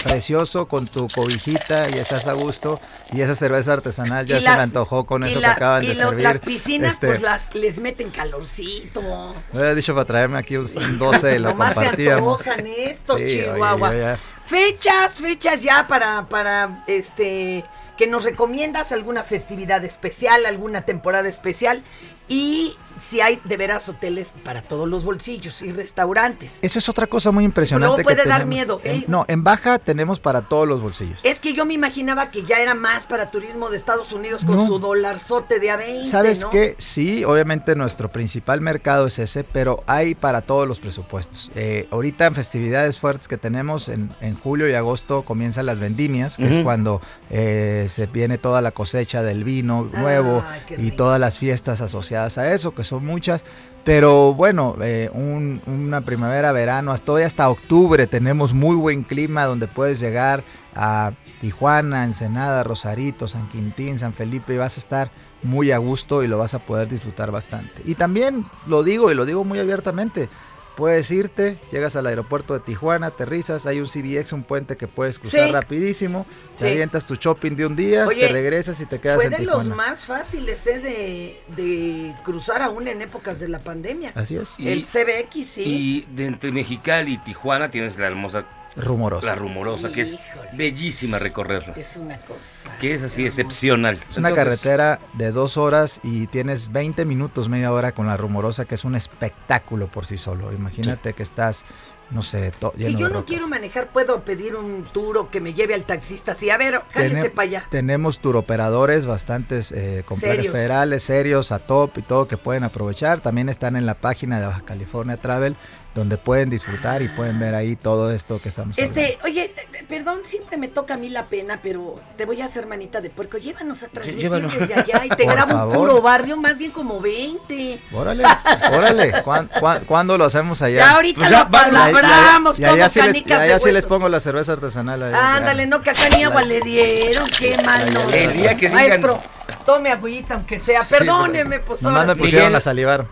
precioso 0.05 0.66
con 0.68 0.86
tu 0.86 1.07
cobijita 1.09 1.88
y 1.90 1.95
estás 1.95 2.26
a 2.26 2.32
gusto 2.32 2.80
y 3.12 3.20
esa 3.20 3.34
cerveza 3.34 3.74
artesanal 3.74 4.26
ya 4.26 4.40
se 4.40 4.49
me 4.49 4.62
antojó 4.62 5.05
con 5.05 5.24
eso 5.24 5.40
la- 5.40 5.49
que 5.51 5.55
acaban 5.55 5.84
y 5.84 5.88
de 5.88 5.95
lo- 5.95 6.09
servir. 6.11 6.24
Las 6.24 6.38
piscinas, 6.38 6.95
Este, 6.95 7.07
pues 7.09 7.22
las, 7.22 7.55
les 7.55 7.78
meten 7.78 8.11
calorcito. 8.11 9.34
Me 9.53 9.61
había 9.61 9.74
dicho 9.74 9.95
para 9.95 10.07
traerme 10.07 10.38
aquí 10.38 10.57
un, 10.57 10.66
un 10.76 10.99
12 10.99 11.36
y 11.36 11.38
lo 11.38 11.51
Nomás 11.51 11.70
se 11.74 11.80
compartíamos. 11.80 12.40
antojan 12.40 12.66
estos, 12.66 13.20
Sí, 13.20 13.26
Chihuahua. 13.28 13.95
ya- 13.95 14.18
Fechas, 14.47 15.14
fechas 15.14 15.62
ya 15.62 15.86
para, 15.86 16.26
para, 16.26 16.84
este, 16.86 17.64
que 17.97 18.07
nos 18.07 18.24
recomiendas 18.24 18.93
alguna 18.93 19.22
festividad 19.22 19.84
especial, 19.84 20.45
alguna 20.47 20.82
temporada 20.82 21.28
especial 21.28 21.82
y 22.28 22.76
si 23.03 23.20
hay 23.20 23.40
de 23.44 23.57
veras 23.57 23.88
hoteles 23.88 24.34
para 24.44 24.62
todos 24.62 24.88
los 24.88 25.05
bolsillos 25.05 25.61
y 25.62 25.72
restaurantes. 25.72 26.59
Esa 26.62 26.78
es 26.78 26.88
otra 26.88 27.07
cosa 27.07 27.30
muy 27.32 27.44
impresionante. 27.44 27.88
luego 27.96 28.03
puede 28.05 28.22
que 28.22 28.28
dar 28.28 28.40
tenemos. 28.42 28.48
miedo, 28.48 28.80
En- 28.84 29.00
¿eh? 29.00 29.05
no, 29.09 29.24
en 29.28 29.42
baja 29.44 29.78
tenemos 29.78 30.20
para 30.20 30.42
todos 30.42 30.68
los 30.68 30.80
bolsillos. 30.80 31.20
Es 31.22 31.40
que 31.40 31.53
yo 31.55 31.64
me 31.64 31.74
imaginaba 31.74 32.30
que 32.30 32.44
ya 32.44 32.59
era 32.61 32.74
más 32.74 33.07
para 33.07 33.30
turismo 33.30 33.70
de 33.70 33.76
Estados 33.76 34.12
Unidos 34.12 34.44
con 34.44 34.57
No. 34.57 34.66
su 34.66 34.78
dolarzote 34.78 35.59
de 35.59 35.70
a 35.70 35.76
20, 35.76 36.05
¿Sabes 36.09 36.42
¿no? 36.42 36.50
qué? 36.50 36.74
Sí, 36.78 37.24
obviamente 37.24 37.74
nuestro 37.74 38.09
principal 38.11 38.61
mercado 38.61 39.07
es 39.07 39.18
ese, 39.18 39.42
pero 39.44 39.82
hay 39.86 40.14
para 40.14 40.42
todos 40.42 40.68
los 40.68 40.78
presupuestos. 40.78 41.50
Eh, 41.55 41.88
ahorita 41.90 42.26
en 42.26 42.34
festividades 42.34 42.98
fuertes 42.98 43.26
que 43.28 43.36
tenemos, 43.38 43.88
en, 43.88 44.11
en 44.20 44.36
julio 44.38 44.68
y 44.68 44.74
agosto 44.74 45.22
comienzan 45.22 45.66
las 45.66 45.80
vendimias, 45.80 46.36
que 46.36 46.48
es 46.48 46.59
cuando 46.61 47.00
eh, 47.30 47.88
se 47.90 48.07
viene 48.07 48.38
toda 48.38 48.61
la 48.61 48.70
cosecha 48.70 49.22
del 49.22 49.42
vino 49.44 49.88
nuevo 49.92 50.44
Ay, 50.46 50.61
qué 50.68 50.80
y 50.82 50.90
todas 50.90 51.18
las 51.18 51.38
fiestas 51.38 51.80
asociadas 51.80 52.36
a 52.38 52.53
eso, 52.53 52.74
que 52.74 52.84
son 52.84 52.91
muchas. 53.01 53.45
Pero 53.84 54.32
bueno, 54.34 54.76
eh, 54.80 55.11
un- 55.12 55.61
una 55.66 56.03
primavera, 56.03 56.53
verano, 56.53 56.93
hasta 56.93 57.12
hoy 57.12 57.22
hasta 57.22 57.49
octubre 57.51 58.07
tenemos 58.07 58.53
muy 58.53 58.76
buen 58.76 59.03
clima 59.03 59.45
donde 59.45 59.66
puedes 59.66 59.99
llegar 59.99 60.45
a 60.76 61.12
Tijuana, 61.40 62.05
Ensenada, 62.05 62.62
Rosarito, 62.62 63.26
San 63.26 63.49
Quintín, 63.49 63.99
San 63.99 64.12
Felipe 64.12 64.55
y 64.55 64.59
vas 64.59 64.76
a 64.76 64.80
estar 64.80 65.11
muy 65.43 65.72
a 65.72 65.78
gusto 65.78 66.22
y 66.22 66.28
lo 66.28 66.38
vas 66.38 66.55
a 66.55 66.61
poder 66.61 66.88
disfrutar 66.88 67.32
bastante. 67.32 67.72
Y 67.84 67.97
también 67.97 68.45
lo 68.68 68.84
digo 68.84 69.11
y 69.11 69.16
lo 69.16 69.24
digo 69.26 69.43
muy 69.43 69.59
abiertamente. 69.59 70.28
Puedes 70.76 71.10
irte, 71.10 71.58
llegas 71.70 71.96
al 71.96 72.06
aeropuerto 72.06 72.54
de 72.54 72.60
Tijuana, 72.60 73.08
aterrizas, 73.08 73.66
hay 73.66 73.78
un 73.80 73.86
CBX, 73.86 74.32
un 74.32 74.42
puente 74.42 74.76
que 74.76 74.88
puedes 74.88 75.18
cruzar 75.18 75.46
Sí. 75.46 75.52
rapidísimo, 75.52 76.26
te 76.56 76.64
Sí. 76.64 76.70
avientas 76.70 77.04
tu 77.06 77.14
shopping 77.16 77.52
de 77.56 77.66
un 77.66 77.76
día, 77.76 78.06
Oye, 78.06 78.20
te 78.26 78.28
regresas 78.32 78.80
y 78.80 78.86
te 78.86 78.98
quedas 78.98 79.16
Fue 79.16 79.26
en 79.26 79.30
de 79.32 79.36
Tijuana. 79.38 79.64
los 79.68 79.76
más 79.76 80.06
fáciles 80.06 80.66
¿eh? 80.66 80.78
de, 80.78 81.40
de 81.62 82.14
cruzar 82.24 82.62
aún 82.62 82.88
en 82.88 83.02
épocas 83.02 83.38
de 83.38 83.48
la 83.48 83.58
pandemia. 83.58 84.12
Así 84.14 84.36
es. 84.36 84.54
Y- 84.56 84.68
El 84.68 84.84
CBX, 84.86 85.46
sí. 85.46 85.62
Y 85.64 86.14
de 86.14 86.24
entre 86.26 86.52
Mexicali 86.52 87.14
y 87.14 87.18
Tijuana 87.18 87.70
tienes 87.70 87.98
la 87.98 88.06
hermosa... 88.06 88.46
Rumorosa. 88.76 89.26
La 89.26 89.34
rumorosa, 89.34 89.92
que 89.92 90.00
es 90.00 90.16
bellísima 90.54 91.18
recorrerla. 91.18 91.74
Es 91.76 91.96
una 91.96 92.18
cosa. 92.18 92.70
Que 92.80 92.94
es 92.94 93.02
así 93.02 93.26
excepcional. 93.26 93.96
Es 94.10 94.16
una 94.16 94.30
Entonces, 94.30 94.34
carretera 94.60 94.98
de 95.14 95.30
dos 95.30 95.56
horas 95.56 96.00
y 96.02 96.26
tienes 96.28 96.72
20 96.72 97.04
minutos, 97.04 97.48
media 97.48 97.72
hora 97.72 97.92
con 97.92 98.06
la 98.06 98.16
rumorosa, 98.16 98.64
que 98.64 98.74
es 98.74 98.84
un 98.84 98.94
espectáculo 98.94 99.88
por 99.88 100.06
sí 100.06 100.16
solo. 100.16 100.52
Imagínate 100.52 101.12
que 101.12 101.22
estás, 101.22 101.64
no 102.10 102.22
sé, 102.22 102.52
Si 102.78 102.96
yo 102.96 103.08
de 103.08 103.14
no 103.14 103.24
quiero 103.26 103.46
manejar, 103.46 103.88
puedo 103.88 104.20
pedir 104.22 104.56
un 104.56 104.84
tour 104.84 105.28
que 105.28 105.40
me 105.40 105.52
lleve 105.52 105.74
al 105.74 105.84
taxista. 105.84 106.34
Sí, 106.34 106.48
a 106.48 106.56
ver, 106.56 106.80
jálese 106.92 107.28
para 107.28 107.48
allá. 107.48 107.66
Tenemos 107.70 108.20
turoperadores 108.20 109.04
bastantes 109.04 109.70
eh, 109.72 110.02
con 110.06 110.18
planes 110.18 110.36
Serios. 110.38 110.52
federales, 110.54 111.02
serios, 111.02 111.52
a 111.52 111.58
top 111.58 111.98
y 111.98 112.02
todo 112.02 112.26
que 112.26 112.38
pueden 112.38 112.64
aprovechar. 112.64 113.20
También 113.20 113.50
están 113.50 113.76
en 113.76 113.84
la 113.84 113.94
página 113.94 114.40
de 114.40 114.46
Baja 114.46 114.62
California 114.64 115.16
Travel, 115.18 115.56
donde 115.95 116.16
pueden 116.16 116.49
disfrutar 116.49 117.03
y 117.03 117.09
pueden 117.09 117.38
ver 117.38 117.55
ahí 117.55 117.76
todo 117.76 118.11
esto 118.12 118.40
que 118.40 118.49
estamos 118.49 118.78
hablando. 118.78 119.01
Este, 119.01 119.18
oye, 119.24 119.45
eh, 119.45 119.55
eh, 119.74 119.84
perdón, 119.86 120.20
siempre 120.24 120.57
me 120.57 120.68
toca 120.68 120.95
a 120.95 120.97
mí 120.97 121.11
la 121.11 121.26
pena, 121.26 121.59
pero 121.62 121.97
te 122.16 122.24
voy 122.24 122.40
a 122.40 122.47
hacer 122.47 122.66
manita 122.66 123.03
de 123.03 123.11
puerco. 123.11 123.36
Llévanos 123.36 123.82
a 123.82 123.88
transmitir 123.88 124.22
Llévanos. 124.22 124.59
desde 124.59 124.74
allá 124.74 125.05
y 125.05 125.09
te 125.11 125.24
Por 125.24 125.34
grabo 125.34 125.51
favor. 125.53 125.76
un 125.76 125.82
puro 125.82 126.01
barrio, 126.03 126.36
más 126.38 126.57
bien 126.57 126.70
como 126.70 126.99
20. 127.01 127.78
Órale, 127.93 128.24
órale, 128.72 129.22
¿cuán- 129.22 129.51
cuán- 129.61 129.84
¿cuándo 129.84 130.16
lo 130.16 130.24
hacemos 130.24 130.62
allá? 130.62 130.78
Ya 130.78 130.90
ahorita 130.93 131.28
lo 131.28 131.51
palabramos 131.51 132.59
Y 132.59 132.64
allá 132.64 132.72
como 132.76 132.88
sí 132.90 133.01
les, 133.01 133.16
y 133.16 133.24
de 133.24 133.82
sí 133.82 133.86
pongo 133.88 134.09
la 134.09 134.20
cerveza 134.20 134.53
artesanal. 134.53 135.03
allá. 135.03 135.36
Ándale, 135.36 135.66
no, 135.66 135.82
que 135.82 135.90
acá 135.90 136.09
ni 136.16 136.24
agua 136.24 136.43
le 136.43 136.61
dieron, 136.61 137.26
qué 137.38 137.55
mal 137.66 137.86
El 138.14 138.32
día 138.32 138.57
que 138.57 138.68
digan- 138.70 138.72
Maestro, 138.72 139.20
tome 139.66 139.90
agüita 139.90 140.34
aunque 140.34 140.59
sea, 140.59 140.84
perdóneme, 140.84 141.61
pues 141.61 141.82
Nomás 141.82 142.01
ahora 142.03 142.14
me 142.14 142.20
pusieron 142.20 142.55
a 142.57 142.61
salivar. 142.61 143.05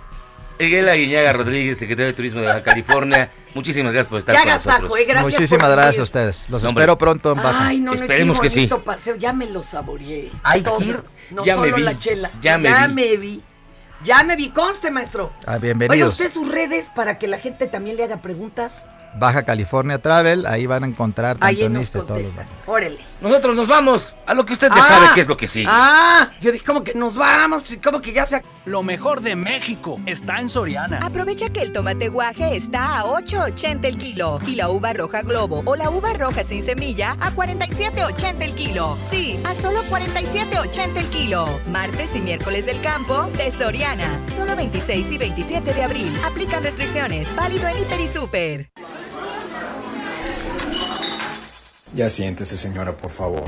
Miguel 0.61 0.89
Aguiñaga 0.89 1.33
Rodríguez, 1.33 1.79
secretario 1.79 2.09
de 2.09 2.13
Turismo 2.13 2.41
de 2.41 2.47
Baja 2.47 2.63
California. 2.63 3.31
Muchísimas 3.55 3.93
gracias 3.93 4.11
por 4.11 4.19
estar 4.21 4.37
con 4.37 4.43
agasajo, 4.49 4.83
nosotros. 4.83 5.01
eh, 5.01 5.05
gracias 5.09 5.33
Muchísimas 5.33 5.65
por 5.69 5.71
gracias 5.77 5.99
a 5.99 6.03
ustedes. 6.03 6.51
Los 6.51 6.65
hombre. 6.65 6.83
espero 6.85 6.99
pronto 6.99 7.33
en 7.33 7.43
Baja. 7.43 7.67
Ay, 7.69 7.81
no, 7.81 7.95
no, 7.95 8.01
Esperemos 8.01 8.39
qué 8.39 8.43
que 8.45 8.51
sí. 8.51 8.57
bonito 8.61 8.83
paseo, 8.83 9.17
ya 9.17 9.33
me 9.33 9.47
lo 9.47 9.63
saboreé. 9.63 10.31
Hay 10.43 10.63
Todo. 10.63 10.79
que 10.79 10.85
ir. 10.85 11.01
No 11.31 11.45
Ya 11.45 11.57
me 11.57 11.63
solo 11.69 11.77
vi, 11.77 11.83
la 11.83 11.99
chela. 11.99 12.31
ya 12.41 12.59
me 12.59 12.69
vi. 12.87 12.93
me 12.95 13.17
vi. 13.17 13.43
Ya 14.05 14.23
me 14.23 14.37
vi, 14.37 14.51
conste, 14.51 14.91
maestro. 14.91 15.33
Ah, 15.47 15.53
Oiga, 15.53 15.59
bienvenidos. 15.59 16.13
usted 16.13 16.31
sus 16.31 16.49
redes 16.49 16.91
para 16.95 17.19
que 17.19 17.27
la 17.27 17.39
gente 17.39 17.67
también 17.67 17.97
le 17.97 18.05
haga 18.05 18.19
preguntas. 18.23 18.85
Baja 19.19 19.43
California 19.43 19.99
Travel, 19.99 20.47
ahí 20.47 20.67
van 20.67 20.85
a 20.85 20.87
encontrar 20.87 21.37
Ahí 21.41 21.57
tanto 21.57 21.67
en 21.67 21.75
los 21.75 21.91
contestan. 21.91 22.47
Órale. 22.67 22.99
Nosotros 23.21 23.55
nos 23.57 23.69
vamos 23.69 24.15
a 24.27 24.35
lo 24.35 24.47
que 24.47 24.53
usted 24.55 24.69
ya 24.69 24.81
Ah. 24.83 24.89
sabe 24.89 25.07
qué 25.15 25.21
es 25.21 25.29
lo 25.29 25.37
que 25.37 25.47
sigue. 25.49 25.67
Ah, 25.69 26.31
yo 26.41 26.53
dije 26.53 26.65
como 26.65 26.83
que 26.85 26.95
nos 26.95 27.17
vamos, 27.17 27.71
y 27.71 27.77
como 27.79 28.01
que 28.01 28.13
ya 28.13 28.25
se... 28.25 28.43
Lo 28.65 28.83
mejor 28.83 29.21
de 29.21 29.37
México 29.37 29.99
está 30.07 30.39
en 30.41 30.49
Soriana. 30.49 30.99
Aprovecha 31.03 31.49
que 31.51 31.61
el 31.63 31.73
tomate 31.73 32.09
guaje 32.09 32.55
está 32.57 33.01
a 33.01 33.05
8.80 33.05 33.85
el 33.87 33.99
kilo 33.99 34.39
y 34.47 34.55
la 34.55 34.69
uva 34.71 34.93
roja 34.93 35.23
globo 35.23 35.63
o 35.67 35.77
la 35.77 35.91
uva 35.91 36.13
roja 36.13 36.45
sin 36.45 36.63
semilla 36.63 37.17
a 37.21 37.31
47.80 37.33 38.43
el 38.43 38.55
kilo. 38.55 38.97
Sí, 39.11 39.39
a 39.45 39.55
solo 39.55 39.83
47.80 39.91 40.97
el 40.97 41.07
kilo. 41.09 41.47
Martes 41.71 42.15
y 42.15 42.21
miércoles 42.21 42.67
del 42.67 42.81
campo 42.81 43.29
de 43.37 43.51
Soriana. 43.51 44.21
Solo 44.27 44.55
26 44.57 45.11
y 45.13 45.19
27 45.19 45.75
de 45.75 45.83
abril. 45.83 46.13
Aplican 46.25 46.63
restricciones. 46.63 47.35
Válido 47.35 47.69
en 47.69 47.79
Hiper 47.79 48.01
y 48.01 48.09
Super. 48.09 48.71
Ya 51.95 52.09
siéntese, 52.09 52.57
señora, 52.57 52.93
por 52.93 53.11
favor. 53.11 53.45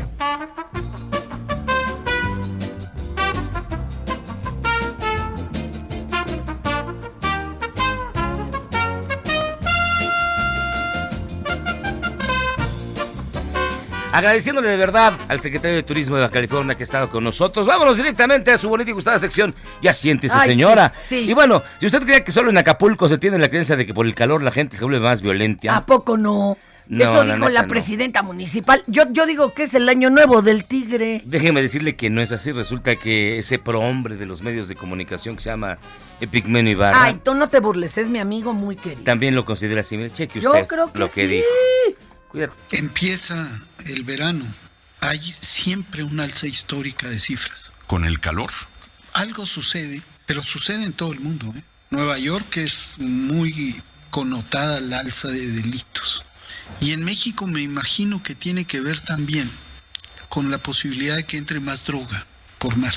Agradeciéndole 14.12 14.68
de 14.68 14.76
verdad 14.76 15.14
al 15.28 15.40
secretario 15.40 15.76
de 15.76 15.82
Turismo 15.84 16.16
de 16.16 16.22
Baja 16.22 16.34
California 16.34 16.74
que 16.74 16.82
ha 16.82 16.84
estado 16.84 17.08
con 17.08 17.24
nosotros. 17.24 17.66
Vámonos 17.66 17.96
directamente 17.96 18.50
a 18.50 18.58
su 18.58 18.68
bonita 18.68 18.90
y 18.90 18.92
gustada 18.92 19.18
sección. 19.18 19.54
Ya 19.80 19.94
siéntese, 19.94 20.36
Ay, 20.38 20.50
señora. 20.50 20.92
Sí. 21.00 21.20
Y 21.20 21.32
bueno, 21.32 21.62
si 21.80 21.86
usted 21.86 22.02
cree 22.02 22.22
que 22.22 22.30
solo 22.30 22.50
en 22.50 22.58
Acapulco 22.58 23.08
se 23.08 23.16
tiene 23.16 23.38
la 23.38 23.48
creencia 23.48 23.74
de 23.74 23.86
que 23.86 23.94
por 23.94 24.04
el 24.04 24.14
calor 24.14 24.42
la 24.42 24.50
gente 24.50 24.76
se 24.76 24.84
vuelve 24.84 25.00
más 25.00 25.22
violenta. 25.22 25.74
¿A 25.74 25.86
poco 25.86 26.18
no? 26.18 26.58
No, 26.88 27.04
Eso 27.04 27.24
la 27.24 27.34
dijo 27.36 27.48
la 27.48 27.62
no. 27.62 27.68
presidenta 27.68 28.22
municipal. 28.22 28.82
Yo, 28.86 29.04
yo 29.12 29.24
digo 29.26 29.54
que 29.54 29.62
es 29.64 29.74
el 29.74 29.88
año 29.88 30.10
nuevo 30.10 30.42
del 30.42 30.64
tigre. 30.64 31.22
Déjeme 31.24 31.62
decirle 31.62 31.96
que 31.96 32.10
no 32.10 32.20
es 32.20 32.32
así. 32.32 32.52
Resulta 32.52 32.96
que 32.96 33.38
ese 33.38 33.58
prohombre 33.58 34.16
de 34.16 34.26
los 34.26 34.42
medios 34.42 34.68
de 34.68 34.74
comunicación 34.74 35.36
que 35.36 35.42
se 35.42 35.50
llama 35.50 35.78
Epigmenio 36.20 36.72
Ibarra 36.72 37.04
Ay, 37.04 37.20
tú 37.24 37.34
no 37.34 37.48
te 37.48 37.60
burles, 37.60 37.96
es 37.98 38.08
mi 38.10 38.18
amigo 38.18 38.52
muy 38.52 38.76
querido. 38.76 39.02
también 39.04 39.34
lo 39.34 39.44
considera 39.44 39.80
así. 39.80 39.96
Mire, 39.96 40.12
cheque 40.12 40.40
Yo 40.40 40.50
usted 40.50 40.66
creo 40.66 40.92
que 40.92 40.98
lo 40.98 41.06
que 41.08 41.22
sí. 41.22 41.26
dijo. 41.26 41.46
Cuídate. 42.28 42.56
Empieza 42.72 43.48
el 43.86 44.04
verano. 44.04 44.44
Hay 45.00 45.18
siempre 45.20 46.02
una 46.04 46.24
alza 46.24 46.46
histórica 46.46 47.08
de 47.08 47.18
cifras. 47.18 47.72
¿Con 47.86 48.04
el 48.04 48.20
calor? 48.20 48.50
Algo 49.14 49.44
sucede, 49.46 50.00
pero 50.26 50.42
sucede 50.42 50.84
en 50.84 50.92
todo 50.92 51.12
el 51.12 51.20
mundo. 51.20 51.52
¿eh? 51.56 51.62
Nueva 51.90 52.18
York 52.18 52.56
es 52.58 52.88
muy 52.98 53.82
connotada 54.10 54.78
al 54.78 54.92
alza 54.92 55.28
de 55.28 55.46
delitos. 55.46 56.24
Y 56.80 56.92
en 56.92 57.04
México 57.04 57.46
me 57.46 57.60
imagino 57.60 58.22
que 58.22 58.34
tiene 58.34 58.64
que 58.64 58.80
ver 58.80 59.00
también 59.00 59.50
con 60.28 60.50
la 60.50 60.58
posibilidad 60.58 61.16
de 61.16 61.26
que 61.26 61.36
entre 61.36 61.60
más 61.60 61.84
droga 61.84 62.26
por 62.58 62.76
mar, 62.76 62.94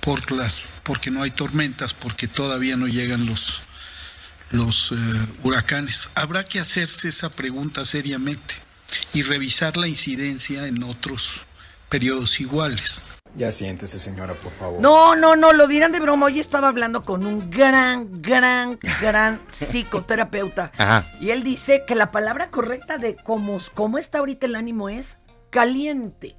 por 0.00 0.30
las, 0.32 0.62
porque 0.84 1.10
no 1.10 1.22
hay 1.22 1.30
tormentas, 1.30 1.92
porque 1.92 2.28
todavía 2.28 2.76
no 2.76 2.86
llegan 2.86 3.26
los, 3.26 3.62
los 4.50 4.92
eh, 4.92 4.94
huracanes. 5.42 6.08
Habrá 6.14 6.44
que 6.44 6.60
hacerse 6.60 7.08
esa 7.08 7.30
pregunta 7.30 7.84
seriamente 7.84 8.54
y 9.12 9.22
revisar 9.22 9.76
la 9.76 9.88
incidencia 9.88 10.66
en 10.66 10.82
otros 10.82 11.44
periodos 11.88 12.40
iguales. 12.40 13.00
Ya 13.38 13.52
siéntese, 13.52 14.00
señora, 14.00 14.34
por 14.34 14.50
favor. 14.50 14.80
No, 14.80 15.14
no, 15.14 15.36
no, 15.36 15.52
lo 15.52 15.68
dirán 15.68 15.92
de 15.92 16.00
broma. 16.00 16.26
Hoy 16.26 16.40
estaba 16.40 16.66
hablando 16.66 17.02
con 17.02 17.24
un 17.24 17.50
gran, 17.50 18.20
gran, 18.20 18.80
gran 19.00 19.40
psicoterapeuta. 19.52 20.72
Ajá. 20.76 21.06
Y 21.20 21.30
él 21.30 21.44
dice 21.44 21.84
que 21.86 21.94
la 21.94 22.10
palabra 22.10 22.50
correcta 22.50 22.98
de 22.98 23.14
cómo, 23.14 23.60
cómo 23.74 23.98
está 23.98 24.18
ahorita 24.18 24.46
el 24.46 24.56
ánimo 24.56 24.88
es 24.88 25.18
caliente. 25.50 26.36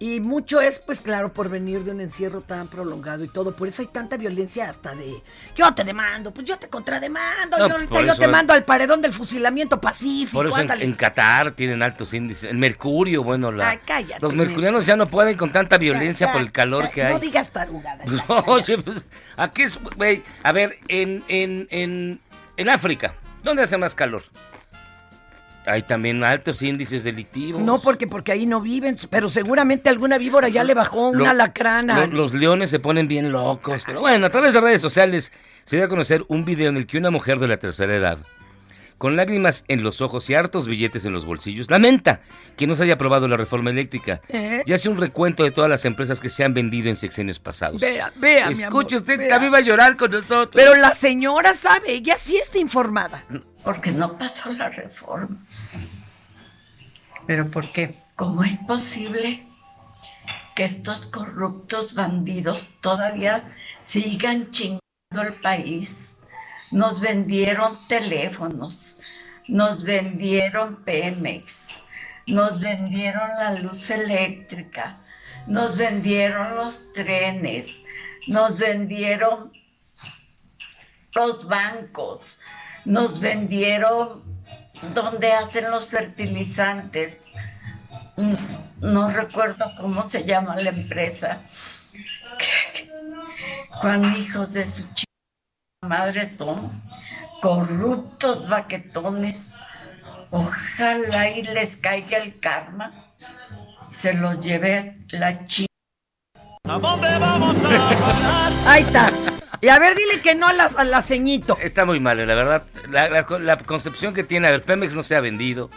Y 0.00 0.18
mucho 0.18 0.60
es, 0.60 0.80
pues 0.80 1.00
claro, 1.00 1.32
por 1.32 1.48
venir 1.48 1.84
de 1.84 1.92
un 1.92 2.00
encierro 2.00 2.40
tan 2.40 2.66
prolongado 2.66 3.22
y 3.22 3.28
todo. 3.28 3.54
Por 3.54 3.68
eso 3.68 3.80
hay 3.80 3.88
tanta 3.88 4.16
violencia 4.16 4.68
hasta 4.68 4.94
de 4.94 5.22
yo 5.54 5.72
te 5.72 5.84
demando, 5.84 6.32
pues 6.32 6.46
yo 6.48 6.58
te 6.58 6.68
contrademando, 6.68 7.56
No, 7.56 7.68
yo, 7.68 7.74
pues, 7.76 7.90
ahorita 7.90 8.14
yo 8.14 8.20
te 8.20 8.28
mando 8.28 8.52
al 8.52 8.64
paredón 8.64 9.00
del 9.00 9.12
fusilamiento 9.12 9.80
pacífico. 9.80 10.38
Por 10.38 10.48
eso 10.48 10.58
en, 10.60 10.70
en 10.82 10.94
Qatar 10.94 11.52
tienen 11.52 11.80
altos 11.80 12.12
índices. 12.12 12.50
En 12.50 12.58
Mercurio, 12.58 13.22
bueno, 13.22 13.52
la, 13.52 13.70
Ay, 13.70 13.78
cállate, 13.86 14.20
los 14.20 14.34
mercurianos 14.34 14.84
ya 14.84 14.96
no 14.96 15.06
pueden 15.06 15.36
con 15.36 15.52
tanta 15.52 15.78
violencia 15.78 16.32
por 16.32 16.40
el 16.40 16.50
calor 16.50 16.90
que 16.90 17.04
hay. 17.04 17.12
No 17.14 17.20
digas 17.20 17.52
tarugadas. 17.52 18.06
Oye, 18.46 18.78
pues, 18.78 19.06
aquí 19.36 19.62
es, 19.62 19.78
a 20.42 20.52
ver, 20.52 20.78
en, 20.88 21.22
en, 21.28 21.68
en, 21.70 22.20
en 22.56 22.68
África, 22.68 23.14
¿dónde 23.44 23.62
hace 23.62 23.78
más 23.78 23.94
calor? 23.94 24.24
Hay 25.66 25.82
también 25.82 26.22
altos 26.24 26.60
índices 26.62 27.04
delictivos. 27.04 27.62
No, 27.62 27.78
porque 27.80 28.06
porque 28.06 28.32
ahí 28.32 28.44
no 28.44 28.60
viven, 28.60 28.96
pero 29.08 29.28
seguramente 29.30 29.88
alguna 29.88 30.18
víbora 30.18 30.48
ya 30.48 30.62
le 30.62 30.74
bajó 30.74 31.10
Lo- 31.12 31.22
una 31.24 31.32
lacrana. 31.32 32.06
lo- 32.06 32.12
los 32.12 32.34
leones 32.34 32.68
se 32.70 32.80
ponen 32.80 33.08
bien 33.08 33.32
locos. 33.32 33.82
Pero 33.86 34.00
bueno, 34.00 34.26
a 34.26 34.30
través 34.30 34.52
de 34.52 34.60
redes 34.60 34.80
sociales 34.82 35.32
se 35.64 35.76
dio 35.76 35.86
a 35.86 35.88
conocer 35.88 36.22
un 36.28 36.44
video 36.44 36.68
en 36.68 36.76
el 36.76 36.86
que 36.86 36.98
una 36.98 37.10
mujer 37.10 37.38
de 37.38 37.48
la 37.48 37.56
tercera 37.56 37.96
edad, 37.96 38.18
con 38.98 39.16
lágrimas 39.16 39.64
en 39.68 39.82
los 39.82 40.00
ojos 40.00 40.28
y 40.30 40.34
hartos 40.34 40.66
billetes 40.66 41.04
en 41.04 41.12
los 41.12 41.24
bolsillos, 41.24 41.70
lamenta 41.70 42.20
que 42.56 42.66
no 42.66 42.74
se 42.74 42.84
haya 42.84 42.94
aprobado 42.94 43.28
la 43.28 43.36
reforma 43.36 43.70
eléctrica 43.70 44.20
¿Eh? 44.28 44.62
y 44.64 44.72
hace 44.72 44.88
un 44.88 44.98
recuento 44.98 45.42
de 45.44 45.50
todas 45.50 45.68
las 45.70 45.84
empresas 45.84 46.20
que 46.20 46.28
se 46.28 46.44
han 46.44 46.54
vendido 46.54 46.88
en 46.88 46.96
sexenios 46.96 47.38
pasados. 47.38 47.80
Vea, 47.80 48.12
vea, 48.16 48.50
mi 48.50 48.62
amor, 48.62 48.82
Escuche 48.82 48.96
usted, 48.96 49.18
vea. 49.18 49.28
también 49.28 49.52
va 49.52 49.58
a 49.58 49.62
llorar 49.62 49.96
con 49.96 50.10
nosotros. 50.10 50.50
Pero 50.54 50.74
la 50.76 50.94
señora 50.94 51.54
sabe, 51.54 51.92
ella 51.92 52.16
sí 52.16 52.36
está 52.36 52.58
informada. 52.58 53.24
Porque 53.64 53.90
no 53.90 54.16
pasó 54.18 54.52
la 54.52 54.68
reforma. 54.68 55.36
¿Pero 57.26 57.50
por 57.50 57.70
qué? 57.72 57.94
¿Cómo 58.16 58.44
es 58.44 58.56
posible 58.58 59.44
que 60.54 60.64
estos 60.64 61.06
corruptos 61.06 61.94
bandidos 61.94 62.74
todavía 62.80 63.44
sigan 63.86 64.50
chingando 64.50 64.80
el 65.22 65.34
país? 65.40 66.13
Nos 66.74 67.00
vendieron 67.00 67.78
teléfonos, 67.86 68.98
nos 69.46 69.84
vendieron 69.84 70.82
Pemex, 70.82 71.68
nos 72.26 72.58
vendieron 72.58 73.28
la 73.38 73.54
luz 73.54 73.90
eléctrica, 73.90 74.98
nos 75.46 75.76
vendieron 75.76 76.56
los 76.56 76.92
trenes, 76.92 77.68
nos 78.26 78.58
vendieron 78.58 79.52
los 81.14 81.46
bancos, 81.46 82.40
nos 82.84 83.20
vendieron 83.20 84.24
donde 84.94 85.30
hacen 85.30 85.70
los 85.70 85.86
fertilizantes. 85.86 87.20
Mm, 88.16 88.34
No 88.80 89.10
recuerdo 89.12 89.64
cómo 89.80 90.10
se 90.10 90.24
llama 90.24 90.56
la 90.56 90.70
empresa. 90.70 91.40
Cuán 93.80 94.16
hijos 94.16 94.52
de 94.54 94.66
su 94.66 94.82
chica 94.92 95.03
madre 95.88 96.26
son 96.26 96.82
corruptos 97.42 98.48
baquetones. 98.48 99.52
Ojalá 100.30 101.30
y 101.30 101.42
les 101.44 101.76
caiga 101.76 102.18
el 102.18 102.38
karma. 102.40 102.92
Se 103.88 104.14
los 104.14 104.40
lleve 104.44 104.92
la 105.10 105.46
chica. 105.46 105.68
¿A 106.66 106.78
dónde 106.78 107.08
vamos 107.18 107.56
a 107.64 108.40
Ahí 108.72 108.82
está. 108.82 109.12
Y 109.60 109.68
a 109.68 109.78
ver, 109.78 109.94
dile 109.96 110.20
que 110.20 110.34
no 110.34 110.48
a 110.48 110.52
la, 110.52 110.64
a 110.64 110.84
la 110.84 111.00
ceñito. 111.02 111.56
Está 111.60 111.84
muy 111.84 112.00
mal, 112.00 112.16
la 112.26 112.34
verdad. 112.34 112.64
La, 112.90 113.08
la- 113.08 113.38
la 113.38 113.56
concepción 113.58 114.12
que 114.12 114.24
tiene, 114.24 114.48
a 114.48 114.50
ver, 114.50 114.62
Pemex 114.62 114.94
no 114.94 115.02
se 115.02 115.14
ha 115.16 115.20
vendido. 115.20 115.70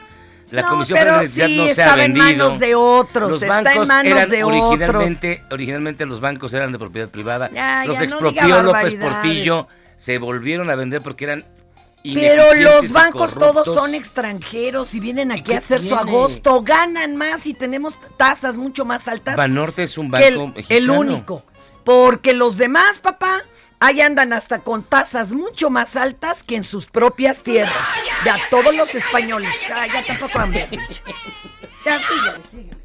La 0.50 0.62
No, 0.62 0.70
Comisión 0.70 0.98
pero 0.98 1.12
Federal 1.20 1.36
de 1.36 1.46
sí, 1.48 1.58
no 1.58 1.64
se 1.64 1.70
ha 1.70 1.86
estaba 1.86 2.04
en 2.04 2.14
vendido. 2.14 2.46
manos 2.48 2.60
de 2.60 2.76
otros, 2.76 3.30
Los 3.32 3.42
está 3.44 3.58
en 3.60 3.64
bancos 3.66 3.88
manos 3.88 4.12
eran 4.14 4.30
de 4.30 4.44
originalmente, 4.46 5.44
originalmente 5.52 6.06
los 6.06 6.20
bancos 6.22 6.54
eran 6.54 6.72
de 6.72 6.80
propiedad 6.80 7.10
privada. 7.10 7.50
Ya, 7.54 7.84
los 7.86 7.96
ya, 7.96 8.00
no 8.06 8.06
expropió 8.06 8.46
diga 8.46 8.64
López. 8.64 8.96
Portillo, 8.96 9.68
se 9.98 10.18
volvieron 10.18 10.70
a 10.70 10.76
vender 10.76 11.02
porque 11.02 11.26
eran 11.26 11.46
Pero 12.04 12.54
los 12.54 12.92
bancos 12.92 13.34
todos 13.34 13.66
son 13.66 13.94
extranjeros 13.96 14.94
y 14.94 15.00
vienen 15.00 15.32
aquí 15.32 15.54
a 15.54 15.58
hacer 15.58 15.82
su 15.84 15.96
agosto, 15.96 16.62
ganan 16.62 17.16
más 17.16 17.46
y 17.48 17.54
tenemos 17.54 17.98
tasas 18.16 18.58
mucho 18.58 18.86
más 18.86 19.08
altas. 19.08 19.36
Banorte 19.36 19.84
es 19.84 19.98
un 19.98 20.14
el, 20.16 20.38
banco 20.38 20.54
el 20.70 20.90
único. 20.90 21.44
Porque 21.84 22.34
los 22.34 22.58
demás, 22.58 23.00
papá, 23.00 23.44
ahí 23.80 24.02
andan 24.02 24.34
hasta 24.34 24.60
con 24.60 24.84
tasas 24.84 25.32
mucho 25.32 25.70
más 25.70 25.96
altas 25.96 26.44
que 26.44 26.56
en 26.56 26.64
sus 26.64 26.86
propias 26.86 27.44
tierras. 27.44 27.74
De 28.24 28.30
a 28.30 28.38
todos 28.50 28.76
los 28.76 28.94
españoles. 28.94 29.52
Ya 29.68 30.04
tampoco 30.06 30.40
han 30.40 30.54
Ya, 30.54 32.00
síguele, 32.00 32.44
síguele. 32.50 32.78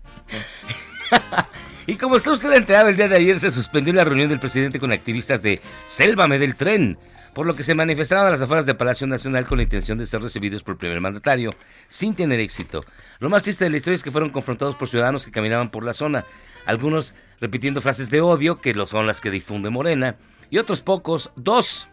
Y 1.87 1.97
como 1.97 2.17
está 2.17 2.31
usted 2.33 2.53
enterado, 2.53 2.89
el 2.89 2.97
día 2.97 3.09
de 3.09 3.17
ayer 3.17 3.41
se 3.41 3.51
suspendió 3.51 3.93
la 3.93 4.05
reunión 4.05 4.29
del 4.29 4.39
presidente 4.39 4.79
con 4.79 4.93
activistas 4.93 5.43
de 5.43 5.61
Sélvame 5.89 6.39
del 6.39 6.55
Tren, 6.55 6.97
por 7.35 7.45
lo 7.45 7.55
que 7.55 7.65
se 7.65 7.75
manifestaron 7.75 8.27
a 8.27 8.31
las 8.31 8.43
afueras 8.43 8.67
de 8.67 8.75
Palacio 8.75 9.07
Nacional 9.09 9.47
con 9.47 9.59
la 9.59 9.65
intención 9.65 9.99
de 9.99 10.07
ser 10.07 10.23
recibidos 10.23 10.63
por 10.63 10.75
el 10.75 10.79
primer 10.79 11.01
mandatario, 11.01 11.55
sin 11.89 12.15
tener 12.15 12.39
éxito. 12.39 12.81
Lo 13.19 13.31
más 13.31 13.43
triste 13.43 13.65
de 13.65 13.71
la 13.71 13.79
historia 13.79 13.97
es 13.97 14.03
que 14.05 14.13
fueron 14.13 14.31
confrontados 14.31 14.77
por 14.77 14.89
ciudadanos 14.89 15.25
que 15.25 15.33
caminaban 15.33 15.71
por 15.71 15.85
la 15.85 15.93
zona, 15.93 16.25
algunos 16.67 17.15
repitiendo 17.41 17.81
frases 17.81 18.11
de 18.11 18.21
odio, 18.21 18.61
que 18.61 18.75
son 18.87 19.07
las 19.07 19.21
que 19.21 19.31
difunde 19.31 19.71
Morena, 19.71 20.17
y 20.51 20.59
otros 20.59 20.83
pocos, 20.83 21.33
dos, 21.35 21.89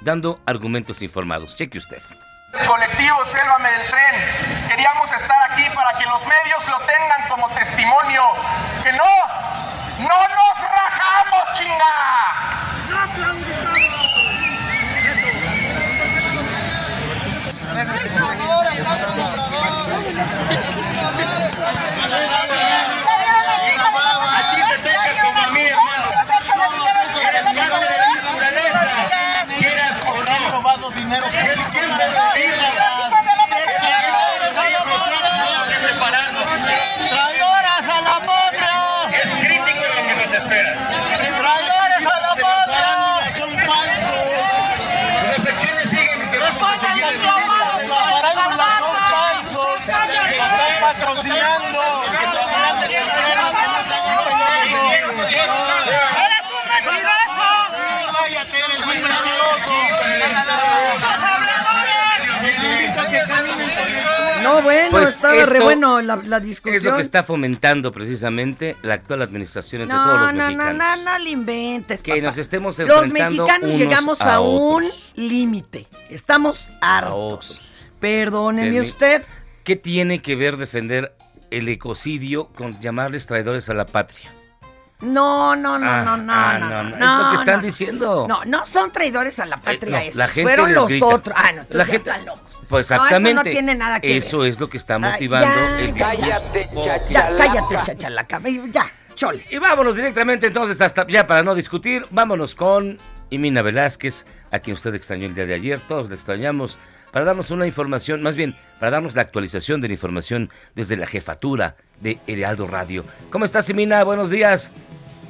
dando 0.00 0.40
argumentos 0.46 1.02
informados. 1.02 1.54
Cheque 1.54 1.78
usted. 1.78 1.98
Colectivo 2.62 3.24
Sélvame 3.26 3.68
del 3.70 3.90
Tren. 3.90 4.68
Queríamos 4.68 5.12
estar 5.12 5.50
aquí 5.50 5.68
para 5.74 5.98
que 5.98 6.06
los 6.06 6.24
medios 6.26 6.66
lo 6.68 6.78
tengan 6.86 7.28
como 7.28 7.48
testimonio. 7.50 8.22
Que 8.82 8.92
no, 8.92 9.04
no 9.98 10.08
nos 10.08 10.60
rajamos, 10.70 11.52
chinga. 11.52 12.14
extranjeros. 31.14 31.64
¡Traidoras 37.08 37.88
a 37.88 38.00
la 38.00 38.18
patria! 38.20 38.76
Es 39.22 39.30
crítico 39.40 39.84
lo 39.94 40.02
que 40.08 40.14
nos 40.16 40.32
espera. 40.32 40.72
¡Traidores 41.38 42.04
a 42.06 42.20
la 42.20 42.34
patria! 42.42 42.90
¡Son 43.36 43.52
falsos! 43.58 44.28
Reflexiones 45.36 45.90
siguen. 45.90 46.20
¡Los 46.32 46.50
son 46.50 46.58
falsos! 49.10 49.78
Están 49.78 50.72
patrocinando! 50.80 51.80
No, 64.42 64.62
bueno, 64.62 64.90
pues 64.90 65.08
estaba 65.10 65.44
re 65.46 65.60
bueno 65.60 66.00
la, 66.00 66.40
discusión. 66.40 66.76
Es 66.76 66.84
lo 66.84 66.96
que 66.96 67.02
está 67.02 67.22
fomentando 67.22 67.92
precisamente 67.92 68.76
la 68.82 68.94
actual 68.94 69.22
administración 69.22 69.82
entre 69.82 69.96
no, 69.96 70.04
todos 70.04 70.20
los 70.20 70.32
mexicanos. 70.34 70.98
No, 71.02 71.18
le 71.18 71.30
inventes, 71.30 72.02
Que 72.02 72.20
nos 72.20 72.36
estemos 72.36 72.78
enfrentando 72.78 73.02
Los 73.02 73.12
mexicanos 73.12 73.78
llegamos 73.78 74.20
a, 74.20 74.34
a 74.34 74.40
un 74.40 74.84
límite. 75.14 75.88
Estamos 76.10 76.68
hartos. 76.80 77.62
Perdóneme 78.00 78.82
usted. 78.82 79.22
¿Qué 79.64 79.76
tiene 79.76 80.20
que 80.20 80.36
ver 80.36 80.58
defender 80.58 81.16
el 81.50 81.68
ecocidio 81.68 82.48
con 82.48 82.78
llamarles 82.80 83.26
traidores 83.26 83.70
a 83.70 83.74
la 83.74 83.86
patria? 83.86 84.30
No, 85.00 85.54
no, 85.56 85.78
no, 85.78 85.86
Ah, 85.90 86.02
no, 86.04 86.16
no, 86.16 86.32
ah, 86.32 86.58
no, 86.58 86.68
no, 86.68 86.82
no, 86.82 86.82
no, 86.82 86.84
es 86.84 86.92
lo 86.92 86.98
que 86.98 87.00
no, 87.04 87.40
están 87.40 87.56
no. 87.56 87.62
diciendo. 87.62 88.26
No, 88.28 88.44
no 88.44 88.64
son 88.66 88.90
traidores 88.90 89.38
a 89.38 89.46
la 89.46 89.56
patria 89.58 89.90
no, 89.90 89.98
estos. 89.98 90.16
la 90.16 90.28
gente 90.28 90.42
Fueron 90.42 90.74
los 90.74 90.88
grita. 90.88 91.06
otros. 91.06 91.36
Ah, 91.38 91.52
no, 91.52 91.60
entonces 91.62 91.76
La 91.76 91.84
ya 91.84 91.92
gente- 91.92 92.10
están 92.10 92.24
locos. 92.26 92.40
Pues 92.68 92.90
No, 92.90 92.96
eso 92.96 93.02
no 93.02 93.04
exactamente. 93.08 93.50
tiene 93.50 93.74
nada 93.74 94.00
que 94.00 94.16
Eso 94.16 94.38
ver. 94.38 94.50
es 94.50 94.60
lo 94.60 94.70
que 94.70 94.78
está 94.78 94.94
Ah, 94.94 94.98
motivando 94.98 95.46
ya, 95.48 95.78
el 95.80 95.94
ya, 95.94 96.40
discurso. 96.40 96.90
Ya, 97.10 97.36
cállate, 97.36 97.76
chachalaca. 97.84 98.40
Ya, 98.72 98.90
chole. 99.14 99.44
Y 99.50 99.58
vámonos 99.58 99.96
directamente 99.96 100.46
entonces 100.46 100.80
hasta 100.80 101.06
ya 101.06 101.26
para 101.26 101.42
no 101.42 101.54
discutir, 101.54 102.06
vámonos 102.10 102.54
con 102.54 102.98
Imina 103.30 103.60
Velázquez, 103.62 104.24
a 104.50 104.60
quien 104.60 104.76
usted 104.76 104.94
extrañó 104.94 105.26
el 105.26 105.34
día 105.34 105.44
de 105.44 105.54
ayer, 105.54 105.80
todos 105.80 106.08
le 106.08 106.14
extrañamos, 106.14 106.78
para 107.12 107.26
darnos 107.26 107.50
una 107.50 107.66
información, 107.66 108.22
más 108.22 108.34
bien, 108.34 108.56
para 108.80 108.92
darnos 108.92 109.14
la 109.14 109.22
actualización 109.22 109.80
de 109.80 109.88
la 109.88 109.94
información 109.94 110.50
desde 110.74 110.96
la 110.96 111.06
jefatura 111.06 111.76
de 112.00 112.18
Heraldo 112.26 112.66
Radio. 112.66 113.04
¿Cómo 113.30 113.44
estás, 113.44 113.68
Imina? 113.70 114.02
Buenos 114.04 114.30
días. 114.30 114.70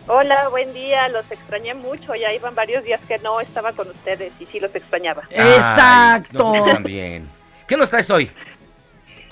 Hola, 0.07 0.49
buen 0.49 0.73
día, 0.75 1.09
los 1.09 1.31
extrañé 1.31 1.73
mucho, 1.73 2.15
ya 2.15 2.31
iban 2.33 2.55
varios 2.55 2.85
días 2.85 3.01
que 3.09 3.19
no 3.19 3.41
estaba 3.41 3.73
con 3.73 3.89
ustedes 3.89 4.33
y 4.39 4.45
sí 4.47 4.61
los 4.61 4.75
extrañaba. 4.75 5.23
Exacto. 5.31 6.39
Ay, 6.39 6.53
nosotros 6.53 6.75
también. 6.75 7.29
¿Qué 7.67 7.77
nos 7.77 7.89
traes 7.89 8.11
hoy? 8.11 8.31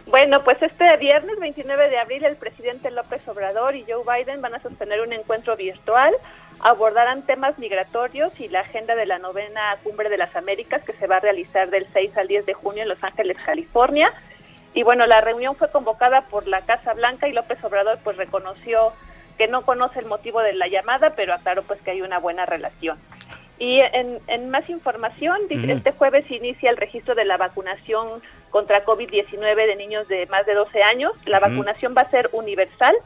Bueno, 0.06 0.42
pues 0.44 0.60
este 0.62 0.96
viernes 0.96 1.38
29 1.38 1.90
de 1.90 1.98
abril 1.98 2.24
el 2.24 2.36
presidente 2.36 2.90
López 2.90 3.26
Obrador 3.28 3.76
y 3.76 3.84
Joe 3.86 4.02
Biden 4.04 4.40
van 4.40 4.54
a 4.54 4.62
sostener 4.62 5.00
un 5.00 5.12
encuentro 5.12 5.56
virtual, 5.56 6.14
abordarán 6.60 7.22
temas 7.22 7.58
migratorios 7.58 8.32
y 8.40 8.48
la 8.48 8.60
agenda 8.60 8.94
de 8.94 9.06
la 9.06 9.18
novena 9.18 9.76
Cumbre 9.82 10.08
de 10.08 10.18
las 10.18 10.34
Américas 10.36 10.82
que 10.84 10.92
se 10.94 11.06
va 11.06 11.16
a 11.16 11.20
realizar 11.20 11.70
del 11.70 11.86
6 11.92 12.16
al 12.16 12.28
10 12.28 12.46
de 12.46 12.54
junio 12.54 12.82
en 12.82 12.88
Los 12.88 13.02
Ángeles, 13.02 13.36
California. 13.44 14.12
Y 14.74 14.82
bueno, 14.82 15.06
la 15.06 15.20
reunión 15.20 15.54
fue 15.56 15.70
convocada 15.70 16.22
por 16.22 16.48
la 16.48 16.62
Casa 16.62 16.94
Blanca 16.94 17.28
y 17.28 17.32
López 17.32 17.62
Obrador 17.62 17.98
pues 18.02 18.16
reconoció 18.16 18.92
que 19.36 19.46
no 19.48 19.62
conoce 19.62 19.98
el 19.98 20.06
motivo 20.06 20.40
de 20.40 20.54
la 20.54 20.68
llamada, 20.68 21.14
pero 21.14 21.34
aclaró 21.34 21.62
pues 21.62 21.80
que 21.82 21.90
hay 21.90 22.00
una 22.02 22.18
buena 22.18 22.46
relación. 22.46 22.98
Y 23.58 23.80
en, 23.80 24.18
en 24.26 24.50
más 24.50 24.68
información, 24.70 25.40
este 25.50 25.92
jueves 25.92 26.28
inicia 26.30 26.70
el 26.70 26.76
registro 26.76 27.14
de 27.14 27.24
la 27.24 27.36
vacunación 27.36 28.22
contra 28.50 28.84
COVID-19 28.84 29.66
de 29.66 29.76
niños 29.76 30.08
de 30.08 30.26
más 30.26 30.44
de 30.46 30.54
12 30.54 30.82
años. 30.82 31.12
La 31.26 31.38
vacunación 31.38 31.94
va 31.96 32.02
a 32.02 32.10
ser 32.10 32.28
universal, 32.32 32.96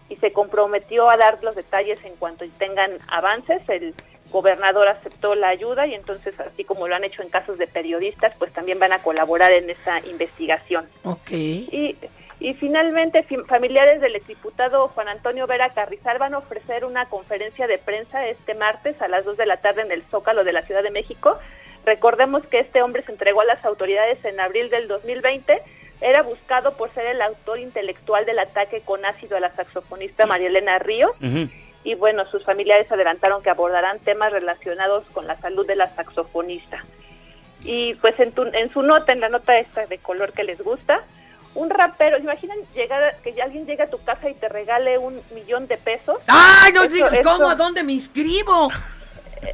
y 0.08 0.16
se 0.16 0.32
comprometió 0.32 1.10
a 1.10 1.16
dar 1.18 1.38
los 1.42 1.54
detalles 1.54 2.02
en 2.04 2.16
cuanto 2.16 2.46
tengan 2.58 2.92
avances. 3.08 3.60
El 3.68 3.94
gobernador 4.32 4.88
aceptó 4.88 5.34
la 5.36 5.48
ayuda 5.48 5.86
y 5.86 5.94
entonces, 5.94 6.38
así 6.40 6.64
como 6.64 6.88
lo 6.88 6.94
han 6.96 7.04
hecho 7.04 7.22
en 7.22 7.28
casos 7.28 7.58
de 7.58 7.66
periodistas, 7.68 8.32
pues 8.38 8.52
también 8.52 8.78
van 8.78 8.92
a 8.92 8.98
colaborar 9.02 9.52
en 9.52 9.70
esta 9.70 10.00
investigación. 10.06 10.86
Ok. 11.04 11.30
Y, 11.30 11.96
y 12.40 12.54
finalmente, 12.54 13.22
fi- 13.22 13.36
familiares 13.46 14.00
del 14.00 14.16
exdiputado 14.16 14.88
Juan 14.88 15.06
Antonio 15.08 15.46
Vera 15.46 15.68
Carrizal 15.70 16.18
van 16.18 16.34
a 16.34 16.38
ofrecer 16.38 16.84
una 16.84 17.04
conferencia 17.06 17.66
de 17.68 17.78
prensa 17.78 18.26
este 18.26 18.54
martes 18.54 19.00
a 19.00 19.06
las 19.06 19.24
2 19.24 19.36
de 19.36 19.46
la 19.46 19.58
tarde 19.58 19.82
en 19.82 19.92
el 19.92 20.02
Zócalo 20.10 20.42
de 20.42 20.52
la 20.52 20.62
Ciudad 20.62 20.82
de 20.82 20.90
México. 20.90 21.38
Recordemos 21.84 22.44
que 22.46 22.58
este 22.60 22.82
hombre 22.82 23.02
se 23.02 23.12
entregó 23.12 23.40
a 23.42 23.44
las 23.44 23.64
autoridades 23.64 24.24
en 24.24 24.40
abril 24.40 24.70
del 24.70 24.88
2020. 24.88 25.60
Era 26.00 26.22
buscado 26.22 26.76
por 26.76 26.90
ser 26.94 27.06
el 27.06 27.22
autor 27.22 27.60
intelectual 27.60 28.24
del 28.26 28.38
ataque 28.40 28.80
con 28.80 29.04
ácido 29.04 29.36
a 29.36 29.40
la 29.40 29.54
saxofonista 29.54 30.26
María 30.26 30.48
Elena 30.48 30.78
Ríos 30.80 31.12
y 31.84 31.94
bueno, 31.94 32.24
sus 32.30 32.44
familiares 32.44 32.90
adelantaron 32.92 33.42
que 33.42 33.50
abordarán 33.50 33.98
temas 34.00 34.32
relacionados 34.32 35.04
con 35.12 35.26
la 35.26 35.36
salud 35.40 35.66
de 35.66 35.76
la 35.76 35.94
saxofonista. 35.94 36.84
Y 37.64 37.94
pues 37.94 38.18
en, 38.20 38.32
tu- 38.32 38.42
en 38.52 38.72
su 38.72 38.82
nota, 38.82 39.12
en 39.12 39.20
la 39.20 39.28
nota 39.28 39.56
esta 39.58 39.86
de 39.86 39.98
color 39.98 40.32
que 40.32 40.44
les 40.44 40.60
gusta, 40.62 41.00
un 41.54 41.70
rapero, 41.70 42.18
imaginan 42.18 42.56
llegar, 42.74 43.16
que 43.22 43.40
alguien 43.42 43.66
llegue 43.66 43.82
a 43.82 43.90
tu 43.90 44.02
casa 44.02 44.30
y 44.30 44.34
te 44.34 44.48
regale 44.48 44.96
un 44.98 45.20
millón 45.34 45.66
de 45.66 45.76
pesos. 45.76 46.16
¡Ay, 46.26 46.72
no 46.72 46.86
digo, 46.88 47.08
¿cómo? 47.22 47.48
¿A 47.50 47.54
dónde 47.54 47.82
me 47.82 47.92
inscribo? 47.92 48.70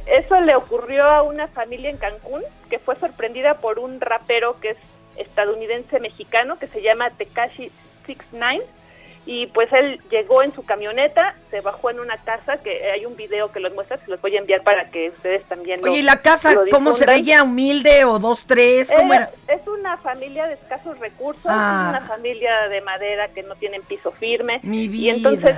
Eso 0.05 0.39
le 0.41 0.55
ocurrió 0.55 1.05
a 1.05 1.23
una 1.23 1.47
familia 1.47 1.89
en 1.89 1.97
Cancún 1.97 2.43
que 2.69 2.77
fue 2.79 2.95
sorprendida 2.97 3.55
por 3.55 3.79
un 3.79 3.99
rapero 3.99 4.59
que 4.59 4.69
es 4.71 4.77
estadounidense 5.17 5.99
mexicano 5.99 6.57
que 6.59 6.67
se 6.67 6.81
llama 6.81 7.09
Tekashi 7.09 7.71
69 8.05 8.63
y 9.31 9.45
pues 9.45 9.71
él 9.73 9.99
llegó 10.09 10.41
en 10.41 10.51
su 10.55 10.65
camioneta, 10.65 11.35
se 11.51 11.61
bajó 11.61 11.91
en 11.91 11.99
una 11.99 12.17
casa 12.17 12.57
que 12.63 12.89
hay 12.89 13.05
un 13.05 13.15
video 13.15 13.51
que 13.51 13.59
los 13.59 13.71
muestra, 13.75 13.97
se 13.97 14.09
los 14.09 14.19
voy 14.21 14.35
a 14.35 14.39
enviar 14.39 14.63
para 14.63 14.89
que 14.89 15.09
ustedes 15.09 15.43
también 15.43 15.81
lo 15.81 15.91
Oye, 15.91 15.99
¿y 15.99 16.01
la 16.01 16.19
casa 16.23 16.55
cómo 16.71 16.95
se 16.95 17.05
veía? 17.05 17.43
¿Humilde 17.43 18.05
o 18.05 18.17
dos, 18.17 18.45
tres? 18.47 18.89
¿Cómo 18.91 19.13
Era- 19.13 19.29
era? 19.45 19.55
Es 19.61 19.67
una 19.67 19.97
familia 19.97 20.47
de 20.47 20.55
escasos 20.55 20.97
recursos, 20.97 21.45
Ah. 21.45 21.91
es 21.93 21.99
una 21.99 22.07
familia 22.07 22.69
de 22.69 22.81
madera 22.81 23.27
que 23.27 23.43
no 23.43 23.53
tienen 23.55 23.83
piso 23.83 24.11
firme. 24.13 24.61
Mi 24.63 24.85
Y 24.85 24.87
vida. 24.87 25.13
entonces 25.13 25.55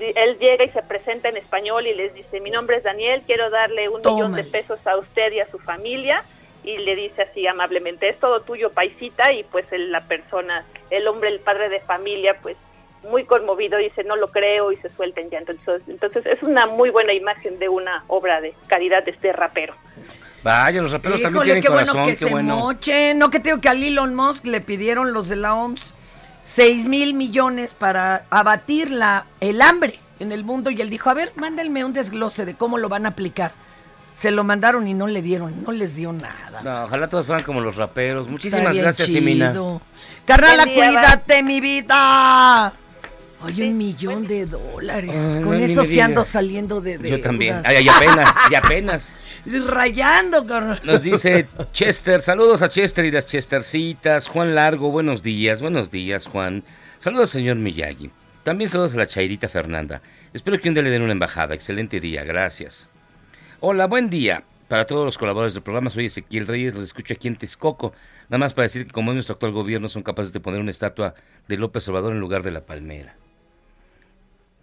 di- 0.00 0.12
él 0.16 0.36
llega 0.40 0.64
y 0.64 0.70
se 0.70 0.82
presenta 0.82 1.28
en 1.28 1.36
español 1.36 1.86
y 1.86 1.94
les 1.94 2.12
dice, 2.12 2.40
mi 2.40 2.50
nombre 2.50 2.78
es 2.78 2.82
Daniel, 2.82 3.22
quiero 3.24 3.50
darle 3.50 3.88
un 3.88 4.00
millón 4.00 4.32
de 4.34 4.42
pesos 4.42 4.84
a 4.84 4.96
usted 4.98 5.30
y 5.30 5.38
a 5.38 5.48
su 5.52 5.60
familia. 5.60 6.24
Y 6.64 6.78
le 6.78 6.96
dice 6.96 7.22
así 7.22 7.46
amablemente, 7.46 8.08
es 8.08 8.18
todo 8.18 8.40
tuyo, 8.40 8.70
paisita. 8.72 9.30
Y 9.30 9.44
pues 9.44 9.64
el- 9.70 9.92
la 9.92 10.00
persona, 10.08 10.64
el 10.90 11.06
hombre, 11.06 11.28
el 11.28 11.38
padre 11.38 11.68
de 11.68 11.78
familia, 11.78 12.34
pues 12.42 12.56
muy 13.02 13.24
conmovido, 13.24 13.78
dice, 13.78 14.04
no 14.04 14.16
lo 14.16 14.30
creo 14.30 14.72
y 14.72 14.76
se 14.76 14.88
suelta 14.90 15.20
en 15.20 15.30
llanto. 15.30 15.52
Entonces, 15.52 15.88
entonces 15.88 16.26
es 16.26 16.42
una 16.42 16.66
muy 16.66 16.90
buena 16.90 17.12
imagen 17.12 17.58
de 17.58 17.68
una 17.68 18.04
obra 18.08 18.40
de 18.40 18.54
caridad 18.66 19.04
de 19.04 19.12
este 19.12 19.32
rapero. 19.32 19.74
Vaya, 20.42 20.80
los 20.80 20.92
raperos 20.92 21.20
también 21.20 21.44
tienen 21.44 21.62
qué 21.62 21.68
corazón, 21.68 21.94
bueno 21.94 22.06
que 22.06 22.18
qué 22.18 22.24
se 22.24 22.30
bueno. 22.30 22.56
mochen. 22.56 23.18
No 23.18 23.30
que 23.30 23.40
tengo 23.40 23.60
que 23.60 23.68
a 23.68 23.72
Elon 23.72 24.14
Musk 24.14 24.44
le 24.46 24.60
pidieron 24.60 25.12
los 25.12 25.28
de 25.28 25.36
la 25.36 25.54
OMS 25.54 25.92
6 26.46 26.86
mil 26.86 27.14
millones 27.14 27.74
para 27.74 28.24
abatir 28.30 28.92
la, 28.92 29.26
el 29.40 29.60
hambre 29.60 29.98
en 30.20 30.30
el 30.30 30.44
mundo 30.44 30.70
y 30.70 30.80
él 30.80 30.88
dijo, 30.88 31.10
a 31.10 31.14
ver, 31.14 31.32
mándenme 31.34 31.84
un 31.84 31.92
desglose 31.92 32.44
de 32.44 32.54
cómo 32.54 32.78
lo 32.78 32.88
van 32.88 33.06
a 33.06 33.10
aplicar. 33.10 33.52
Se 34.14 34.30
lo 34.30 34.44
mandaron 34.44 34.86
y 34.86 34.94
no 34.94 35.08
le 35.08 35.20
dieron, 35.20 35.62
no 35.64 35.72
les 35.72 35.96
dio 35.96 36.12
nada. 36.12 36.62
No, 36.62 36.84
ojalá 36.84 37.08
todos 37.08 37.26
fueran 37.26 37.44
como 37.44 37.60
los 37.60 37.76
raperos. 37.76 38.28
Muchísimas 38.28 38.76
gracias, 38.76 39.08
chido. 39.08 39.18
Imina. 39.18 39.54
Carnala, 40.24 40.64
cuídate, 40.64 41.42
mi 41.42 41.60
vida. 41.60 42.72
Oye, 43.42 43.64
un 43.64 43.76
millón 43.76 44.26
de 44.26 44.46
dólares. 44.46 45.10
Ay, 45.14 45.42
Con 45.42 45.58
no, 45.58 45.64
eso 45.64 45.84
sí 45.84 46.00
ando 46.00 46.24
saliendo 46.24 46.80
de 46.80 46.98
Yo 47.10 47.20
también. 47.20 47.60
Ay, 47.64 47.84
y 47.84 47.88
apenas, 47.88 48.34
y 48.50 48.54
apenas. 48.54 49.14
Rayando, 49.66 50.46
carnal. 50.46 50.80
Nos 50.82 51.02
dice 51.02 51.46
Chester, 51.72 52.22
saludos 52.22 52.62
a 52.62 52.68
Chester 52.70 53.04
y 53.04 53.10
las 53.10 53.26
Chestercitas. 53.26 54.26
Juan 54.26 54.54
Largo, 54.54 54.90
buenos 54.90 55.22
días, 55.22 55.60
buenos 55.60 55.90
días, 55.90 56.26
Juan. 56.26 56.64
Saludos, 56.98 57.30
señor 57.30 57.56
Miyagi. 57.56 58.10
También 58.42 58.70
saludos 58.70 58.94
a 58.94 58.98
la 58.98 59.06
Chairita 59.06 59.48
Fernanda. 59.48 60.00
Espero 60.32 60.58
que 60.58 60.68
un 60.68 60.74
día 60.74 60.82
le 60.82 60.90
den 60.90 61.02
una 61.02 61.12
embajada. 61.12 61.54
Excelente 61.54 62.00
día, 62.00 62.24
gracias. 62.24 62.88
Hola, 63.60 63.86
buen 63.86 64.08
día. 64.08 64.44
Para 64.68 64.86
todos 64.86 65.04
los 65.04 65.18
colaboradores 65.18 65.54
del 65.54 65.62
programa, 65.62 65.90
soy 65.90 66.06
Ezequiel 66.06 66.46
Reyes, 66.46 66.74
los 66.74 66.82
escucho 66.82 67.14
aquí 67.14 67.28
en 67.28 67.36
Texcoco. 67.36 67.92
Nada 68.28 68.38
más 68.38 68.54
para 68.54 68.64
decir 68.64 68.86
que 68.86 68.92
como 68.92 69.12
es 69.12 69.14
nuestro 69.14 69.34
actual 69.34 69.52
gobierno, 69.52 69.88
son 69.88 70.02
capaces 70.02 70.32
de 70.32 70.40
poner 70.40 70.60
una 70.60 70.72
estatua 70.72 71.14
de 71.46 71.56
López 71.56 71.86
Obrador 71.88 72.12
en 72.12 72.18
lugar 72.18 72.42
de 72.42 72.50
la 72.50 72.66
palmera. 72.66 73.14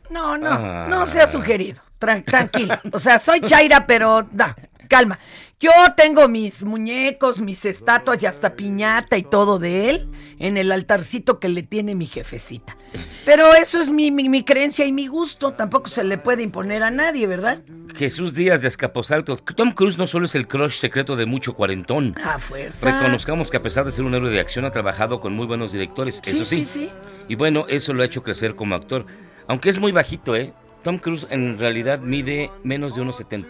No, 0.09 0.37
no, 0.37 0.49
Ah. 0.49 0.87
no 0.89 1.05
se 1.05 1.19
ha 1.19 1.27
sugerido. 1.27 1.81
Tran- 1.99 2.23
tranquilo. 2.25 2.75
O 2.91 2.99
sea, 2.99 3.17
soy 3.19 3.41
Chaira, 3.41 3.85
pero 3.87 4.27
da. 4.31 4.55
calma. 4.89 5.17
Yo 5.59 5.71
tengo 5.95 6.27
mis 6.27 6.61
muñecos, 6.63 7.39
mis 7.39 7.63
estatuas 7.63 8.21
y 8.21 8.25
hasta 8.25 8.53
piñata 8.53 9.17
y 9.17 9.23
todo 9.23 9.57
de 9.59 9.89
él 9.89 10.09
en 10.37 10.57
el 10.57 10.71
altarcito 10.73 11.39
que 11.39 11.47
le 11.47 11.63
tiene 11.63 11.95
mi 11.95 12.05
jefecita. 12.05 12.75
Pero 13.23 13.53
eso 13.55 13.79
es 13.79 13.89
mi, 13.89 14.11
mi, 14.11 14.27
mi 14.27 14.43
creencia 14.43 14.85
y 14.85 14.91
mi 14.91 15.07
gusto. 15.07 15.53
Tampoco 15.53 15.87
se 15.89 16.03
le 16.03 16.17
puede 16.17 16.43
imponer 16.43 16.83
a 16.83 16.91
nadie, 16.91 17.25
¿verdad? 17.27 17.61
Jesús 17.95 18.33
Díaz 18.33 18.61
de 18.61 18.67
Escaposalto. 18.67 19.37
Tom 19.37 19.71
Cruise 19.71 19.97
no 19.97 20.05
solo 20.05 20.25
es 20.25 20.35
el 20.35 20.47
crush 20.47 20.79
secreto 20.79 21.15
de 21.15 21.25
mucho 21.25 21.53
cuarentón. 21.53 22.13
A 22.21 22.37
fuerza. 22.39 22.91
Reconozcamos 22.99 23.49
que 23.49 23.57
a 23.57 23.61
pesar 23.61 23.85
de 23.85 23.93
ser 23.93 24.03
un 24.03 24.13
héroe 24.15 24.29
de 24.31 24.41
acción 24.41 24.65
ha 24.65 24.71
trabajado 24.71 25.21
con 25.21 25.33
muy 25.33 25.47
buenos 25.47 25.71
directores, 25.71 26.19
Sí, 26.23 26.31
eso 26.31 26.43
sí. 26.45 26.65
sí, 26.65 26.79
sí. 26.81 26.89
Y 27.29 27.35
bueno, 27.35 27.65
eso 27.69 27.93
lo 27.93 28.03
ha 28.03 28.05
hecho 28.05 28.21
crecer 28.21 28.55
como 28.55 28.75
actor. 28.75 29.05
Aunque 29.53 29.69
es 29.69 29.77
muy 29.77 29.91
bajito, 29.91 30.35
¿eh? 30.35 30.51
Tom 30.83 30.97
Cruise 30.97 31.27
en 31.29 31.59
realidad 31.59 31.99
mide 31.99 32.49
menos 32.63 32.95
de 32.95 33.03
1,70. 33.03 33.45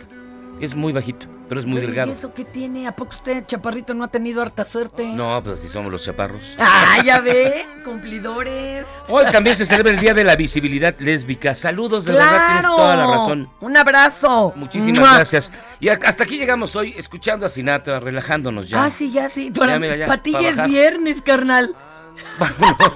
Es 0.60 0.76
muy 0.76 0.92
bajito, 0.92 1.28
pero 1.48 1.62
es 1.62 1.66
muy 1.66 1.76
Pero, 1.78 1.88
delgado. 1.88 2.10
¿Y 2.10 2.12
eso 2.12 2.34
qué 2.34 2.44
tiene? 2.44 2.90
¿A 2.90 2.92
poco 2.92 3.12
usted, 3.12 3.46
chaparrito, 3.46 3.94
no 3.94 4.04
ha 4.04 4.10
tenido 4.10 4.42
harta 4.42 4.66
suerte? 4.66 5.06
No, 5.06 5.42
pues 5.42 5.60
así 5.60 5.70
somos 5.70 5.90
los 5.94 6.04
chaparros. 6.04 6.42
Ah, 6.60 7.02
ya 7.06 7.22
ve, 7.22 7.66
cumplidores. 7.86 8.86
Hoy 9.08 9.24
también 9.32 9.56
se 9.56 9.66
celebra 9.66 9.94
el 9.94 10.00
Día 10.02 10.14
de 10.14 10.26
la 10.26 10.36
Visibilidad 10.36 10.94
Lésbica. 11.00 11.56
Saludos, 11.56 12.04
de 12.04 12.12
verdad 12.12 12.48
tienes 12.48 12.66
¡Claro! 12.66 12.76
toda 12.76 12.96
la 12.98 13.08
razón. 13.08 13.50
Un 13.62 13.78
abrazo. 13.78 14.52
Muchísimas 14.58 15.00
¡Mua! 15.00 15.16
gracias. 15.16 15.54
Y 15.80 15.88
hasta 15.88 16.26
aquí 16.26 16.38
llegamos 16.38 16.76
hoy 16.76 16.94
escuchando 16.98 17.46
a 17.46 17.50
Sinatra, 17.50 18.02
relajándonos 18.02 18.68
ya. 18.68 18.84
Ah, 18.84 18.90
sí, 18.90 19.10
ya 19.10 19.30
sí. 19.30 19.52
Ya, 19.54 19.60
Para, 19.62 19.80
mira, 19.80 19.96
ya, 19.96 20.06
para 20.08 20.22
ti 20.22 20.34
ya 20.34 20.50
es 20.50 20.66
viernes, 20.66 21.22
carnal. 21.22 21.74
Vámonos. 22.40 22.94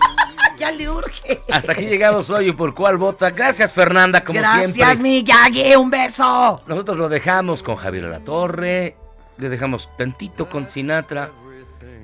Ya 0.57 0.71
le 0.71 0.89
urge. 0.89 1.41
Hasta 1.51 1.71
aquí 1.73 1.85
llegamos 1.85 2.29
hoy 2.29 2.51
por 2.51 2.73
cuál 2.73 2.97
vota. 2.97 3.29
Gracias, 3.29 3.73
Fernanda, 3.73 4.23
como 4.23 4.39
Gracias, 4.39 4.73
siempre. 4.73 4.97
mi 4.97 5.23
Yagi, 5.23 5.75
un 5.75 5.89
beso. 5.89 6.61
Nosotros 6.67 6.97
lo 6.97 7.09
dejamos 7.09 7.63
con 7.63 7.75
Javier 7.75 8.05
La 8.05 8.19
Torre. 8.19 8.95
Le 9.37 9.49
dejamos 9.49 9.89
tantito 9.97 10.49
con 10.49 10.67
Sinatra. 10.69 11.29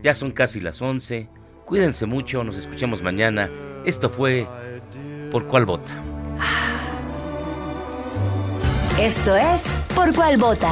Ya 0.03 0.13
son 0.13 0.31
casi 0.31 0.59
las 0.59 0.81
11. 0.81 1.27
Cuídense 1.65 2.05
mucho, 2.05 2.43
nos 2.43 2.57
escuchamos 2.57 3.01
mañana. 3.01 3.49
Esto 3.85 4.09
fue 4.09 4.47
Por 5.31 5.45
cuál 5.47 5.65
vota. 5.65 5.91
Esto 8.99 9.35
es 9.35 9.63
Por 9.95 10.13
cuál 10.13 10.37
vota. 10.37 10.71